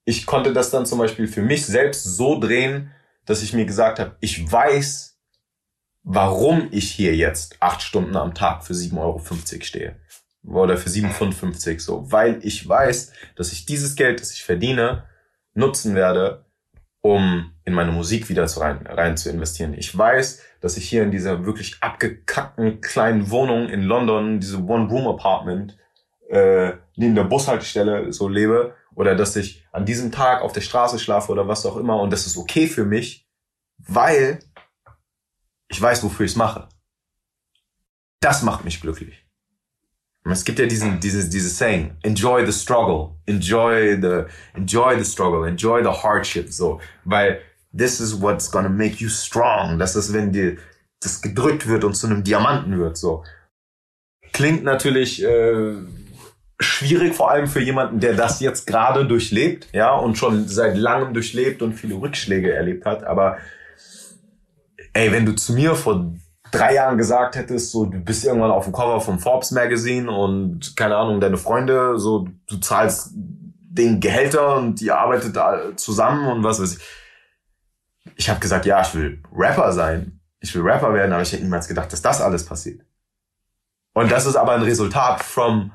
ich 0.05 0.24
konnte 0.24 0.53
das 0.53 0.70
dann 0.70 0.87
zum 0.87 0.99
Beispiel 0.99 1.26
für 1.26 1.43
mich 1.43 1.66
selbst 1.66 2.05
so 2.05 2.39
drehen, 2.39 2.93
dass 3.24 3.43
ich 3.43 3.53
mir 3.53 3.66
gesagt 3.66 3.99
habe, 3.99 4.16
ich 4.20 4.51
weiß, 4.51 5.16
warum 6.09 6.68
ich 6.70 6.92
hier 6.92 7.16
jetzt 7.16 7.57
acht 7.59 7.82
Stunden 7.82 8.16
am 8.16 8.32
Tag 8.32 8.64
für 8.64 8.74
7,50 8.74 8.96
Euro 9.00 9.20
stehe. 9.61 9.96
Oder 10.46 10.76
für 10.76 10.88
7,55 10.88 11.80
so. 11.80 12.11
Weil 12.12 12.38
ich 12.42 12.66
weiß, 12.66 13.12
dass 13.34 13.50
ich 13.50 13.66
dieses 13.66 13.96
Geld, 13.96 14.20
das 14.20 14.32
ich 14.32 14.44
verdiene, 14.44 15.02
nutzen 15.52 15.96
werde, 15.96 16.44
um 17.00 17.50
in 17.64 17.74
meine 17.74 17.90
Musik 17.90 18.28
wieder 18.28 18.46
zu 18.46 18.61
rein, 18.61 18.86
rein 18.86 19.16
zu 19.16 19.30
investieren. 19.30 19.74
Ich 19.74 19.96
weiß, 19.98 20.42
dass 20.61 20.76
ich 20.76 20.88
hier 20.88 21.02
in 21.02 21.11
dieser 21.11 21.44
wirklich 21.44 21.78
abgekackten 21.80 22.80
kleinen 22.80 23.30
Wohnung 23.30 23.68
in 23.68 23.82
London, 23.82 24.38
diese 24.38 24.62
One-Room-Apartment, 24.62 25.76
äh, 26.28 26.74
neben 26.94 27.16
der 27.16 27.24
Bushaltestelle 27.24 28.12
so 28.12 28.28
lebe 28.28 28.74
oder 28.94 29.16
dass 29.16 29.34
ich 29.34 29.64
an 29.72 29.84
diesem 29.84 30.12
Tag 30.12 30.42
auf 30.42 30.52
der 30.52 30.61
Straße 30.61 31.00
schlafe 31.00 31.32
oder 31.32 31.48
was 31.48 31.66
auch 31.66 31.76
immer 31.76 32.00
und 32.00 32.12
das 32.12 32.26
ist 32.26 32.36
okay 32.36 32.68
für 32.68 32.84
mich, 32.84 33.28
weil 33.78 34.40
ich 35.69 35.81
weiß, 35.81 36.03
wofür 36.03 36.27
ich 36.27 36.33
es 36.33 36.37
mache. 36.37 36.69
Das 38.21 38.43
macht 38.43 38.64
mich 38.64 38.81
glücklich. 38.81 39.27
Es 40.25 40.45
gibt 40.45 40.59
ja 40.59 40.67
diesen, 40.67 40.99
dieses, 40.99 41.31
dieses 41.31 41.57
Saying, 41.57 41.97
enjoy 42.03 42.45
the 42.45 42.53
struggle, 42.53 43.17
enjoy 43.27 43.97
the, 44.01 44.25
enjoy 44.55 44.99
the 44.99 45.05
struggle, 45.05 45.49
enjoy 45.49 45.83
the 45.83 45.91
hardship, 45.91 46.53
so, 46.53 46.81
weil 47.05 47.41
this 47.77 48.01
is 48.01 48.21
what's 48.21 48.51
gonna 48.51 48.69
make 48.69 48.97
you 48.97 49.09
strong. 49.09 49.79
Das 49.79 49.95
ist, 49.95 50.12
wenn 50.12 50.33
dir 50.33 50.57
das 51.01 51.23
gedrückt 51.23 51.69
wird 51.69 51.85
und 51.85 51.95
zu 51.95 52.07
einem 52.07 52.25
Diamanten 52.25 52.79
wird, 52.79 52.97
so. 52.97 53.23
Klingt 54.33 54.64
natürlich 54.64 55.23
äh, 55.23 55.75
schwierig, 56.59 57.14
vor 57.14 57.31
allem 57.31 57.47
für 57.47 57.61
jemanden, 57.61 58.01
der 58.01 58.14
das 58.14 58.41
jetzt 58.41 58.67
gerade 58.67 59.07
durchlebt, 59.07 59.69
ja, 59.73 59.95
und 59.95 60.19
schon 60.19 60.49
seit 60.49 60.77
langem 60.77 61.14
durchlebt 61.14 61.62
und 61.62 61.75
viele 61.75 61.95
Rückschläge 61.95 62.53
erlebt 62.53 62.85
hat. 62.85 63.05
Aber 63.05 63.39
ey, 64.97 65.12
wenn 65.12 65.26
du 65.26 65.34
zu 65.34 65.53
mir 65.53 65.74
vor 65.74 66.12
drei 66.51 66.74
Jahren 66.74 66.97
gesagt 66.97 67.36
hättest, 67.36 67.70
so 67.70 67.84
du 67.84 67.99
bist 67.99 68.24
irgendwann 68.24 68.51
auf 68.51 68.64
dem 68.64 68.72
Cover 68.72 69.01
vom 69.01 69.18
Forbes 69.18 69.51
Magazine 69.51 70.11
und 70.11 70.76
keine 70.76 70.97
Ahnung, 70.97 71.20
deine 71.20 71.36
Freunde, 71.36 71.99
so 71.99 72.28
du 72.47 72.57
zahlst 72.59 73.11
den 73.14 74.01
Gehälter 74.01 74.57
und 74.57 74.80
die 74.80 74.90
arbeitet 74.90 75.36
zusammen 75.78 76.26
und 76.28 76.44
was 76.44 76.61
weiß 76.61 76.76
ich. 76.76 76.84
Ich 78.16 78.30
habe 78.30 78.40
gesagt, 78.40 78.64
ja, 78.64 78.80
ich 78.80 78.94
will 78.94 79.22
Rapper 79.34 79.72
sein. 79.72 80.20
Ich 80.40 80.55
will 80.55 80.62
Rapper 80.62 80.94
werden, 80.94 81.12
aber 81.12 81.22
ich 81.22 81.32
hätte 81.32 81.42
niemals 81.42 81.68
gedacht, 81.68 81.92
dass 81.92 82.01
das 82.01 82.22
alles 82.22 82.47
passiert. 82.47 82.80
Und 83.92 84.11
das 84.11 84.24
ist 84.24 84.36
aber 84.36 84.53
ein 84.53 84.62
Resultat 84.62 85.22
from 85.22 85.72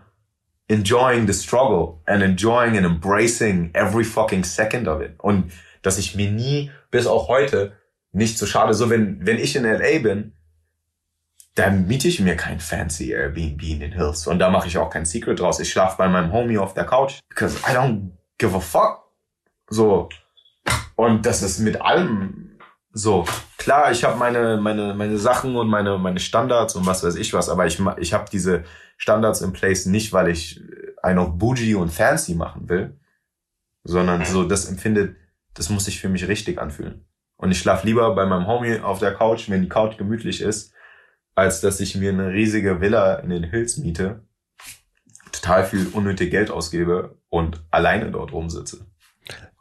enjoying 0.68 1.28
the 1.28 1.34
struggle 1.34 2.00
and 2.06 2.24
enjoying 2.24 2.78
and 2.78 2.86
embracing 2.86 3.70
every 3.74 4.04
fucking 4.04 4.44
second 4.44 4.88
of 4.88 5.02
it. 5.02 5.20
Und 5.20 5.52
dass 5.82 5.98
ich 5.98 6.16
mir 6.16 6.32
nie, 6.32 6.72
bis 6.90 7.06
auch 7.06 7.28
heute, 7.28 7.74
nicht 8.12 8.38
so 8.38 8.46
schade, 8.46 8.74
so 8.74 8.90
wenn, 8.90 9.26
wenn 9.26 9.38
ich 9.38 9.56
in 9.56 9.64
LA 9.64 10.00
bin, 10.00 10.34
dann 11.56 11.88
miete 11.88 12.08
ich 12.08 12.20
mir 12.20 12.36
kein 12.36 12.60
fancy 12.60 13.12
Airbnb 13.12 13.62
in 13.64 13.82
den 13.82 13.92
Hills. 13.92 14.28
Und 14.28 14.40
da 14.40 14.50
mache 14.50 14.68
ich 14.68 14.78
auch 14.78 14.90
kein 14.90 15.06
Secret 15.06 15.40
draus. 15.40 15.60
Ich 15.60 15.72
schlafe 15.72 15.98
bei 15.98 16.08
meinem 16.08 16.32
Homie 16.32 16.58
auf 16.58 16.74
der 16.74 16.86
Couch, 16.86 17.20
because 17.30 17.58
I 17.60 17.76
don't 17.76 18.12
give 18.38 18.56
a 18.56 18.60
fuck. 18.60 19.04
So. 19.68 20.10
Und 20.96 21.26
das 21.26 21.42
ist 21.42 21.60
mit 21.60 21.82
allem 21.82 22.60
so. 22.94 23.26
Klar, 23.58 23.92
ich 23.92 24.04
habe 24.04 24.18
meine, 24.18 24.58
meine, 24.58 24.94
meine 24.94 25.18
Sachen 25.18 25.56
und 25.56 25.68
meine, 25.68 25.98
meine 25.98 26.20
Standards 26.20 26.76
und 26.76 26.86
was 26.86 27.04
weiß 27.04 27.16
ich 27.16 27.34
was, 27.34 27.50
aber 27.50 27.66
ich, 27.66 27.80
ich 27.98 28.14
habe 28.14 28.26
diese 28.32 28.64
Standards 28.98 29.42
in 29.42 29.54
place 29.54 29.86
nicht, 29.86 30.14
weil 30.14 30.30
ich 30.30 30.62
einen 31.04 31.20
auf 31.20 31.38
bougie 31.38 31.76
und 31.76 31.92
fancy 31.92 32.36
machen 32.36 32.70
will, 32.70 33.00
sondern 33.84 34.26
so, 34.26 34.44
das 34.44 34.66
empfindet, 34.66 35.16
das 35.54 35.70
muss 35.70 35.86
sich 35.86 36.00
für 36.00 36.10
mich 36.10 36.28
richtig 36.28 36.60
anfühlen. 36.60 37.06
Und 37.42 37.52
ich 37.52 37.60
schlaf 37.60 37.84
lieber 37.84 38.14
bei 38.14 38.26
meinem 38.26 38.46
Homie 38.46 38.80
auf 38.80 39.00
der 39.00 39.16
Couch, 39.16 39.50
wenn 39.50 39.64
die 39.64 39.68
Couch 39.70 39.98
gemütlich 39.98 40.42
ist, 40.42 40.74
als 41.34 41.60
dass 41.60 41.80
ich 41.80 41.96
mir 41.96 42.12
eine 42.12 42.30
riesige 42.30 42.82
Villa 42.82 43.16
in 43.16 43.32
den 43.32 43.44
Hills 43.44 43.78
miete, 43.78 44.22
total 45.32 45.66
viel 45.66 45.88
unnötig 45.92 46.30
Geld 46.30 46.52
ausgebe 46.52 47.18
und 47.30 47.64
alleine 47.72 48.12
dort 48.12 48.32
rumsitze. 48.32 48.86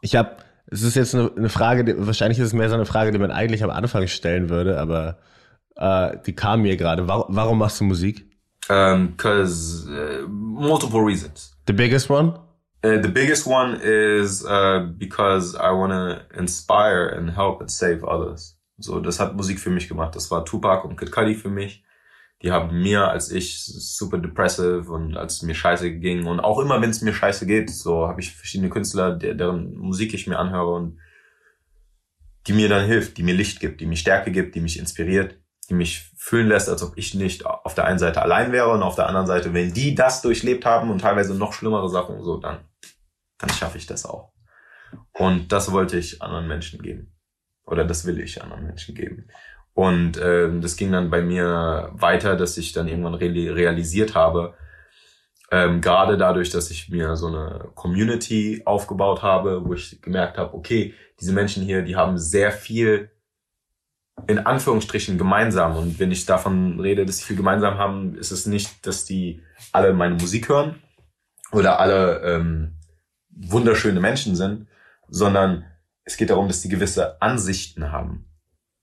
Ich 0.01 0.15
habe, 0.15 0.37
es 0.67 0.83
ist 0.83 0.95
jetzt 0.95 1.15
eine, 1.15 1.31
eine 1.35 1.49
Frage, 1.49 1.83
die, 1.83 1.95
wahrscheinlich 1.97 2.37
ist 2.37 2.47
es 2.47 2.53
mehr 2.53 2.69
so 2.69 2.75
eine 2.75 2.85
Frage, 2.85 3.11
die 3.11 3.17
man 3.17 3.31
eigentlich 3.31 3.63
am 3.63 3.71
Anfang 3.71 4.07
stellen 4.07 4.49
würde, 4.49 4.79
aber 4.79 5.17
äh, 5.75 6.17
die 6.23 6.35
kam 6.35 6.61
mir 6.61 6.77
gerade. 6.77 7.07
Warum, 7.07 7.35
warum 7.35 7.57
machst 7.57 7.79
du 7.79 7.85
Musik? 7.85 8.29
Um, 8.69 9.17
cause 9.17 9.89
uh, 9.89 10.27
multiple 10.27 10.99
reasons. 10.99 11.57
The 11.65 11.73
biggest 11.73 12.11
one? 12.11 12.37
Uh, 12.83 12.99
the 12.99 13.09
biggest 13.09 13.45
one 13.45 13.79
is 13.81 14.43
uh, 14.43 14.87
because 14.97 15.55
I 15.55 15.71
want 15.71 15.91
to 15.91 16.25
inspire 16.35 17.07
and 17.07 17.29
help 17.29 17.61
and 17.61 17.69
save 17.69 18.03
others. 18.03 18.57
So, 18.79 18.99
das 18.99 19.19
hat 19.19 19.35
Musik 19.35 19.59
für 19.59 19.69
mich 19.69 19.87
gemacht. 19.87 20.15
Das 20.15 20.31
war 20.31 20.43
Tupac 20.45 20.85
und 20.85 20.97
Kid 20.97 21.11
Cudi 21.11 21.35
für 21.35 21.49
mich. 21.49 21.83
Die 22.41 22.51
haben 22.51 22.81
mir, 22.81 23.07
als 23.07 23.31
ich 23.31 23.63
super 23.63 24.17
depressive 24.17 24.91
und 24.91 25.15
als 25.15 25.43
mir 25.43 25.53
scheiße 25.53 25.91
ging 25.99 26.25
und 26.25 26.39
auch 26.39 26.57
immer, 26.57 26.81
wenn 26.81 26.89
es 26.89 27.03
mir 27.03 27.13
scheiße 27.13 27.45
geht, 27.45 27.69
so 27.69 28.07
habe 28.07 28.19
ich 28.19 28.35
verschiedene 28.35 28.71
Künstler, 28.71 29.15
deren 29.15 29.75
Musik 29.77 30.15
ich 30.15 30.25
mir 30.25 30.39
anhöre 30.39 30.73
und 30.73 30.99
die 32.47 32.53
mir 32.53 32.67
dann 32.67 32.87
hilft, 32.87 33.17
die 33.17 33.23
mir 33.23 33.35
Licht 33.35 33.59
gibt, 33.59 33.79
die 33.79 33.85
mir 33.85 33.95
Stärke 33.95 34.31
gibt, 34.31 34.55
die 34.55 34.59
mich 34.59 34.79
inspiriert, 34.79 35.39
die 35.69 35.75
mich 35.75 36.11
fühlen 36.17 36.47
lässt, 36.47 36.67
als 36.67 36.81
ob 36.81 36.97
ich 36.97 37.13
nicht 37.13 37.45
auf 37.45 37.75
der 37.75 37.85
einen 37.85 37.99
Seite 37.99 38.23
allein 38.23 38.51
wäre 38.51 38.69
und 38.69 38.81
auf 38.81 38.95
der 38.95 39.07
anderen 39.07 39.27
Seite, 39.27 39.53
wenn 39.53 39.71
die 39.71 39.93
das 39.93 40.23
durchlebt 40.23 40.65
haben 40.65 40.89
und 40.89 41.01
teilweise 41.01 41.35
noch 41.35 41.53
schlimmere 41.53 41.89
Sachen, 41.89 42.23
so 42.23 42.37
dann, 42.37 42.61
dann 43.41 43.49
schaffe 43.49 43.77
ich 43.77 43.85
das 43.85 44.05
auch. 44.05 44.31
Und 45.13 45.51
das 45.51 45.71
wollte 45.71 45.97
ich 45.97 46.21
anderen 46.21 46.47
Menschen 46.47 46.81
geben. 46.81 47.13
Oder 47.65 47.85
das 47.85 48.05
will 48.05 48.19
ich 48.19 48.41
anderen 48.41 48.65
Menschen 48.65 48.95
geben. 48.95 49.27
Und 49.73 50.17
äh, 50.17 50.49
das 50.59 50.75
ging 50.75 50.91
dann 50.91 51.09
bei 51.09 51.21
mir 51.21 51.89
weiter, 51.93 52.35
dass 52.35 52.57
ich 52.57 52.73
dann 52.73 52.87
irgendwann 52.87 53.15
re 53.15 53.55
realisiert 53.55 54.15
habe, 54.15 54.55
ähm, 55.49 55.81
gerade 55.81 56.17
dadurch, 56.17 56.49
dass 56.49 56.71
ich 56.71 56.89
mir 56.89 57.17
so 57.17 57.27
eine 57.27 57.71
Community 57.75 58.61
aufgebaut 58.65 59.21
habe, 59.21 59.65
wo 59.65 59.73
ich 59.73 60.01
gemerkt 60.01 60.37
habe, 60.37 60.53
okay, 60.53 60.93
diese 61.19 61.33
Menschen 61.33 61.63
hier, 61.63 61.81
die 61.81 61.97
haben 61.97 62.17
sehr 62.17 62.51
viel 62.51 63.11
in 64.27 64.39
Anführungsstrichen 64.39 65.17
gemeinsam. 65.17 65.75
Und 65.75 65.99
wenn 65.99 66.11
ich 66.11 66.25
davon 66.25 66.79
rede, 66.79 67.05
dass 67.05 67.17
sie 67.17 67.25
viel 67.25 67.35
gemeinsam 67.35 67.77
haben, 67.77 68.15
ist 68.15 68.31
es 68.31 68.45
nicht, 68.45 68.85
dass 68.85 69.05
die 69.05 69.41
alle 69.73 69.93
meine 69.93 70.15
Musik 70.15 70.47
hören 70.47 70.81
oder 71.51 71.79
alle 71.79 72.21
ähm, 72.21 72.77
wunderschöne 73.31 73.99
Menschen 73.99 74.35
sind, 74.35 74.67
sondern 75.07 75.65
es 76.03 76.17
geht 76.17 76.29
darum, 76.29 76.47
dass 76.47 76.61
die 76.61 76.69
gewisse 76.69 77.21
Ansichten 77.21 77.91
haben, 77.91 78.25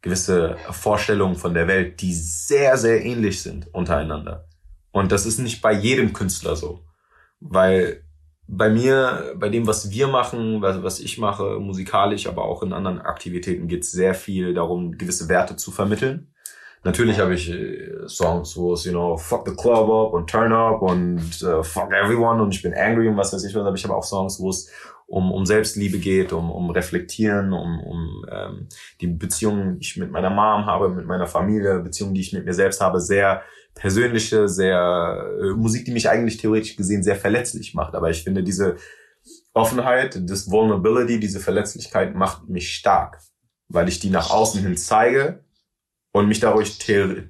gewisse 0.03 0.57
Vorstellungen 0.71 1.37
von 1.37 1.55
der 1.55 1.69
Welt, 1.69 2.01
die 2.01 2.15
sehr, 2.15 2.77
sehr 2.77 3.05
ähnlich 3.05 3.43
sind 3.43 3.73
untereinander. 3.75 4.49
Und 4.93 5.13
das 5.13 5.27
ist 5.27 5.39
nicht 5.39 5.61
bei 5.61 5.73
jedem 5.73 6.13
Künstler 6.13 6.57
so, 6.57 6.85
weil 7.41 8.05
bei 8.47 8.71
mir, 8.71 9.35
bei 9.37 9.51
dem, 9.51 9.67
was 9.67 9.91
wir 9.91 10.09
machen, 10.09 10.63
was 10.63 11.01
ich 11.01 11.19
mache, 11.19 11.61
musikalisch, 11.61 12.27
aber 12.27 12.47
auch 12.47 12.63
in 12.63 12.73
anderen 12.73 13.01
Aktivitäten, 13.01 13.69
geht 13.69 13.83
es 13.83 13.93
sehr 13.93 14.15
viel 14.15 14.55
darum, 14.55 14.97
gewisse 14.97 15.29
Werte 15.29 15.57
zu 15.57 15.71
vermitteln. 15.71 16.33
Natürlich 16.85 17.19
habe 17.19 17.35
ich 17.35 17.51
äh, 17.51 18.07
Songs, 18.07 18.57
wo 18.57 18.73
es, 18.73 18.85
you 18.85 18.93
know, 18.93 19.17
fuck 19.17 19.47
the 19.49 19.55
club 19.55 19.91
up 19.91 20.13
und 20.13 20.31
turn 20.31 20.53
up 20.53 20.81
und 20.83 21.43
uh, 21.43 21.63
fuck 21.63 21.93
everyone 21.93 22.43
und 22.43 22.55
ich 22.55 22.63
bin 22.63 22.75
angry 22.75 23.09
und 23.09 23.17
was 23.17 23.33
weiß 23.33 23.45
ich 23.45 23.55
was, 23.55 23.67
aber 23.67 23.75
ich 23.75 23.85
habe 23.85 23.97
auch 23.97 24.05
Songs, 24.05 24.39
wo 24.41 24.51
es 24.51 24.71
um, 25.07 25.33
um 25.33 25.47
Selbstliebe 25.47 25.99
geht, 25.99 26.33
um, 26.33 26.51
um 26.51 26.71
Reflektieren, 26.71 27.53
um, 27.53 27.81
um 27.81 28.25
ähm, 28.31 28.69
die 29.01 29.07
Beziehungen, 29.07 29.79
die 29.79 29.87
ich 29.87 29.97
mit 29.97 30.11
meiner 30.11 30.31
Mom 30.31 30.67
habe, 30.67 30.91
mit 30.91 31.07
meiner 31.07 31.27
Familie, 31.27 31.81
Beziehungen, 31.81 32.15
die 32.15 32.21
ich 32.21 32.33
mit 32.33 32.45
mir 32.45 32.53
selbst 32.53 32.81
habe, 32.81 33.01
sehr 33.01 33.43
persönliche, 33.75 34.49
sehr 34.49 35.27
äh, 35.41 35.51
Musik, 35.55 35.87
die 35.87 35.93
mich 35.93 36.11
eigentlich 36.11 36.37
theoretisch 36.37 36.77
gesehen 36.77 37.03
sehr 37.03 37.17
verletzlich 37.17 37.75
macht. 37.75 37.95
Aber 37.95 38.11
ich 38.11 38.23
finde 38.23 38.43
diese 38.43 38.77
Offenheit, 39.55 40.21
das 40.29 40.51
Vulnerability, 40.51 41.19
diese 41.19 41.41
Verletzlichkeit 41.41 42.15
macht 42.15 42.49
mich 42.49 42.75
stark, 42.75 43.19
weil 43.69 43.89
ich 43.89 44.01
die 44.01 44.11
nach 44.11 44.31
außen 44.31 44.61
hin 44.61 44.77
zeige 44.77 45.43
und 46.19 46.29
mich 46.29 46.41
dadurch, 46.41 46.79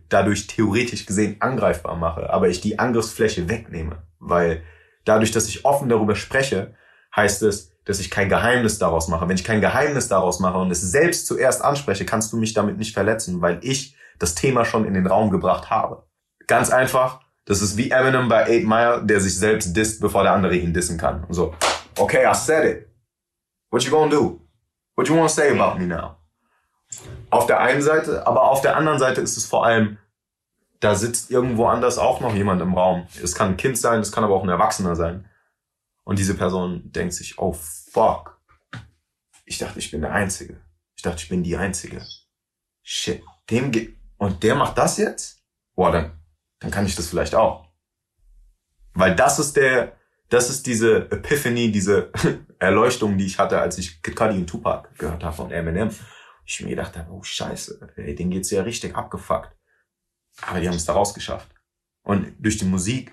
dadurch 0.08 0.46
theoretisch 0.46 1.06
gesehen 1.06 1.36
angreifbar 1.40 1.96
mache, 1.96 2.30
aber 2.30 2.48
ich 2.48 2.60
die 2.60 2.78
Angriffsfläche 2.78 3.48
wegnehme, 3.48 4.02
weil 4.18 4.62
dadurch, 5.04 5.30
dass 5.30 5.48
ich 5.48 5.64
offen 5.64 5.88
darüber 5.88 6.16
spreche, 6.16 6.74
heißt 7.14 7.42
es, 7.42 7.72
dass 7.84 8.00
ich 8.00 8.10
kein 8.10 8.28
Geheimnis 8.28 8.78
daraus 8.78 9.08
mache. 9.08 9.28
Wenn 9.28 9.36
ich 9.36 9.44
kein 9.44 9.60
Geheimnis 9.60 10.08
daraus 10.08 10.40
mache 10.40 10.58
und 10.58 10.70
es 10.70 10.80
selbst 10.80 11.26
zuerst 11.26 11.64
anspreche, 11.64 12.04
kannst 12.04 12.32
du 12.32 12.36
mich 12.36 12.52
damit 12.52 12.76
nicht 12.76 12.92
verletzen, 12.92 13.40
weil 13.40 13.60
ich 13.62 13.96
das 14.18 14.34
Thema 14.34 14.64
schon 14.64 14.84
in 14.84 14.94
den 14.94 15.06
Raum 15.06 15.30
gebracht 15.30 15.70
habe. 15.70 16.04
Ganz 16.46 16.70
einfach, 16.70 17.20
das 17.46 17.62
ist 17.62 17.76
wie 17.76 17.90
Eminem 17.90 18.28
bei 18.28 18.42
8 18.42 18.64
Mile, 18.66 19.02
der 19.04 19.20
sich 19.20 19.38
selbst 19.38 19.74
disst, 19.74 20.00
bevor 20.00 20.22
der 20.22 20.32
andere 20.32 20.56
ihn 20.56 20.74
dissen 20.74 20.98
kann. 20.98 21.24
Und 21.24 21.34
so, 21.34 21.54
okay, 21.98 22.26
I 22.30 22.34
said 22.34 22.64
it. 22.64 22.88
What 23.70 23.82
you 23.82 23.90
gonna 23.90 24.10
do? 24.10 24.40
What 24.96 25.08
you 25.08 25.16
wanna 25.16 25.28
say 25.28 25.50
about 25.58 25.78
me 25.78 25.86
now? 25.86 26.17
Auf 27.30 27.46
der 27.46 27.60
einen 27.60 27.82
Seite, 27.82 28.26
aber 28.26 28.44
auf 28.44 28.62
der 28.62 28.76
anderen 28.76 28.98
Seite 28.98 29.20
ist 29.20 29.36
es 29.36 29.46
vor 29.46 29.64
allem, 29.64 29.98
da 30.80 30.94
sitzt 30.94 31.30
irgendwo 31.30 31.66
anders 31.66 31.98
auch 31.98 32.20
noch 32.20 32.34
jemand 32.34 32.62
im 32.62 32.74
Raum. 32.74 33.06
Es 33.22 33.34
kann 33.34 33.50
ein 33.50 33.56
Kind 33.56 33.76
sein, 33.76 34.00
es 34.00 34.12
kann 34.12 34.24
aber 34.24 34.34
auch 34.34 34.44
ein 34.44 34.48
Erwachsener 34.48 34.96
sein. 34.96 35.28
Und 36.04 36.18
diese 36.18 36.34
Person 36.34 36.90
denkt 36.92 37.14
sich, 37.14 37.38
oh 37.38 37.52
fuck. 37.52 38.40
Ich 39.44 39.58
dachte, 39.58 39.78
ich 39.78 39.90
bin 39.90 40.02
der 40.02 40.12
Einzige. 40.12 40.60
Ich 40.96 41.02
dachte, 41.02 41.22
ich 41.22 41.28
bin 41.28 41.42
die 41.42 41.56
Einzige. 41.56 42.02
Shit. 42.82 43.22
Dem 43.50 43.70
geht, 43.70 43.96
und 44.16 44.42
der 44.42 44.54
macht 44.54 44.78
das 44.78 44.96
jetzt? 44.98 45.42
Boah, 45.74 45.92
dann, 45.92 46.12
dann 46.60 46.70
kann 46.70 46.86
ich 46.86 46.96
das 46.96 47.08
vielleicht 47.08 47.34
auch. 47.34 47.68
Weil 48.94 49.14
das 49.14 49.38
ist 49.38 49.56
der, 49.56 49.92
das 50.28 50.50
ist 50.50 50.66
diese 50.66 51.10
Epiphany, 51.10 51.72
diese 51.72 52.10
Erleuchtung, 52.58 53.18
die 53.18 53.26
ich 53.26 53.38
hatte, 53.38 53.60
als 53.60 53.78
ich 53.78 54.02
Kid 54.02 54.16
Cudi 54.16 54.38
und 54.38 54.46
Tupac 54.46 54.88
gehört 54.96 55.24
habe 55.24 55.36
von 55.36 55.50
Eminem 55.50 55.90
ich 56.48 56.60
mir 56.62 56.70
gedacht 56.70 56.96
habe, 56.96 57.12
oh 57.12 57.22
scheiße, 57.22 57.92
ey, 57.96 58.14
denen 58.14 58.30
geht's 58.30 58.50
ja 58.50 58.62
richtig 58.62 58.96
abgefuckt. 58.96 59.54
Aber 60.46 60.60
die 60.60 60.68
haben 60.68 60.76
es 60.76 60.86
da 60.86 60.94
rausgeschafft. 60.94 61.48
Und 62.02 62.34
durch 62.38 62.56
die 62.56 62.64
Musik 62.64 63.12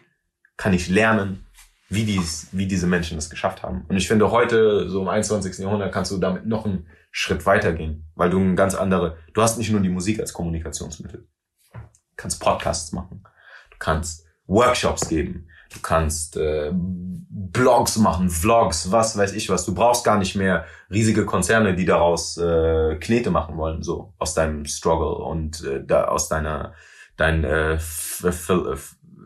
kann 0.58 0.74
ich 0.74 0.88
lernen, 0.88 1.46
wie, 1.90 2.06
dies, 2.06 2.48
wie 2.54 2.66
diese 2.66 2.88
Menschen 2.88 3.18
das 3.18 3.30
geschafft 3.30 3.62
haben. 3.62 3.86
Und 3.90 3.98
ich 3.98 4.08
finde, 4.08 4.32
heute, 4.32 4.90
so 4.90 5.02
im 5.02 5.10
21. 5.10 5.58
Jahrhundert, 5.60 5.94
kannst 5.94 6.12
du 6.12 6.18
damit 6.18 6.46
noch 6.46 6.66
einen 6.66 6.88
Schritt 7.12 7.46
weitergehen, 7.46 8.10
weil 8.16 8.30
du 8.30 8.40
ein 8.40 8.56
ganz 8.56 8.74
andere, 8.74 9.18
du 9.34 9.42
hast 9.42 9.58
nicht 9.58 9.70
nur 9.70 9.82
die 9.82 9.90
Musik 9.90 10.20
als 10.20 10.34
Kommunikationsmittel. 10.34 11.28
Du 11.74 11.80
kannst 12.16 12.42
Podcasts 12.42 12.94
machen, 12.94 13.24
du 13.70 13.78
kannst 13.80 14.26
Workshops 14.48 15.10
geben, 15.10 15.50
du 15.76 15.82
kannst 15.82 16.38
äh, 16.38 16.72
Blogs 16.74 17.98
machen, 17.98 18.30
Vlogs, 18.30 18.92
was 18.92 19.18
weiß 19.18 19.34
ich 19.34 19.50
was. 19.50 19.66
Du 19.66 19.76
brauchst 19.76 20.04
gar 20.04 20.18
nicht 20.18 20.36
mehr 20.36 20.66
riesige 20.90 21.26
Konzerne, 21.26 21.76
die 21.76 21.86
daraus 21.86 22.38
äh, 22.38 22.96
Knete 22.96 23.30
machen 23.30 23.58
wollen, 23.58 23.84
so 23.84 24.14
aus 24.18 24.34
deinem 24.34 24.66
Struggle 24.66 25.16
und 25.16 25.64
äh, 25.64 25.84
da 25.86 26.06
aus 26.06 26.28
deiner 26.28 26.74
dein 27.18 27.44
äh, 27.44 27.78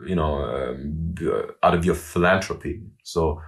you 0.06 0.14
know 0.14 0.44
uh, 0.44 1.52
out 1.60 1.78
of 1.78 1.86
your 1.86 1.94
philanthropy. 1.94 2.82
So 3.02 3.40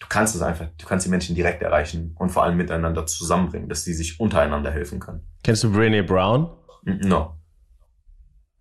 du 0.00 0.06
kannst 0.08 0.34
es 0.34 0.42
einfach, 0.42 0.66
du 0.76 0.86
kannst 0.86 1.06
die 1.06 1.10
Menschen 1.10 1.34
direkt 1.34 1.62
erreichen 1.62 2.14
und 2.18 2.30
vor 2.30 2.44
allem 2.44 2.56
miteinander 2.56 3.06
zusammenbringen, 3.06 3.68
dass 3.68 3.84
die 3.84 3.92
sich 3.92 4.18
untereinander 4.18 4.70
helfen 4.70 4.98
können. 5.00 5.26
Kennst 5.42 5.64
du 5.64 5.68
Brené 5.68 6.02
Brown? 6.02 6.50
No. 6.84 7.39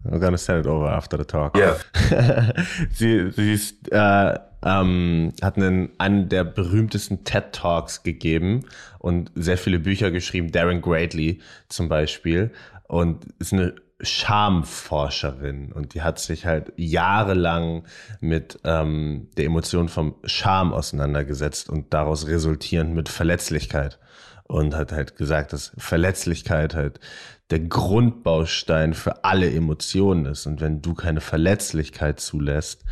I'm 0.06 0.20
gonna 0.20 0.38
send 0.38 0.66
it 0.66 0.68
over 0.68 0.88
after 0.88 1.18
the 1.18 1.26
talk. 1.26 1.58
Yeah. 1.58 1.76
sie, 2.91 3.32
sie 3.32 3.54
ist, 3.54 3.91
äh, 3.91 4.39
ähm, 4.64 5.34
hat 5.41 5.58
einen, 5.58 5.89
einen 5.97 6.30
der 6.30 6.43
berühmtesten 6.43 7.24
TED 7.24 7.54
Talks 7.54 8.04
gegeben 8.04 8.66
und 9.00 9.32
sehr 9.36 9.58
viele 9.58 9.80
Bücher 9.80 10.12
geschrieben, 10.12 10.52
Darren 10.52 10.82
Greatly 10.82 11.41
zum 11.68 11.89
Beispiel. 11.89 12.52
Und 12.88 13.26
ist 13.39 13.54
eine 13.54 13.76
Schamforscherin 14.02 15.74
und 15.74 15.93
die 15.93 16.02
hat 16.02 16.20
sich 16.20 16.45
halt 16.45 16.72
jahrelang 16.78 17.84
mit 18.22 18.60
ähm, 18.64 19.28
der 19.36 19.45
Emotion 19.45 19.89
vom 19.89 20.16
Scham 20.24 20.74
auseinandergesetzt 20.74 21.70
und 21.70 21.93
daraus 21.93 22.28
resultierend 22.28 22.95
mit 22.95 23.10
Verletzlichkeit 23.10 24.00
und 24.43 24.74
hat 24.74 24.93
halt 24.93 25.18
gesagt, 25.18 25.52
dass 25.52 25.74
Verletzlichkeit 25.78 26.76
halt 26.76 27.00
der 27.50 27.60
Grundbaustein 27.60 28.93
für 28.93 29.24
alle 29.24 29.52
Emotionen 29.52 30.26
ist. 30.26 30.45
Und 30.45 30.62
wenn 30.62 30.82
du 30.82 30.93
keine 30.93 31.22
Verletzlichkeit 31.22 32.20
zulässt, 32.20 32.84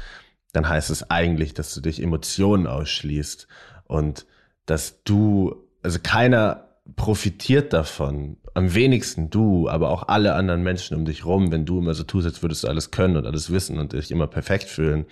dann 0.53 0.68
heißt 0.68 0.89
es 0.89 1.10
eigentlich, 1.12 1.53
dass 1.53 1.74
du 1.74 1.82
dich 1.82 2.01
Emotionen 2.01 2.66
ausschließt 2.66 3.47
und 3.86 4.26
dass 4.66 5.03
du, 5.03 5.55
also 5.84 5.99
keiner 6.01 6.68
profitiert 6.95 7.74
davon, 7.74 8.38
am 8.53 8.74
wenigsten 8.74 9.30
du, 9.30 9.70
aber 9.70 9.89
auch 9.89 10.08
alle 10.08 10.34
anderen 10.34 10.64
Menschen 10.64 10.97
um 10.97 11.05
dich 11.05 11.26
rum, 11.26 11.51
wenn 11.51 11.66
du 11.66 11.78
immer 11.78 11.93
so 11.93 12.03
tust, 12.03 12.26
als 12.26 12.41
würdest 12.41 12.64
du 12.64 12.68
alles 12.68 12.89
können 12.89 13.16
und 13.16 13.28
alles 13.28 13.51
wissen 13.51 13.78
und 13.78 13.93
dich 13.93 14.10
immer 14.10 14.26
perfekt 14.26 14.64
fühlen. 14.64 15.05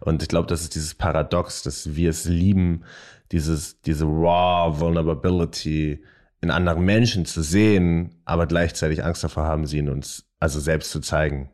Und 0.00 0.22
ich 0.22 0.28
glaube, 0.28 0.46
das 0.46 0.62
ist 0.62 0.74
dieses 0.74 0.94
Paradox, 0.94 1.62
dass 1.62 1.96
wir 1.96 2.08
es 2.08 2.24
lieben, 2.24 2.84
dieses, 3.30 3.82
diese 3.82 4.06
raw 4.06 4.80
Vulnerability 4.80 6.02
in 6.40 6.50
anderen 6.50 6.84
Menschen 6.84 7.26
zu 7.26 7.42
sehen, 7.42 8.22
aber 8.24 8.46
gleichzeitig 8.46 9.04
Angst 9.04 9.24
davor 9.24 9.44
haben, 9.44 9.66
sie 9.66 9.78
in 9.78 9.88
uns 9.88 10.26
also 10.38 10.60
selbst 10.60 10.90
zu 10.90 11.00
zeigen. 11.00 11.50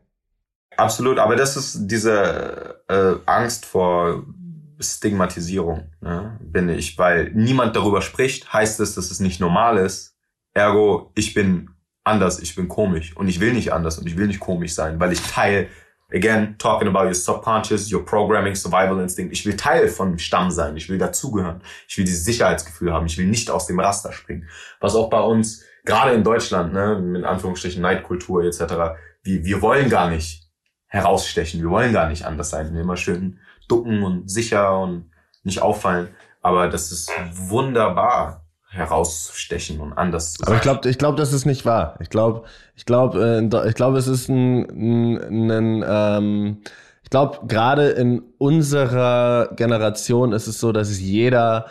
Absolut, 0.77 1.19
aber 1.19 1.35
das 1.35 1.55
ist 1.57 1.87
diese 1.87 2.81
äh, 2.87 3.15
Angst 3.25 3.65
vor 3.65 4.25
Stigmatisierung, 4.79 5.89
ne, 6.01 6.37
bin 6.41 6.69
ich, 6.69 6.97
weil 6.97 7.31
niemand 7.33 7.75
darüber 7.75 8.01
spricht, 8.01 8.51
heißt 8.51 8.79
es, 8.81 8.95
dass 8.95 9.09
es 9.09 9.19
nicht 9.19 9.39
normal 9.39 9.77
ist. 9.77 10.15
Ergo, 10.53 11.11
ich 11.15 11.33
bin 11.33 11.69
anders, 12.03 12.39
ich 12.39 12.55
bin 12.55 12.67
komisch 12.67 13.15
und 13.15 13.27
ich 13.27 13.39
will 13.39 13.53
nicht 13.53 13.73
anders 13.73 13.97
und 13.97 14.07
ich 14.07 14.17
will 14.17 14.27
nicht 14.27 14.39
komisch 14.39 14.73
sein, 14.73 14.99
weil 14.99 15.13
ich 15.13 15.21
Teil 15.21 15.69
Again, 16.11 16.55
talking 16.59 16.87
about 16.87 17.05
your 17.05 17.15
subconscious, 17.15 17.91
your 17.91 18.05
programming, 18.05 18.53
survival 18.55 18.99
instinct. 18.99 19.33
Ich 19.33 19.45
will 19.45 19.57
Teil 19.57 19.87
von 19.87 20.19
Stamm 20.19 20.51
sein. 20.51 20.77
Ich 20.77 20.87
will 20.87 20.99
dazugehören. 20.99 21.61
Ich 21.87 21.97
will 21.97 22.05
dieses 22.05 22.23
Sicherheitsgefühl 22.25 22.93
haben. 22.93 23.07
Ich 23.07 23.17
will 23.17 23.25
nicht 23.25 23.49
aus 23.49 23.65
dem 23.65 23.79
Raster 23.79 24.13
springen. 24.13 24.47
Was 24.79 24.95
auch 24.95 25.09
bei 25.09 25.19
uns, 25.19 25.63
gerade 25.83 26.13
in 26.13 26.23
Deutschland, 26.23 26.73
ne, 26.73 26.99
mit 26.99 27.23
Anführungsstrichen 27.23 27.81
Neidkultur 27.81 28.43
etc., 28.43 28.59
wir, 29.23 29.43
wir 29.43 29.61
wollen 29.63 29.89
gar 29.89 30.09
nicht 30.11 30.47
herausstechen. 30.87 31.61
Wir 31.61 31.71
wollen 31.71 31.91
gar 31.91 32.07
nicht 32.07 32.23
anders 32.23 32.51
sein. 32.51 32.71
Wir 32.73 32.81
immer 32.81 32.97
schön 32.97 33.39
ducken 33.67 34.03
und 34.03 34.29
sicher 34.29 34.79
und 34.79 35.09
nicht 35.43 35.61
auffallen. 35.61 36.09
Aber 36.41 36.69
das 36.69 36.91
ist 36.91 37.11
wunderbar, 37.33 38.44
herausstechen 38.75 39.79
und 39.79 39.93
anders 39.93 40.33
zu 40.33 40.39
sein. 40.39 40.47
Aber 40.47 40.55
ich 40.57 40.61
glaube, 40.61 40.89
ich 40.89 40.97
glaube, 40.97 41.17
das 41.17 41.33
ist 41.33 41.45
nicht 41.45 41.65
wahr. 41.65 41.97
Ich 41.99 42.09
glaube, 42.09 42.43
ich 42.75 42.85
glaube, 42.85 43.39
äh, 43.51 43.67
ich 43.67 43.75
glaube, 43.75 43.97
es 43.97 44.07
ist 44.07 44.29
ein, 44.29 45.17
ein, 45.19 45.51
ein 45.51 45.85
ähm, 45.87 46.57
ich 47.03 47.09
glaube, 47.09 47.39
gerade 47.47 47.89
in 47.89 48.23
unserer 48.37 49.49
Generation 49.55 50.33
ist 50.33 50.47
es 50.47 50.59
so, 50.59 50.71
dass 50.71 50.99
jeder 50.99 51.67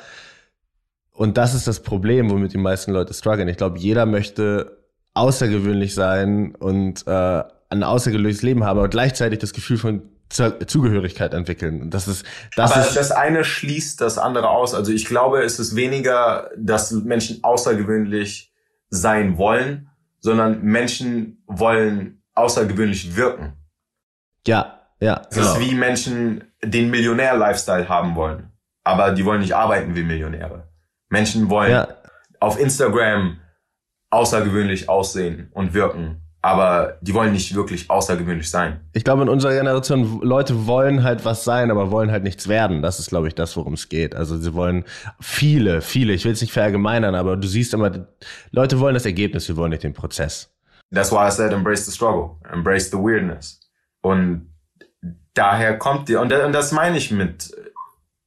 und 1.12 1.36
das 1.36 1.54
ist 1.54 1.68
das 1.68 1.80
Problem, 1.80 2.30
womit 2.30 2.52
die 2.52 2.58
meisten 2.58 2.92
Leute 2.92 3.14
strugglen. 3.14 3.48
Ich 3.48 3.56
glaube, 3.56 3.78
jeder 3.78 4.04
möchte 4.04 4.78
außergewöhnlich 5.14 5.94
sein 5.94 6.54
und 6.56 7.06
äh, 7.06 7.44
ein 7.70 7.82
außergewöhnliches 7.84 8.42
Leben 8.42 8.64
haben, 8.64 8.78
aber 8.78 8.88
gleichzeitig 8.88 9.38
das 9.38 9.52
Gefühl 9.52 9.78
von 9.78 10.02
Zugehörigkeit 10.30 11.34
entwickeln. 11.34 11.90
Das 11.90 12.08
ist, 12.08 12.24
das 12.56 12.72
Aber 12.72 12.80
ist 12.80 12.96
das 12.96 13.10
eine 13.12 13.44
schließt 13.44 14.00
das 14.00 14.18
andere 14.18 14.48
aus. 14.48 14.74
Also 14.74 14.92
ich 14.92 15.06
glaube, 15.06 15.42
es 15.42 15.58
ist 15.58 15.76
weniger, 15.76 16.50
dass 16.56 16.90
Menschen 16.90 17.44
außergewöhnlich 17.44 18.52
sein 18.90 19.38
wollen, 19.38 19.90
sondern 20.20 20.62
Menschen 20.62 21.42
wollen 21.46 22.22
außergewöhnlich 22.34 23.16
wirken. 23.16 23.54
Ja, 24.46 24.80
ja. 25.00 25.22
Es 25.30 25.36
genau. 25.36 25.52
ist 25.52 25.60
wie 25.60 25.74
Menschen 25.74 26.44
den 26.62 26.90
Millionär-Lifestyle 26.90 27.88
haben 27.88 28.16
wollen, 28.16 28.50
aber 28.82 29.12
die 29.12 29.24
wollen 29.24 29.40
nicht 29.40 29.54
arbeiten 29.54 29.94
wie 29.94 30.02
Millionäre. 30.02 30.68
Menschen 31.08 31.50
wollen 31.50 31.70
ja. 31.70 31.88
auf 32.40 32.58
Instagram 32.58 33.38
außergewöhnlich 34.10 34.88
aussehen 34.88 35.50
und 35.52 35.74
wirken 35.74 36.23
aber 36.44 36.98
die 37.00 37.14
wollen 37.14 37.32
nicht 37.32 37.54
wirklich 37.54 37.88
außergewöhnlich 37.88 38.50
sein. 38.50 38.80
Ich 38.92 39.02
glaube, 39.02 39.22
in 39.22 39.30
unserer 39.30 39.54
Generation, 39.54 40.20
Leute 40.20 40.66
wollen 40.66 41.02
halt 41.02 41.24
was 41.24 41.42
sein, 41.42 41.70
aber 41.70 41.90
wollen 41.90 42.10
halt 42.10 42.22
nichts 42.22 42.48
werden. 42.48 42.82
Das 42.82 42.98
ist, 42.98 43.08
glaube 43.08 43.28
ich, 43.28 43.34
das, 43.34 43.56
worum 43.56 43.72
es 43.72 43.88
geht. 43.88 44.14
Also 44.14 44.36
sie 44.36 44.52
wollen 44.52 44.84
viele, 45.22 45.80
viele, 45.80 46.12
ich 46.12 46.26
will 46.26 46.32
es 46.32 46.42
nicht 46.42 46.52
verallgemeinern, 46.52 47.14
aber 47.14 47.38
du 47.38 47.48
siehst 47.48 47.72
immer, 47.72 48.08
Leute 48.50 48.78
wollen 48.78 48.92
das 48.92 49.06
Ergebnis, 49.06 49.46
sie 49.46 49.56
wollen 49.56 49.70
nicht 49.70 49.84
den 49.84 49.94
Prozess. 49.94 50.54
That's 50.92 51.10
why 51.10 51.26
I 51.26 51.30
said 51.30 51.50
embrace 51.50 51.86
the 51.86 51.92
struggle, 51.92 52.36
embrace 52.52 52.90
the 52.90 52.98
weirdness. 52.98 53.58
Und 54.02 54.52
daher 55.32 55.78
kommt 55.78 56.10
die, 56.10 56.16
und 56.16 56.28
das 56.28 56.72
meine 56.72 56.98
ich 56.98 57.10
mit, 57.10 57.56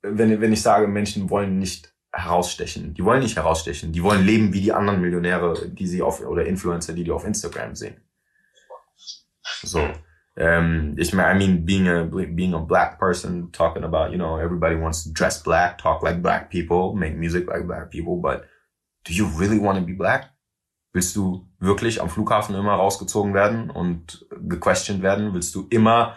wenn, 0.02 0.42
wenn 0.42 0.54
ich 0.54 0.64
sage, 0.64 0.88
Menschen 0.88 1.30
wollen 1.30 1.60
nicht 1.60 1.94
herausstechen. 2.12 2.96
Die 2.96 3.06
wollen 3.06 3.22
nicht 3.22 3.36
herausstechen. 3.36 3.92
Die 3.92 4.02
wollen 4.02 4.26
leben 4.26 4.54
wie 4.54 4.62
die 4.62 4.74
anderen 4.74 5.02
Millionäre, 5.02 5.70
die 5.70 5.86
sie 5.86 6.02
auf, 6.02 6.26
oder 6.26 6.48
Influencer, 6.48 6.94
die 6.94 7.04
die 7.04 7.12
auf 7.12 7.24
Instagram 7.24 7.76
sehen. 7.76 7.98
So. 9.64 9.92
Um, 10.40 10.96
meine, 11.14 11.30
I 11.30 11.34
mean, 11.34 11.66
being 11.66 11.88
a, 11.88 12.04
being 12.04 12.54
a 12.54 12.60
black 12.60 13.00
person, 13.00 13.52
talking 13.52 13.84
about, 13.84 14.12
you 14.12 14.20
know, 14.20 14.38
everybody 14.38 14.76
wants 14.76 15.04
to 15.04 15.12
dress 15.12 15.42
black, 15.42 15.80
talk 15.80 16.04
like 16.04 16.22
black 16.22 16.52
people, 16.52 16.94
make 16.94 17.16
music 17.16 17.48
like 17.48 17.66
black 17.66 17.90
people, 17.90 18.18
but 18.18 18.46
do 19.04 19.14
you 19.14 19.26
really 19.26 19.58
want 19.58 19.80
to 19.80 19.84
be 19.84 19.94
black? 19.94 20.30
Willst 20.94 21.16
du 21.16 21.48
wirklich 21.60 22.02
am 22.02 22.10
Flughafen 22.10 22.56
immer 22.56 22.74
rausgezogen 22.74 23.34
werden 23.34 23.72
und 23.72 24.28
gequestioned 24.48 25.02
werden? 25.02 25.34
Willst 25.34 25.56
du 25.56 25.66
immer 25.70 26.16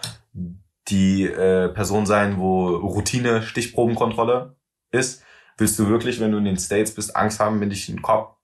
die 0.88 1.24
äh, 1.24 1.68
Person 1.70 2.04
sein, 2.04 2.38
wo 2.38 2.76
Routine 2.76 3.42
Stichprobenkontrolle 3.42 4.56
ist? 4.90 5.24
Willst 5.56 5.78
du 5.78 5.88
wirklich, 5.88 6.20
wenn 6.20 6.32
du 6.32 6.38
in 6.38 6.44
den 6.44 6.58
States 6.58 6.94
bist, 6.94 7.16
Angst 7.16 7.40
haben, 7.40 7.60
wenn 7.60 7.70
dich 7.70 7.88
ein 7.88 8.02
Cop 8.02 8.38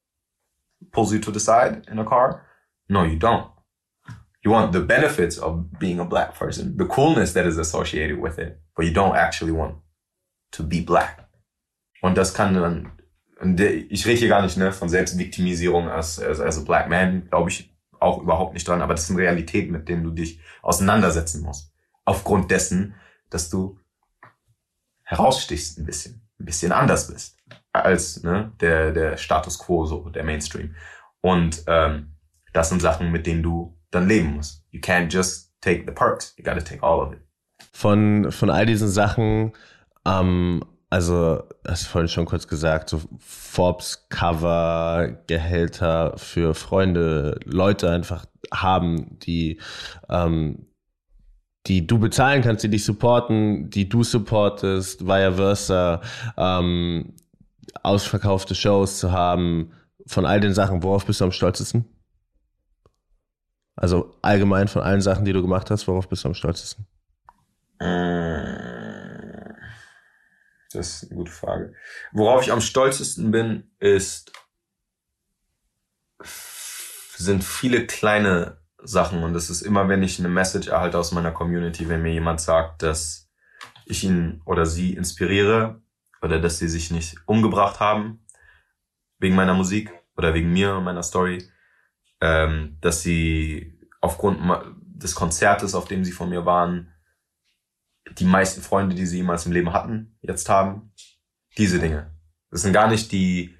pulls 0.91 1.13
you 1.13 1.19
to 1.19 1.33
the 1.33 1.41
side 1.41 1.83
in 1.91 1.99
a 1.99 2.05
car? 2.05 2.43
No, 2.89 3.05
you 3.05 3.19
don't. 3.19 3.56
You 4.47 4.53
want 4.53 4.73
the 4.73 4.81
benefits 4.81 5.39
of 5.39 5.77
being 5.81 5.99
a 5.99 6.05
black 6.05 6.39
person, 6.39 6.77
the 6.77 6.85
coolness 6.85 7.33
that 7.33 7.47
is 7.47 7.59
associated 7.59 8.21
with 8.21 8.39
it, 8.39 8.61
but 8.77 8.87
you 8.87 8.93
don't 8.93 9.17
actually 9.17 9.51
want 9.51 9.75
to 10.53 10.63
be 10.63 10.81
black. 10.81 11.29
Und 12.01 12.17
das 12.17 12.33
kann 12.33 12.55
dann, 12.55 12.93
ich 13.91 14.07
rede 14.07 14.21
hier 14.21 14.29
gar 14.29 14.43
nicht 14.43 14.57
ne, 14.57 14.71
von 14.71 14.89
Selbstviktimisierung 14.89 15.89
als, 15.89 16.21
als, 16.21 16.39
als 16.39 16.65
black 16.65 16.89
man, 16.89 17.29
glaube 17.29 17.51
ich 17.51 17.77
auch 17.99 18.23
überhaupt 18.23 18.55
nicht 18.55 18.69
dran, 18.69 18.83
aber 18.83 18.95
das 18.95 19.09
sind 19.09 19.17
Realitäten, 19.17 19.73
mit 19.73 19.89
denen 19.89 20.05
du 20.05 20.13
dich 20.13 20.39
auseinandersetzen 20.63 21.43
musst. 21.43 21.73
Aufgrund 22.05 22.49
dessen, 22.49 22.95
dass 23.31 23.51
du 23.51 23.81
herausstichst 25.03 25.79
ein 25.79 25.87
bisschen, 25.87 26.23
ein 26.39 26.45
bisschen 26.45 26.71
anders 26.71 27.09
bist 27.09 27.37
als 27.73 28.23
ne, 28.23 28.53
der, 28.61 28.93
der 28.93 29.17
Status 29.17 29.59
quo, 29.59 29.87
so 29.87 30.09
der 30.09 30.23
Mainstream. 30.23 30.77
Und 31.21 31.65
ähm, 31.67 32.13
das 32.53 32.69
sind 32.69 32.81
Sachen, 32.81 33.11
mit 33.11 33.27
denen 33.27 33.43
du 33.43 33.77
dann 33.97 34.09
leben 34.09 34.37
muss. 34.37 34.65
You 34.71 34.81
can't 34.81 35.13
just 35.13 35.53
take 35.61 35.85
the 35.87 35.93
perks. 35.93 36.35
You 36.37 36.45
gotta 36.45 36.61
take 36.61 36.83
all 36.83 37.01
of 37.01 37.13
it. 37.13 37.21
Von, 37.73 38.31
von 38.31 38.51
all 38.51 38.67
diesen 38.67 38.89
Sachen, 38.89 39.53
ähm, 40.07 40.63
also, 40.89 41.43
hast 41.67 41.85
du 41.85 41.89
vorhin 41.89 42.09
schon 42.09 42.27
kurz 42.27 42.47
gesagt, 42.47 42.91
so 42.91 43.01
Forbes 43.19 44.09
Cover, 44.09 45.19
Gehälter 45.27 46.17
für 46.17 46.55
Freunde, 46.55 47.41
Leute 47.45 47.91
einfach 47.91 48.25
haben, 48.55 49.19
die, 49.19 49.61
ähm, 50.09 50.67
die 51.67 51.87
du 51.87 51.99
bezahlen 51.99 52.43
kannst, 52.43 52.63
die 52.63 52.71
dich 52.71 52.85
supporten, 52.85 53.69
die 53.69 53.89
du 53.89 54.05
supportest, 54.05 55.07
vice 55.07 55.35
versa, 55.35 56.03
ähm, 56.37 57.15
ausverkaufte 57.83 58.55
Shows 58.55 59.01
zu 59.01 59.11
haben, 59.11 59.73
von 60.07 60.25
all 60.25 60.39
den 60.39 60.55
Sachen, 60.55 60.85
worauf 60.85 61.05
bist 61.05 61.21
du 61.21 61.25
am 61.25 61.33
stolzesten? 61.33 61.85
Also 63.77 64.16
allgemein 64.22 64.68
von 64.68 64.83
allen 64.83 65.03
Sachen, 65.03 65.24
die 65.27 65.33
du 65.35 65.43
gemacht 65.43 65.70
hast, 65.70 65.87
worauf 65.87 66.09
bist 66.09 66.24
du 66.24 66.29
am 66.29 66.35
stolzesten? 66.35 66.87
Äh, 67.79 68.57
das 70.72 71.03
ist 71.03 71.11
eine 71.11 71.18
gute 71.18 71.31
Frage. 71.31 71.74
Worauf 72.12 72.43
ich 72.43 72.53
am 72.53 72.62
stolzesten 72.62 73.31
bin, 73.31 73.70
ist, 73.79 74.33
sind 77.16 77.45
viele 77.45 77.87
kleine 77.87 78.59
Sachen 78.79 79.22
und 79.22 79.35
das 79.35 79.51
ist 79.51 79.62
immer, 79.62 79.89
wenn 79.89 80.03
ich 80.03 80.18
eine 80.18 80.29
Message 80.29 80.68
erhalte 80.68 80.99
aus 80.99 81.12
meiner 81.12 81.33
Community, 81.33 81.89
wenn 81.89 82.03
mir 82.03 82.12
jemand 82.12 82.41
sagt, 82.41 82.83
dass 82.83 83.29
ich 83.85 84.05
ihn 84.05 84.41
oder 84.47 84.64
sie 84.64 84.95
inspiriere 84.95 85.83
oder 86.22 86.41
dass 86.41 86.59
sie 86.59 86.68
sich 86.68 86.91
nicht 86.91 87.16
umgebracht 87.27 87.81
haben 87.81 88.24
wegen 89.18 89.35
meiner 89.35 89.55
Musik 89.55 89.93
oder 90.16 90.35
wegen 90.35 90.53
mir 90.53 90.77
und 90.77 90.85
meiner 90.85 91.03
Story, 91.03 91.47
ähm, 92.21 92.79
dass 92.81 93.03
sie 93.03 93.79
aufgrund 94.01 94.39
des 94.73 95.14
Konzertes, 95.14 95.75
auf 95.75 95.87
dem 95.87 96.05
sie 96.05 96.12
von 96.12 96.29
mir 96.31 96.47
waren, 96.47 96.93
die 98.19 98.25
meisten 98.25 98.62
Freunde, 98.62 98.95
die 98.95 99.07
sie 99.07 99.19
jemals 99.19 99.47
im 99.47 99.53
Leben 99.53 99.73
hatten, 99.73 100.17
jetzt 100.23 100.49
haben. 100.49 100.93
Diese 101.59 101.79
Dinge. 101.79 102.14
Das 102.51 102.62
sind 102.62 102.73
gar 102.73 102.89
nicht 102.89 103.12
die 103.12 103.57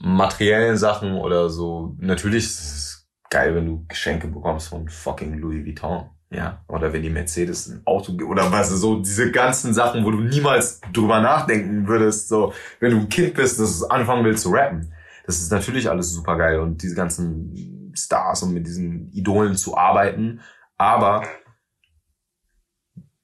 materiellen 0.00 0.76
Sachen 0.76 1.14
oder 1.14 1.50
so. 1.50 1.94
Natürlich 1.98 2.44
ist 2.44 2.60
es 2.60 3.08
geil, 3.30 3.54
wenn 3.54 3.66
du 3.66 3.84
Geschenke 3.86 4.28
bekommst 4.28 4.68
von 4.68 4.88
fucking 4.88 5.38
Louis 5.38 5.64
Vuitton. 5.64 6.10
Ja, 6.30 6.64
oder 6.66 6.92
wenn 6.92 7.02
die 7.02 7.10
Mercedes 7.10 7.68
ein 7.68 7.82
Auto 7.84 8.12
oder 8.24 8.50
was 8.50 8.70
so 8.70 8.98
diese 8.98 9.30
ganzen 9.30 9.72
Sachen, 9.72 10.04
wo 10.04 10.10
du 10.10 10.20
niemals 10.20 10.80
drüber 10.92 11.20
nachdenken 11.20 11.86
würdest, 11.86 12.28
so 12.28 12.52
wenn 12.80 12.90
du 12.90 12.98
ein 12.98 13.08
Kind 13.08 13.34
bist, 13.34 13.60
dass 13.60 13.80
du 13.80 13.86
anfangen 13.86 14.24
willst 14.24 14.42
zu 14.42 14.50
rappen. 14.50 14.92
Das 15.26 15.38
ist 15.38 15.52
natürlich 15.52 15.88
alles 15.88 16.10
super 16.10 16.36
geil 16.36 16.58
und 16.58 16.82
diese 16.82 16.96
ganzen 16.96 17.73
Stars 17.96 18.42
und 18.42 18.54
mit 18.54 18.66
diesen 18.66 19.10
Idolen 19.12 19.56
zu 19.56 19.76
arbeiten. 19.76 20.40
Aber 20.76 21.26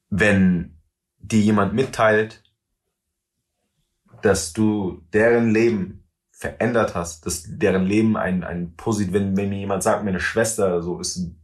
wenn 0.09 0.77
dir 1.19 1.39
jemand 1.39 1.73
mitteilt, 1.73 2.43
dass 4.21 4.53
du 4.53 5.03
deren 5.13 5.51
Leben 5.51 6.07
verändert 6.31 6.95
hast, 6.95 7.25
dass 7.25 7.45
deren 7.47 7.85
Leben 7.85 8.17
ein, 8.17 8.43
ein 8.43 8.75
positiv, 8.75 9.13
wenn, 9.13 9.37
wenn 9.37 9.49
mir 9.49 9.59
jemand 9.59 9.83
sagt, 9.83 10.03
meine 10.03 10.19
Schwester 10.19 10.81
so 10.81 10.99
ist 10.99 11.17
ein 11.17 11.41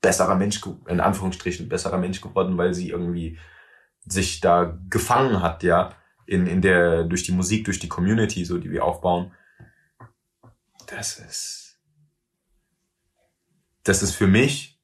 besserer 0.00 0.34
Mensch, 0.34 0.60
in 0.88 1.00
Anführungsstrichen, 1.00 1.68
besserer 1.68 1.98
Mensch 1.98 2.20
geworden, 2.20 2.58
weil 2.58 2.74
sie 2.74 2.90
irgendwie 2.90 3.38
sich 4.06 4.40
da 4.40 4.78
gefangen 4.88 5.42
hat, 5.42 5.62
ja, 5.62 5.94
in, 6.26 6.46
in 6.46 6.62
der, 6.62 7.04
durch 7.04 7.22
die 7.24 7.32
Musik, 7.32 7.64
durch 7.64 7.78
die 7.78 7.88
Community, 7.88 8.44
so, 8.44 8.58
die 8.58 8.70
wir 8.70 8.84
aufbauen. 8.84 9.32
Das 10.86 11.18
ist, 11.18 11.59
das 13.90 14.04
ist 14.04 14.14
für 14.14 14.28
mich 14.28 14.80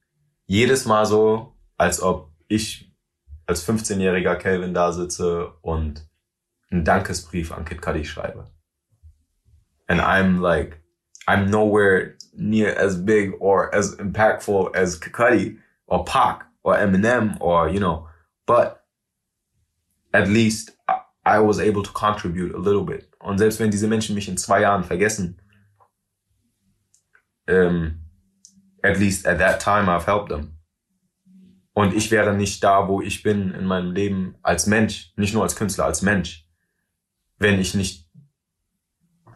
jedes 0.46 0.84
Mal 0.84 1.06
so, 1.06 1.56
als 1.76 2.02
ob 2.02 2.32
ich 2.48 2.92
als 3.46 3.64
15-jähriger 3.64 4.34
Kelvin 4.34 4.74
da 4.74 4.90
sitze 4.90 5.52
und 5.62 6.04
einen 6.70 6.84
Dankesbrief 6.84 7.52
an 7.52 7.64
Kid 7.64 7.80
Cudi 7.80 8.04
schreibe. 8.04 8.50
And 9.86 10.00
I'm 10.00 10.40
like, 10.40 10.82
I'm 11.28 11.50
nowhere 11.50 12.16
near 12.32 12.76
as 12.76 13.04
big 13.04 13.40
or 13.40 13.72
as 13.72 13.94
impactful 13.94 14.74
as 14.74 15.00
Kid 15.00 15.12
Cudi 15.12 15.58
or 15.86 16.04
Pac 16.04 16.44
or 16.64 16.76
Eminem 16.76 17.40
or, 17.40 17.68
you 17.68 17.78
know, 17.78 18.08
but 18.44 18.82
at 20.12 20.26
least 20.26 20.76
I 21.24 21.38
was 21.38 21.60
able 21.60 21.84
to 21.84 21.92
contribute 21.92 22.56
a 22.56 22.58
little 22.58 22.84
bit. 22.84 23.08
Und 23.20 23.38
selbst 23.38 23.60
wenn 23.60 23.70
diese 23.70 23.86
Menschen 23.86 24.16
mich 24.16 24.28
in 24.28 24.36
zwei 24.36 24.62
Jahren 24.62 24.82
vergessen, 24.82 25.40
ähm, 27.46 28.05
at 28.82 28.98
least 28.98 29.26
at 29.26 29.38
that 29.38 29.60
time 29.60 29.88
I've 29.88 30.06
helped 30.06 30.28
them. 30.28 30.58
Und 31.72 31.94
ich 31.94 32.10
wäre 32.10 32.34
nicht 32.34 32.64
da, 32.64 32.88
wo 32.88 33.02
ich 33.02 33.22
bin 33.22 33.52
in 33.52 33.66
meinem 33.66 33.92
Leben 33.92 34.36
als 34.42 34.66
Mensch, 34.66 35.12
nicht 35.16 35.34
nur 35.34 35.42
als 35.42 35.56
Künstler, 35.56 35.84
als 35.84 36.00
Mensch, 36.00 36.46
wenn 37.38 37.60
ich 37.60 37.74
nicht 37.74 38.06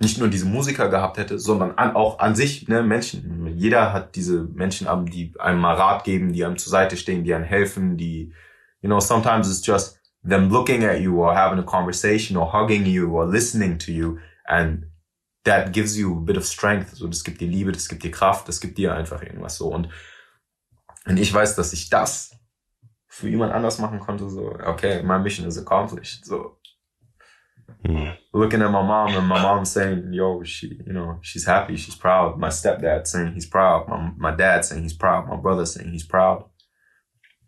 nicht 0.01 0.19
nur 0.19 0.29
diese 0.29 0.47
Musiker 0.47 0.89
gehabt 0.89 1.19
hätte, 1.19 1.39
sondern 1.39 1.73
an, 1.73 1.95
auch 1.95 2.19
an 2.21 2.35
sich, 2.35 2.67
ne, 2.69 2.83
Menschen. 2.83 3.47
Jeder 3.59 3.93
hat 3.93 4.17
diese 4.17 4.45
Menschen, 4.45 4.89
die 5.07 5.35
einem 5.39 5.61
mal 5.61 5.75
Rat 5.75 6.05
geben, 6.05 6.33
die 6.33 6.43
einem 6.43 6.57
zur 6.57 6.71
Seite 6.71 6.97
stehen, 6.97 7.23
die 7.23 7.35
einem 7.35 7.45
helfen, 7.45 7.99
die, 7.99 8.33
you 8.81 8.89
know, 8.89 8.99
sometimes 8.99 9.47
it's 9.51 9.65
just 9.65 10.01
them 10.27 10.49
looking 10.49 10.85
at 10.85 11.01
you 11.01 11.23
or 11.23 11.35
having 11.35 11.59
a 11.59 11.63
conversation 11.63 12.39
or 12.39 12.51
hugging 12.51 12.87
you 12.87 13.13
or 13.15 13.27
listening 13.27 13.79
to 13.79 13.93
you 13.93 14.19
and 14.47 14.87
that 15.45 15.73
gives 15.73 15.97
you 15.97 16.13
a 16.17 16.21
bit 16.21 16.37
of 16.37 16.45
strength. 16.45 16.95
So, 16.95 17.07
das 17.07 17.25
gibt 17.25 17.41
dir 17.41 17.49
Liebe, 17.49 17.73
das 17.73 17.89
gibt 17.89 18.03
dir 18.03 18.11
Kraft, 18.11 18.49
das 18.49 18.61
gibt 18.61 18.79
dir 18.79 18.95
einfach 18.95 19.23
irgendwas 19.23 19.57
so. 19.57 19.69
Und 19.69 19.89
wenn 21.05 21.17
ich 21.17 21.33
weiß, 21.33 21.57
dass 21.57 21.73
ich 21.73 21.89
das 21.89 22.37
für 23.07 23.29
jemand 23.29 23.53
anders 23.53 23.79
machen 23.79 24.01
konnte, 24.01 24.29
so, 24.29 24.55
okay, 24.65 25.03
my 25.03 25.19
mission 25.19 25.47
is 25.47 25.59
accomplished. 25.59 26.25
So, 26.27 26.59
hmm. 27.85 28.11
looking 28.33 28.63
at 28.63 28.71
my 28.71 28.83
mom 28.83 29.17
and 29.17 29.27
my 29.27 29.41
mom 29.41 29.65
saying, 29.65 30.13
yo, 30.13 30.45
she, 30.45 30.81
you 30.87 30.93
know, 30.93 31.19
she's 31.23 31.47
happy, 31.47 31.77
she's 31.77 31.97
proud. 31.97 32.39
My 32.39 32.51
stepdad 32.51 33.07
saying 33.07 33.33
he's 33.33 33.49
proud. 33.49 33.89
My, 33.89 34.13
my 34.17 34.37
dad 34.37 34.65
saying 34.65 34.83
he's 34.83 34.97
proud. 34.97 35.27
My 35.29 35.37
brother 35.37 35.65
saying 35.65 35.91
he's 35.91 36.07
proud. 36.07 36.45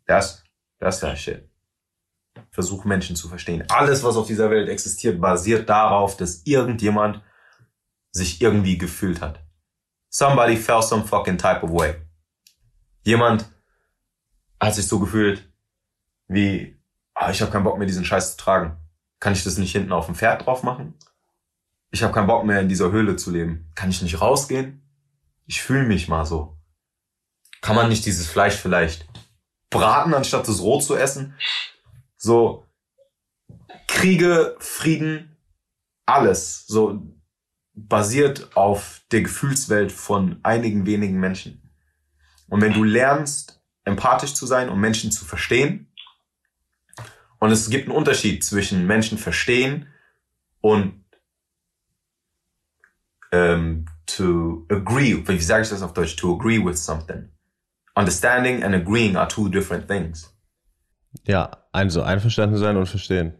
That's, 0.07 0.43
that's 0.80 1.01
that 1.01 1.18
shit. 1.18 1.49
Versuch 2.51 2.84
Menschen 2.84 3.14
zu 3.14 3.28
verstehen. 3.28 3.64
Alles, 3.68 4.03
was 4.03 4.16
auf 4.16 4.26
dieser 4.26 4.51
Welt 4.51 4.68
existiert, 4.68 5.20
basiert 5.20 5.68
darauf, 5.68 6.16
dass 6.16 6.43
irgendjemand 6.45 7.22
sich 8.12 8.40
irgendwie 8.40 8.78
gefühlt 8.78 9.20
hat. 9.20 9.44
Somebody 10.08 10.56
felt 10.56 10.84
some 10.84 11.04
fucking 11.04 11.38
type 11.38 11.62
of 11.62 11.70
way. 11.70 11.94
Jemand 13.02 13.46
hat 14.60 14.74
sich 14.74 14.86
so 14.86 15.00
gefühlt 15.00 15.50
wie, 16.28 16.80
ah, 17.14 17.30
ich 17.30 17.40
habe 17.42 17.50
keinen 17.50 17.64
Bock 17.64 17.78
mehr, 17.78 17.86
diesen 17.86 18.04
Scheiß 18.04 18.32
zu 18.32 18.36
tragen. 18.36 18.76
Kann 19.18 19.32
ich 19.32 19.42
das 19.42 19.58
nicht 19.58 19.72
hinten 19.72 19.92
auf 19.92 20.06
dem 20.06 20.14
Pferd 20.14 20.46
drauf 20.46 20.62
machen? 20.62 20.94
Ich 21.90 22.02
habe 22.02 22.12
keinen 22.12 22.26
Bock 22.26 22.44
mehr, 22.44 22.60
in 22.60 22.68
dieser 22.68 22.90
Höhle 22.90 23.16
zu 23.16 23.30
leben. 23.30 23.70
Kann 23.74 23.90
ich 23.90 24.02
nicht 24.02 24.20
rausgehen? 24.20 24.82
Ich 25.46 25.62
fühle 25.62 25.84
mich 25.84 26.08
mal 26.08 26.24
so. 26.24 26.58
Kann 27.60 27.76
man 27.76 27.88
nicht 27.88 28.06
dieses 28.06 28.28
Fleisch 28.28 28.54
vielleicht 28.54 29.06
braten, 29.70 30.14
anstatt 30.14 30.48
es 30.48 30.60
roh 30.60 30.80
zu 30.80 30.96
essen? 30.96 31.34
So, 32.16 32.66
Kriege, 33.88 34.56
Frieden, 34.58 35.36
alles 36.06 36.66
so 36.66 37.02
basiert 37.74 38.56
auf 38.56 39.02
der 39.12 39.22
Gefühlswelt 39.22 39.92
von 39.92 40.38
einigen 40.42 40.86
wenigen 40.86 41.18
Menschen. 41.18 41.70
Und 42.48 42.60
wenn 42.60 42.72
du 42.72 42.84
lernst, 42.84 43.62
empathisch 43.84 44.34
zu 44.34 44.46
sein 44.46 44.68
und 44.68 44.80
Menschen 44.80 45.10
zu 45.10 45.24
verstehen, 45.24 45.92
und 47.38 47.50
es 47.50 47.70
gibt 47.70 47.88
einen 47.88 47.96
Unterschied 47.96 48.44
zwischen 48.44 48.86
Menschen 48.86 49.18
verstehen 49.18 49.88
und 50.60 51.02
ähm, 53.32 53.86
to 54.06 54.64
agree, 54.68 55.26
wie 55.26 55.40
sage 55.40 55.62
ich 55.62 55.70
das 55.70 55.82
auf 55.82 55.92
Deutsch? 55.92 56.14
To 56.16 56.36
agree 56.36 56.64
with 56.64 56.76
something. 56.76 57.30
Understanding 57.96 58.62
and 58.62 58.74
agreeing 58.74 59.16
are 59.16 59.26
two 59.26 59.48
different 59.48 59.88
things. 59.88 60.32
Ja, 61.24 61.50
also 61.72 62.02
einverstanden 62.02 62.58
sein 62.58 62.76
und 62.76 62.86
verstehen. 62.86 63.34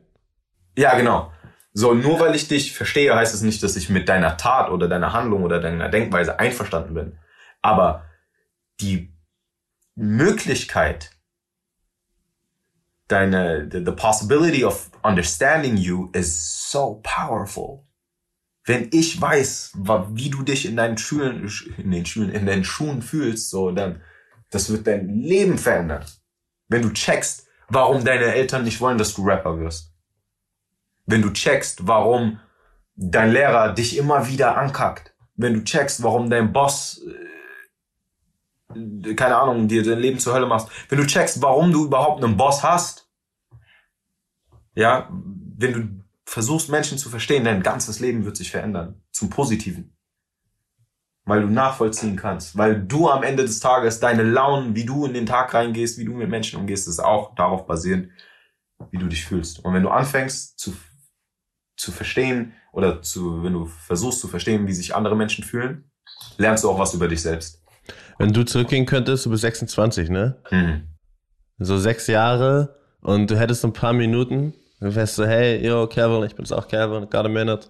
Ja, 0.77 0.97
genau. 0.97 1.31
So, 1.75 1.95
nur 1.95 2.21
weil 2.21 2.35
ich 2.35 2.49
dich 2.49 2.75
verstehe, 2.75 3.15
heißt 3.15 3.35
es 3.35 3.41
nicht, 3.41 3.63
dass 3.63 3.77
ich 3.77 3.89
mit 3.89 4.09
deiner 4.09 4.37
Tat 4.37 4.71
oder 4.71 4.89
deiner 4.89 5.13
Handlung 5.15 5.43
oder 5.43 5.59
deiner 5.61 5.89
Denkweise 5.89 6.39
einverstanden 6.39 6.95
bin. 6.95 7.19
Aber 7.63 8.05
die 8.81 9.15
Möglichkeit, 9.95 11.13
deine, 13.09 13.69
the, 13.71 13.83
the 13.85 13.93
possibility 13.93 14.65
of 14.65 14.91
understanding 15.03 15.77
you 15.79 16.11
is 16.13 16.71
so 16.71 17.01
powerful. 17.03 17.87
Wenn 18.65 18.89
ich 18.93 19.21
weiß, 19.21 19.73
wie 20.11 20.31
du 20.31 20.43
dich 20.43 20.67
in 20.67 20.77
deinen 20.77 20.99
Schulen, 20.99 21.51
in 21.79 21.91
den 21.91 22.07
Schulen, 22.07 22.31
in 22.31 22.47
deinen 22.47 22.65
Schuhen 22.65 23.03
fühlst, 23.03 23.51
so, 23.51 23.71
dann, 23.71 24.03
das 24.51 24.71
wird 24.71 24.87
dein 24.87 25.09
Leben 25.09 25.59
verändern. 25.59 26.05
Wenn 26.69 26.83
du 26.83 26.91
checkst, 26.91 27.47
warum 27.69 28.05
deine 28.05 28.35
Eltern 28.35 28.65
nicht 28.65 28.81
wollen, 28.81 28.99
dass 28.99 29.15
du 29.15 29.25
Rapper 29.25 29.59
wirst 29.59 29.92
wenn 31.07 31.23
du 31.23 31.31
checkst, 31.31 31.87
warum 31.87 32.41
dein 32.97 33.33
Lehrer 33.33 33.73
dich 33.73 33.97
immer 33.97 34.29
wieder 34.29 34.57
ankackt, 34.57 35.15
wenn 35.35 35.55
du 35.55 35.65
checkst, 35.65 36.03
warum 36.03 36.31
dein 36.31 36.53
Boss, 36.53 37.03
äh, 38.75 39.15
keine 39.15 39.37
Ahnung, 39.37 39.69
dir 39.69 39.83
dein 39.83 39.99
Leben 39.99 40.19
zur 40.19 40.35
Hölle 40.35 40.47
machst, 40.47 40.69
wenn 40.89 40.99
du 40.99 41.07
checkst, 41.07 41.43
warum 41.43 41.73
du 41.73 41.85
überhaupt 41.87 42.23
einen 42.23 42.37
Boss 42.37 42.63
hast, 42.63 43.09
ja, 44.75 45.09
wenn 45.11 45.73
du 45.73 46.03
versuchst, 46.25 46.71
Menschen 46.71 46.99
zu 46.99 47.11
verstehen, 47.11 47.45
dein 47.45 47.63
ganzes 47.63 48.01
Leben 48.01 48.25
wird 48.25 48.37
sich 48.37 48.51
verändern, 48.51 49.03
zum 49.11 49.29
Positiven. 49.29 49.97
Weil 51.25 51.43
du 51.43 51.49
nachvollziehen 51.49 52.17
kannst, 52.17 52.57
weil 52.57 52.83
du 52.83 53.09
am 53.09 53.23
Ende 53.23 53.45
des 53.45 53.61
Tages 53.61 54.01
deine 54.01 54.25
Launen, 54.25 54.75
wie 54.75 54.85
du 54.85 55.07
in 55.07 55.15
den 55.15 55.27
Tag 55.27 55.55
reingehst, 55.55 55.99
wie 55.99 56.05
du 56.05 56.15
mit 56.15 56.29
Menschen 56.29 56.59
umgehst, 56.59 56.89
ist 56.89 56.99
auch 56.99 57.35
darauf 57.35 57.67
basierend, 57.67 58.09
wie 58.91 58.99
du 58.99 59.07
dich 59.07 59.25
fühlst. 59.25 59.65
Und 59.65 59.73
wenn 59.75 59.85
du 59.85 59.91
anfängst 59.91 60.59
zu 60.59 60.75
zu 61.83 61.93
verstehen 61.93 62.53
oder 62.73 63.03
zu, 63.03 63.43
wenn 63.43 63.53
du 63.53 63.67
versuchst 63.67 64.21
zu 64.21 64.29
verstehen, 64.29 64.67
wie 64.67 64.73
sich 64.73 64.95
andere 64.95 65.17
Menschen 65.17 65.45
fühlen, 65.45 65.91
lernst 66.39 66.65
du 66.65 66.71
auch 66.71 66.79
was 66.79 66.95
über 66.95 67.09
dich 67.09 67.21
selbst. 67.21 67.61
Wenn 68.19 68.33
du 68.33 68.45
zurückgehen 68.45 68.87
könntest, 68.87 69.27
du 69.27 69.31
bist 69.31 69.43
26, 69.43 70.09
ne? 70.09 70.37
Hm. 70.49 70.83
So 71.59 71.79
sechs 71.79 72.07
Jahre 72.07 72.77
und 73.01 73.31
du 73.31 73.39
hättest 73.39 73.65
ein 73.65 73.73
paar 73.73 73.93
Minuten, 73.93 74.55
dann 74.81 74.95
wärst 74.95 75.19
du, 75.19 75.27
hey, 75.27 75.65
yo, 75.65 75.87
Kevin, 75.89 76.23
ich 76.23 76.37
bin's 76.37 76.53
auch 76.53 76.69
Kevin, 76.69 77.11
got 77.11 77.27
a 77.27 77.29
minute. 77.29 77.69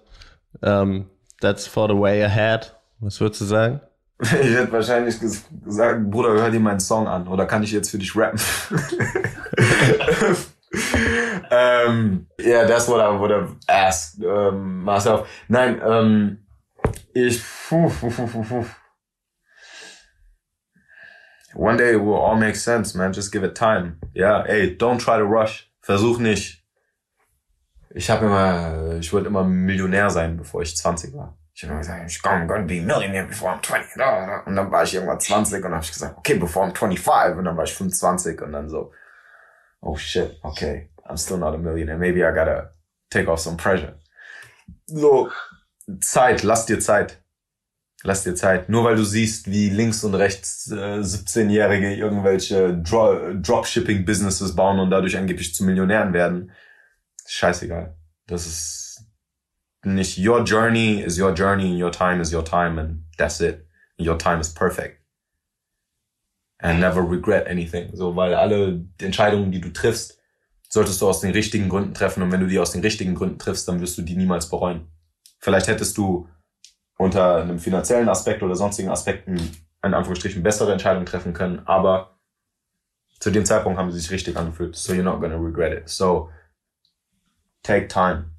Um, 0.61 1.09
that's 1.41 1.65
for 1.65 1.87
the 1.87 1.95
way 1.95 2.23
ahead. 2.23 2.75
Was 2.99 3.19
würdest 3.19 3.41
du 3.41 3.45
sagen? 3.45 3.81
Ich 4.21 4.55
hätte 4.55 4.71
wahrscheinlich 4.71 5.19
gesagt, 5.19 6.09
Bruder, 6.09 6.33
hör 6.33 6.49
dir 6.49 6.59
meinen 6.59 6.79
Song 6.79 7.07
an 7.07 7.27
oder 7.27 7.45
kann 7.45 7.63
ich 7.63 7.71
jetzt 7.71 7.89
für 7.89 7.97
dich 7.97 8.15
rappen? 8.15 8.39
um, 11.53 12.27
yeah, 12.39 12.65
that's 12.65 12.87
what 12.87 12.99
I 12.99 13.09
would 13.09 13.31
have 13.31 13.55
asked 13.67 14.23
um, 14.23 14.83
myself. 14.83 15.29
Nein, 15.49 15.81
um, 15.81 16.39
ich. 17.15 17.41
One 21.55 21.77
day 21.77 21.93
it 21.93 21.97
will 21.97 22.15
all 22.15 22.35
make 22.35 22.55
sense, 22.55 22.95
man. 22.95 23.13
Just 23.13 23.31
give 23.31 23.43
it 23.43 23.55
time. 23.55 23.99
Yeah, 24.15 24.43
ey, 24.47 24.75
don't 24.75 24.99
try 24.99 25.17
to 25.17 25.25
rush. 25.25 25.69
Versuch 25.81 26.19
nicht. 26.19 26.63
Ich 27.95 28.09
habe 28.09 28.25
immer, 28.25 28.97
ich 28.99 29.13
wollte 29.13 29.27
immer 29.27 29.43
Millionär 29.43 30.09
sein, 30.09 30.35
bevor 30.35 30.63
ich 30.63 30.75
20 30.75 31.13
war. 31.13 31.37
Ich 31.53 31.63
habe 31.63 31.73
immer 31.73 31.81
gesagt, 31.81 32.09
I'm 32.25 32.47
gonna 32.47 32.63
be 32.63 32.81
millionaire 32.81 33.27
before 33.27 33.51
I'm 33.53 33.61
20. 33.61 34.47
Und 34.47 34.55
dann 34.55 34.71
war 34.71 34.83
ich 34.83 34.95
irgendwann 34.95 35.19
20 35.19 35.63
und 35.63 35.71
habe 35.71 35.83
ich 35.83 35.91
gesagt, 35.91 36.17
okay, 36.17 36.33
before 36.35 36.65
I'm 36.65 36.75
25. 36.75 37.37
Und 37.37 37.45
dann 37.45 37.55
war 37.55 37.65
ich 37.65 37.73
25 37.73 38.41
und 38.41 38.53
dann 38.53 38.67
so, 38.67 38.91
oh 39.81 39.95
shit, 39.95 40.39
okay, 40.41 40.89
I'm 41.07 41.17
still 41.17 41.37
not 41.37 41.53
a 41.53 41.57
millionaire. 41.57 41.97
Maybe 41.97 42.23
I 42.23 42.31
gotta 42.31 42.71
take 43.09 43.27
off 43.27 43.39
some 43.39 43.57
pressure. 43.57 43.95
So, 44.85 45.31
Zeit, 45.99 46.43
lass 46.43 46.65
dir 46.65 46.79
Zeit. 46.79 47.19
Lass 48.03 48.23
dir 48.23 48.35
Zeit. 48.35 48.69
Nur 48.69 48.83
weil 48.83 48.95
du 48.95 49.03
siehst, 49.03 49.49
wie 49.49 49.69
links 49.69 50.03
und 50.03 50.15
rechts 50.15 50.69
äh, 50.71 50.99
17-Jährige 50.99 51.95
irgendwelche 51.95 52.77
Dro 52.77 53.33
Dropshipping-Businesses 53.33 54.55
bauen 54.55 54.79
und 54.79 54.89
dadurch 54.89 55.17
angeblich 55.17 55.55
zu 55.55 55.63
Millionären 55.63 56.13
werden, 56.13 56.51
scheißegal. 57.25 57.95
Das 58.27 58.45
ist 58.45 59.05
nicht 59.85 60.17
your 60.17 60.43
journey 60.43 61.01
is 61.01 61.19
your 61.19 61.33
journey 61.33 61.71
and 61.71 61.81
your 61.81 61.91
time 61.91 62.21
is 62.21 62.33
your 62.33 62.43
time 62.43 62.79
and 62.79 63.03
that's 63.17 63.39
it. 63.39 63.65
Your 63.97 64.17
time 64.17 64.39
is 64.39 64.53
perfect. 64.53 65.01
And 66.59 66.79
never 66.79 67.01
regret 67.01 67.47
anything. 67.47 67.89
So, 67.93 68.15
weil 68.15 68.33
alle 68.33 68.85
Entscheidungen, 69.01 69.51
die 69.51 69.59
du 69.61 69.71
triffst, 69.71 70.22
solltest 70.73 70.99
du 71.03 71.07
aus 71.07 71.19
den 71.19 71.29
richtigen 71.29 71.69
Gründen 71.69 71.93
treffen. 71.93 72.23
Und 72.23 72.31
wenn 72.31 72.39
du 72.39 72.47
die 72.47 72.57
aus 72.57 72.71
den 72.71 72.81
richtigen 72.81 73.13
Gründen 73.13 73.37
triffst, 73.37 73.67
dann 73.67 73.79
wirst 73.79 73.95
du 73.95 74.01
die 74.01 74.15
niemals 74.15 74.49
bereuen. 74.49 74.87
Vielleicht 75.37 75.67
hättest 75.67 75.95
du 75.99 76.27
unter 76.97 77.43
einem 77.43 77.59
finanziellen 77.59 78.09
Aspekt 78.09 78.41
oder 78.41 78.55
sonstigen 78.55 78.89
Aspekten 78.89 79.35
in 79.83 79.93
Anführungsstrichen 79.93 80.41
bessere 80.41 80.71
Entscheidungen 80.71 81.05
treffen 81.05 81.33
können, 81.33 81.61
aber 81.65 82.17
zu 83.19 83.29
dem 83.29 83.45
Zeitpunkt 83.45 83.77
haben 83.77 83.91
sie 83.91 83.99
sich 83.99 84.09
richtig 84.09 84.35
angefühlt. 84.35 84.75
So 84.75 84.93
you're 84.93 85.03
not 85.03 85.21
gonna 85.21 85.35
regret 85.35 85.77
it. 85.79 85.89
So 85.89 86.31
take 87.61 87.87
time. 87.87 88.31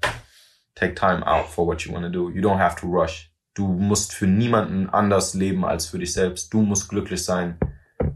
Take 0.75 0.93
time 0.93 1.25
out 1.25 1.45
for 1.45 1.65
what 1.65 1.83
you 1.83 1.93
want 1.93 2.03
to 2.03 2.11
do. 2.11 2.29
You 2.29 2.41
don't 2.41 2.59
have 2.59 2.75
to 2.81 2.87
rush. 2.87 3.31
Du 3.53 3.65
musst 3.67 4.11
für 4.11 4.27
niemanden 4.27 4.89
anders 4.89 5.35
leben 5.35 5.63
als 5.63 5.87
für 5.87 5.99
dich 5.99 6.11
selbst. 6.11 6.53
Du 6.53 6.61
musst 6.63 6.89
glücklich 6.89 7.23
sein, 7.23 7.57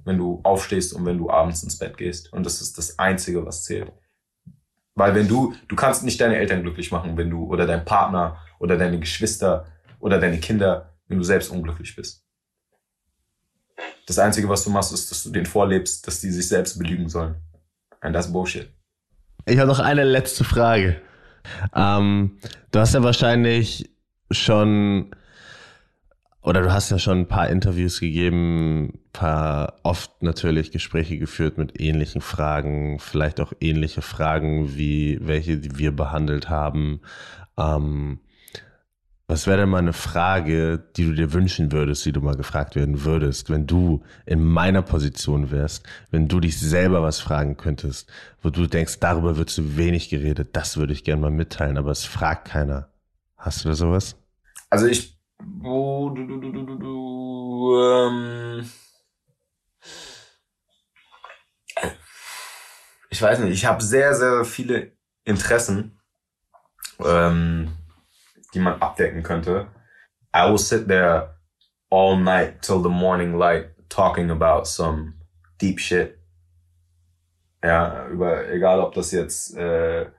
wenn 0.04 0.18
du 0.18 0.42
aufstehst 0.44 0.92
und 0.92 1.06
wenn 1.06 1.18
du 1.18 1.30
abends 1.30 1.64
ins 1.64 1.78
Bett 1.78 1.96
gehst. 1.98 2.34
Und 2.34 2.46
das 2.46 2.60
ist 2.60 2.78
das 2.78 3.00
Einzige, 3.00 3.46
was 3.46 3.64
zählt. 3.64 3.94
Weil 5.00 5.16
wenn 5.16 5.30
du, 5.30 5.56
du 5.70 5.78
kannst 5.78 6.04
nicht 6.04 6.20
deine 6.20 6.36
Eltern 6.36 6.62
glücklich 6.62 6.92
machen, 6.92 7.16
wenn 7.16 7.30
du, 7.30 7.46
oder 7.46 7.66
dein 7.66 7.86
Partner, 7.86 8.38
oder 8.60 8.78
deine 8.78 9.00
Geschwister, 9.00 9.66
oder 10.02 10.20
deine 10.20 10.40
Kinder, 10.40 10.94
wenn 11.08 11.18
du 11.18 11.24
selbst 11.24 11.50
unglücklich 11.50 11.96
bist. 11.96 12.26
Das 14.06 14.20
Einzige, 14.20 14.50
was 14.50 14.66
du 14.66 14.70
machst, 14.70 14.92
ist, 14.92 15.10
dass 15.10 15.24
du 15.24 15.32
denen 15.32 15.46
vorlebst, 15.46 16.06
dass 16.06 16.20
die 16.20 16.30
sich 16.30 16.50
selbst 16.50 16.78
belügen 16.78 17.08
sollen. 17.08 17.36
And 18.02 18.14
that's 18.14 18.30
bullshit. 18.30 18.70
Ich 19.46 19.58
habe 19.58 19.70
noch 19.70 19.80
eine 19.80 20.04
letzte 20.04 20.44
Frage. 20.44 21.02
Ähm, 21.74 22.38
du 22.72 22.80
hast 22.80 22.94
ja 22.94 23.02
wahrscheinlich 23.02 23.90
schon 24.32 25.16
oder 26.42 26.62
du 26.62 26.72
hast 26.72 26.90
ja 26.90 27.00
schon 27.00 27.20
ein 27.20 27.28
paar 27.28 27.50
Interviews 27.50 28.00
gegeben, 28.00 29.00
paar 29.12 29.76
oft 29.84 30.24
natürlich 30.24 30.72
Gespräche 30.72 31.18
geführt 31.18 31.58
mit 31.58 31.80
ähnlichen 31.80 32.22
Fragen, 32.22 33.00
vielleicht 33.00 33.42
auch 33.42 33.52
ähnliche 33.60 34.02
Fragen 34.02 34.76
wie 34.78 35.20
welche, 35.22 35.58
die 35.58 35.78
wir 35.78 35.92
behandelt 35.94 36.50
haben. 36.50 37.02
Ähm, 37.58 38.20
was 39.28 39.46
wäre 39.46 39.60
denn 39.60 39.70
mal 39.70 39.78
eine 39.78 39.94
Frage, 39.94 40.84
die 40.98 41.06
du 41.06 41.14
dir 41.14 41.34
wünschen 41.34 41.72
würdest, 41.72 42.04
die 42.04 42.12
du 42.12 42.22
mal 42.22 42.36
gefragt 42.36 42.76
werden 42.76 43.04
würdest, 43.04 43.52
wenn 43.52 43.68
du 43.68 44.02
in 44.26 44.44
meiner 44.44 44.82
Position 44.82 45.52
wärst, 45.52 45.86
wenn 46.10 46.28
du 46.28 46.40
dich 46.40 46.60
selber 46.60 47.04
was 47.04 47.20
fragen 47.20 47.56
könntest, 47.56 48.12
wo 48.42 48.50
du 48.50 48.66
denkst, 48.66 49.00
darüber 49.00 49.38
wird 49.38 49.52
zu 49.52 49.78
wenig 49.78 50.10
geredet, 50.10 50.50
das 50.54 50.78
würde 50.78 50.94
ich 50.94 51.04
gerne 51.04 51.22
mal 51.22 51.30
mitteilen, 51.30 51.78
aber 51.78 51.92
es 51.92 52.06
fragt 52.06 52.48
keiner. 52.48 52.90
Hast 53.38 53.64
du 53.64 53.70
da 53.70 53.76
sowas? 53.76 54.16
Also 54.72 54.88
ich 54.88 55.19
Oh, 55.64 56.10
du, 56.10 56.26
du, 56.26 56.40
du, 56.40 56.52
du, 56.52 56.66
du, 56.66 56.76
du, 56.78 57.82
ähm, 57.82 58.70
ich 63.10 63.22
weiß 63.22 63.40
nicht, 63.40 63.54
ich 63.54 63.66
habe 63.66 63.82
sehr, 63.82 64.14
sehr 64.16 64.44
viele 64.44 64.92
Interessen, 65.24 66.00
ähm, 67.00 67.72
die 68.54 68.60
man 68.60 68.82
abdecken 68.82 69.24
könnte. 69.24 69.68
I 70.36 70.50
will 70.50 70.58
sit 70.58 70.88
there 70.88 71.38
all 71.90 72.18
night 72.18 72.62
till 72.62 72.82
the 72.82 72.90
morning 72.90 73.38
light 73.38 73.72
talking 73.90 74.30
about 74.32 74.66
some 74.66 75.14
deep 75.62 75.80
shit. 75.80 76.20
Ja, 77.64 78.08
über, 78.08 78.50
egal 78.50 78.80
ob 78.80 78.94
das 78.94 79.12
jetzt 79.12 79.56
äh, 79.56 80.10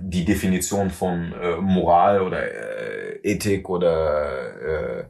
die 0.00 0.24
Definition 0.24 0.90
von 0.90 1.32
äh, 1.32 1.56
Moral 1.56 2.22
oder 2.22 2.42
äh, 2.42 3.20
Ethik 3.22 3.68
oder 3.68 5.00
äh, 5.00 5.04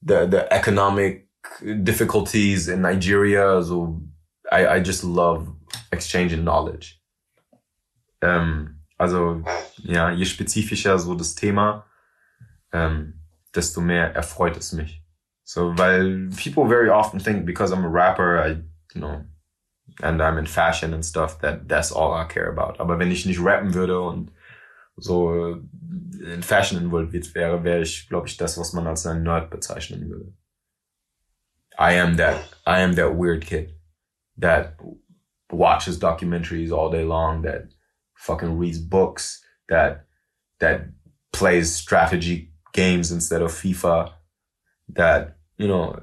the, 0.00 0.26
the 0.30 0.38
economic 0.50 1.28
difficulties 1.62 2.68
in 2.68 2.82
Nigeria. 2.82 3.62
So 3.62 4.00
I, 4.50 4.78
I 4.78 4.82
just 4.82 5.02
love 5.02 5.48
exchanging 5.90 6.42
knowledge. 6.42 7.00
Um, 8.22 8.76
Also 8.98 9.42
ja, 9.76 10.10
je 10.10 10.24
spezifischer 10.24 10.98
so 10.98 11.14
das 11.14 11.34
Thema, 11.34 11.84
ähm, 12.72 13.20
desto 13.54 13.80
mehr 13.80 14.14
erfreut 14.14 14.56
es 14.56 14.72
mich. 14.72 15.02
So, 15.44 15.76
weil 15.76 16.30
people 16.30 16.66
very 16.66 16.88
often 16.88 17.20
think 17.20 17.44
because 17.44 17.72
I'm 17.72 17.84
a 17.84 17.88
rapper, 17.88 18.38
I, 18.38 18.62
you 18.94 19.00
know, 19.00 19.24
and 20.02 20.22
I'm 20.22 20.38
in 20.38 20.46
fashion 20.46 20.92
and 20.92 21.04
stuff, 21.04 21.40
that 21.40 21.68
that's 21.68 21.92
all 21.92 22.12
I 22.12 22.24
care 22.24 22.48
about. 22.48 22.78
Aber 22.78 22.98
wenn 22.98 23.10
ich 23.10 23.26
nicht 23.26 23.40
rappen 23.40 23.74
würde 23.74 24.00
und 24.00 24.30
so 24.96 25.34
äh, 25.34 25.60
in 26.34 26.42
Fashion 26.42 26.78
involviert 26.78 27.34
wäre, 27.34 27.64
wäre 27.64 27.82
ich, 27.82 28.08
glaube 28.08 28.28
ich, 28.28 28.36
das, 28.36 28.58
was 28.58 28.72
man 28.72 28.86
als 28.86 29.06
ein 29.06 29.22
Nerd 29.22 29.50
bezeichnen 29.50 30.08
würde. 30.08 30.32
I 31.78 31.98
am 31.98 32.16
that, 32.16 32.40
I 32.66 32.80
am 32.80 32.94
that 32.96 33.16
weird 33.16 33.44
kid 33.44 33.74
that 34.38 34.78
watches 35.50 35.98
documentaries 35.98 36.72
all 36.72 36.90
day 36.90 37.04
long, 37.04 37.42
that 37.42 37.68
fucking 38.14 38.58
reads 38.58 38.78
books, 38.78 39.42
that, 39.68 40.06
that 40.58 40.88
plays 41.32 41.74
strategy 41.74 42.52
games 42.72 43.12
instead 43.12 43.42
of 43.42 43.52
FIFA, 43.52 44.12
that, 44.88 45.36
you 45.58 45.68
know, 45.68 46.00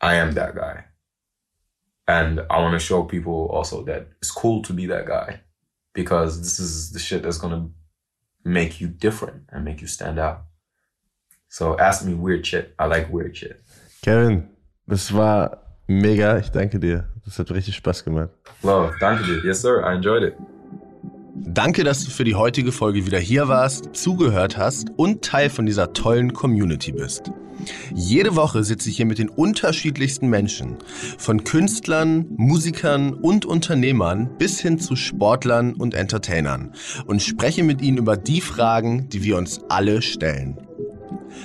I 0.00 0.14
am 0.14 0.32
that 0.32 0.54
guy. 0.54 0.84
And 2.06 2.40
I 2.50 2.60
want 2.60 2.74
to 2.74 2.78
show 2.78 3.02
people 3.04 3.48
also 3.50 3.82
that 3.84 4.08
it's 4.18 4.30
cool 4.30 4.62
to 4.62 4.72
be 4.72 4.86
that 4.86 5.06
guy 5.06 5.40
because 5.94 6.42
this 6.42 6.58
is 6.58 6.92
the 6.92 6.98
shit 6.98 7.22
that's 7.22 7.38
going 7.38 7.54
to 7.54 7.70
make 8.44 8.80
you 8.80 8.88
different 8.88 9.44
and 9.50 9.64
make 9.64 9.80
you 9.80 9.86
stand 9.86 10.18
out. 10.18 10.42
So 11.48 11.78
ask 11.78 12.04
me 12.04 12.14
weird 12.14 12.46
shit. 12.46 12.74
I 12.78 12.86
like 12.86 13.10
weird 13.12 13.36
shit. 13.36 13.62
Kevin, 14.02 14.50
das 14.86 15.10
war 15.12 15.62
mega. 15.88 16.36
Ich 16.38 16.50
danke 16.50 16.78
dir. 16.78 17.08
Das 17.24 17.38
hat 17.38 17.50
richtig 17.50 17.76
Spaß 17.76 18.04
gemacht. 18.04 18.30
Love, 18.62 18.94
danke 19.00 19.24
dir. 19.24 19.42
Yes, 19.44 19.62
sir. 19.62 19.82
I 19.82 19.94
enjoyed 19.94 20.24
it. 20.24 20.36
Danke, 21.36 21.82
dass 21.82 22.04
du 22.04 22.10
für 22.10 22.22
die 22.22 22.36
heutige 22.36 22.70
Folge 22.70 23.06
wieder 23.06 23.18
hier 23.18 23.48
warst, 23.48 23.90
zugehört 23.96 24.56
hast 24.56 24.90
und 24.96 25.22
Teil 25.22 25.50
von 25.50 25.66
dieser 25.66 25.92
tollen 25.92 26.32
Community 26.32 26.92
bist. 26.92 27.32
Jede 27.92 28.36
Woche 28.36 28.62
sitze 28.62 28.88
ich 28.88 28.96
hier 28.96 29.06
mit 29.06 29.18
den 29.18 29.28
unterschiedlichsten 29.28 30.28
Menschen, 30.28 30.76
von 31.18 31.42
Künstlern, 31.42 32.26
Musikern 32.36 33.14
und 33.14 33.46
Unternehmern 33.46 34.30
bis 34.38 34.60
hin 34.60 34.78
zu 34.78 34.94
Sportlern 34.94 35.74
und 35.74 35.94
Entertainern 35.94 36.72
und 37.06 37.20
spreche 37.20 37.64
mit 37.64 37.82
ihnen 37.82 37.98
über 37.98 38.16
die 38.16 38.40
Fragen, 38.40 39.08
die 39.08 39.24
wir 39.24 39.36
uns 39.36 39.60
alle 39.68 40.02
stellen. 40.02 40.58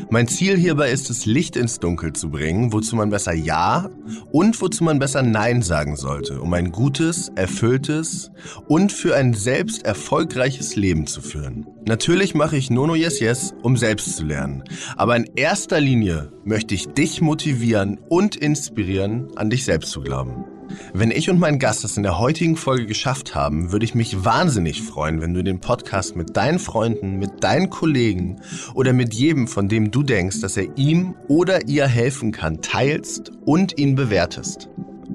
Mein 0.10 0.28
Ziel 0.28 0.58
hierbei 0.58 0.92
ist 0.92 1.10
es, 1.10 1.26
Licht 1.26 1.56
ins 1.56 1.80
Dunkel 1.80 2.14
zu 2.14 2.30
bringen, 2.30 2.74
wozu 2.74 2.96
man 2.96 3.10
besser 3.10 3.34
Ja 3.34 3.90
und 4.32 4.60
wozu 4.62 4.84
man 4.84 5.00
besser 5.00 5.22
Nein 5.22 5.62
sagen 5.62 5.96
sollte, 5.96 6.42
um 6.42 6.54
ein 6.54 6.72
gutes, 6.72 7.30
erfülltes 7.36 8.32
und 8.68 8.92
für 8.92 9.16
ein 9.16 9.34
selbst 9.34 9.86
erfolgreiches 9.86 10.76
Leben 10.76 11.08
zu 11.08 11.22
führen. 11.22 11.68
Natürlich 11.86 12.36
mache 12.36 12.58
ich 12.58 12.70
Nono 12.70 12.96
Yes 12.96 13.20
Yes, 13.20 13.54
um 13.62 13.78
selbst 13.78 14.16
zu 14.16 14.26
lernen. 14.26 14.64
Aber 14.96 15.16
in 15.16 15.30
erster 15.36 15.80
Linie 15.80 16.32
möchte 16.44 16.76
ich 16.76 16.88
dich 16.90 17.22
motivieren 17.22 18.00
und 18.10 18.36
inspirieren, 18.36 19.28
an 19.36 19.50
dich 19.50 19.66
selbst 19.66 19.92
zu 19.92 20.02
glauben. 20.02 20.46
Wenn 20.94 21.12
ich 21.12 21.30
und 21.30 21.40
mein 21.40 21.60
Gast 21.60 21.84
das 21.84 21.98
in 21.98 22.04
der 22.04 22.20
heutigen 22.20 22.56
Folge 22.56 22.86
geschafft 22.86 23.36
haben, 23.36 23.72
würde 23.72 23.86
ich 23.86 23.96
mich 23.96 24.24
wahnsinnig 24.24 24.82
freuen, 24.82 25.22
wenn 25.22 25.34
du 25.34 25.44
den 25.44 25.60
Podcast 25.60 26.16
mit 26.16 26.36
deinen 26.36 26.60
Freunden, 26.60 27.20
mit 27.20 27.44
deinen 27.44 27.70
Kollegen 27.70 28.42
oder 28.74 28.94
mit 28.94 29.14
jedem, 29.14 29.48
von 29.48 29.68
dem 29.68 29.92
du 29.92 30.04
denkst, 30.04 30.42
dass 30.42 30.58
er 30.58 30.78
ihm 30.78 31.16
oder 31.28 31.68
ihr 31.68 31.88
helfen 31.88 32.32
kann, 32.32 32.62
teilst 32.62 33.32
und 33.46 33.78
ihn 33.78 33.96
bewertest. 33.96 34.70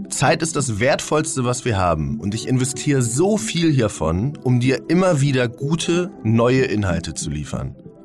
Zeit 0.08 0.42
ist 0.42 0.56
das 0.56 0.80
Wertvollste, 0.80 1.44
was 1.44 1.64
wir 1.64 1.76
haben 1.76 2.20
und 2.20 2.34
ich 2.34 2.48
investiere 2.48 3.02
so 3.02 3.36
viel 3.36 3.72
hiervon, 3.72 4.36
um 4.42 4.60
dir 4.60 4.82
immer 4.88 5.20
wieder 5.20 5.48
gute, 5.48 6.10
neue 6.22 6.62
Inhalte 6.62 7.14
zu 7.14 7.30
liefern. 7.30 7.76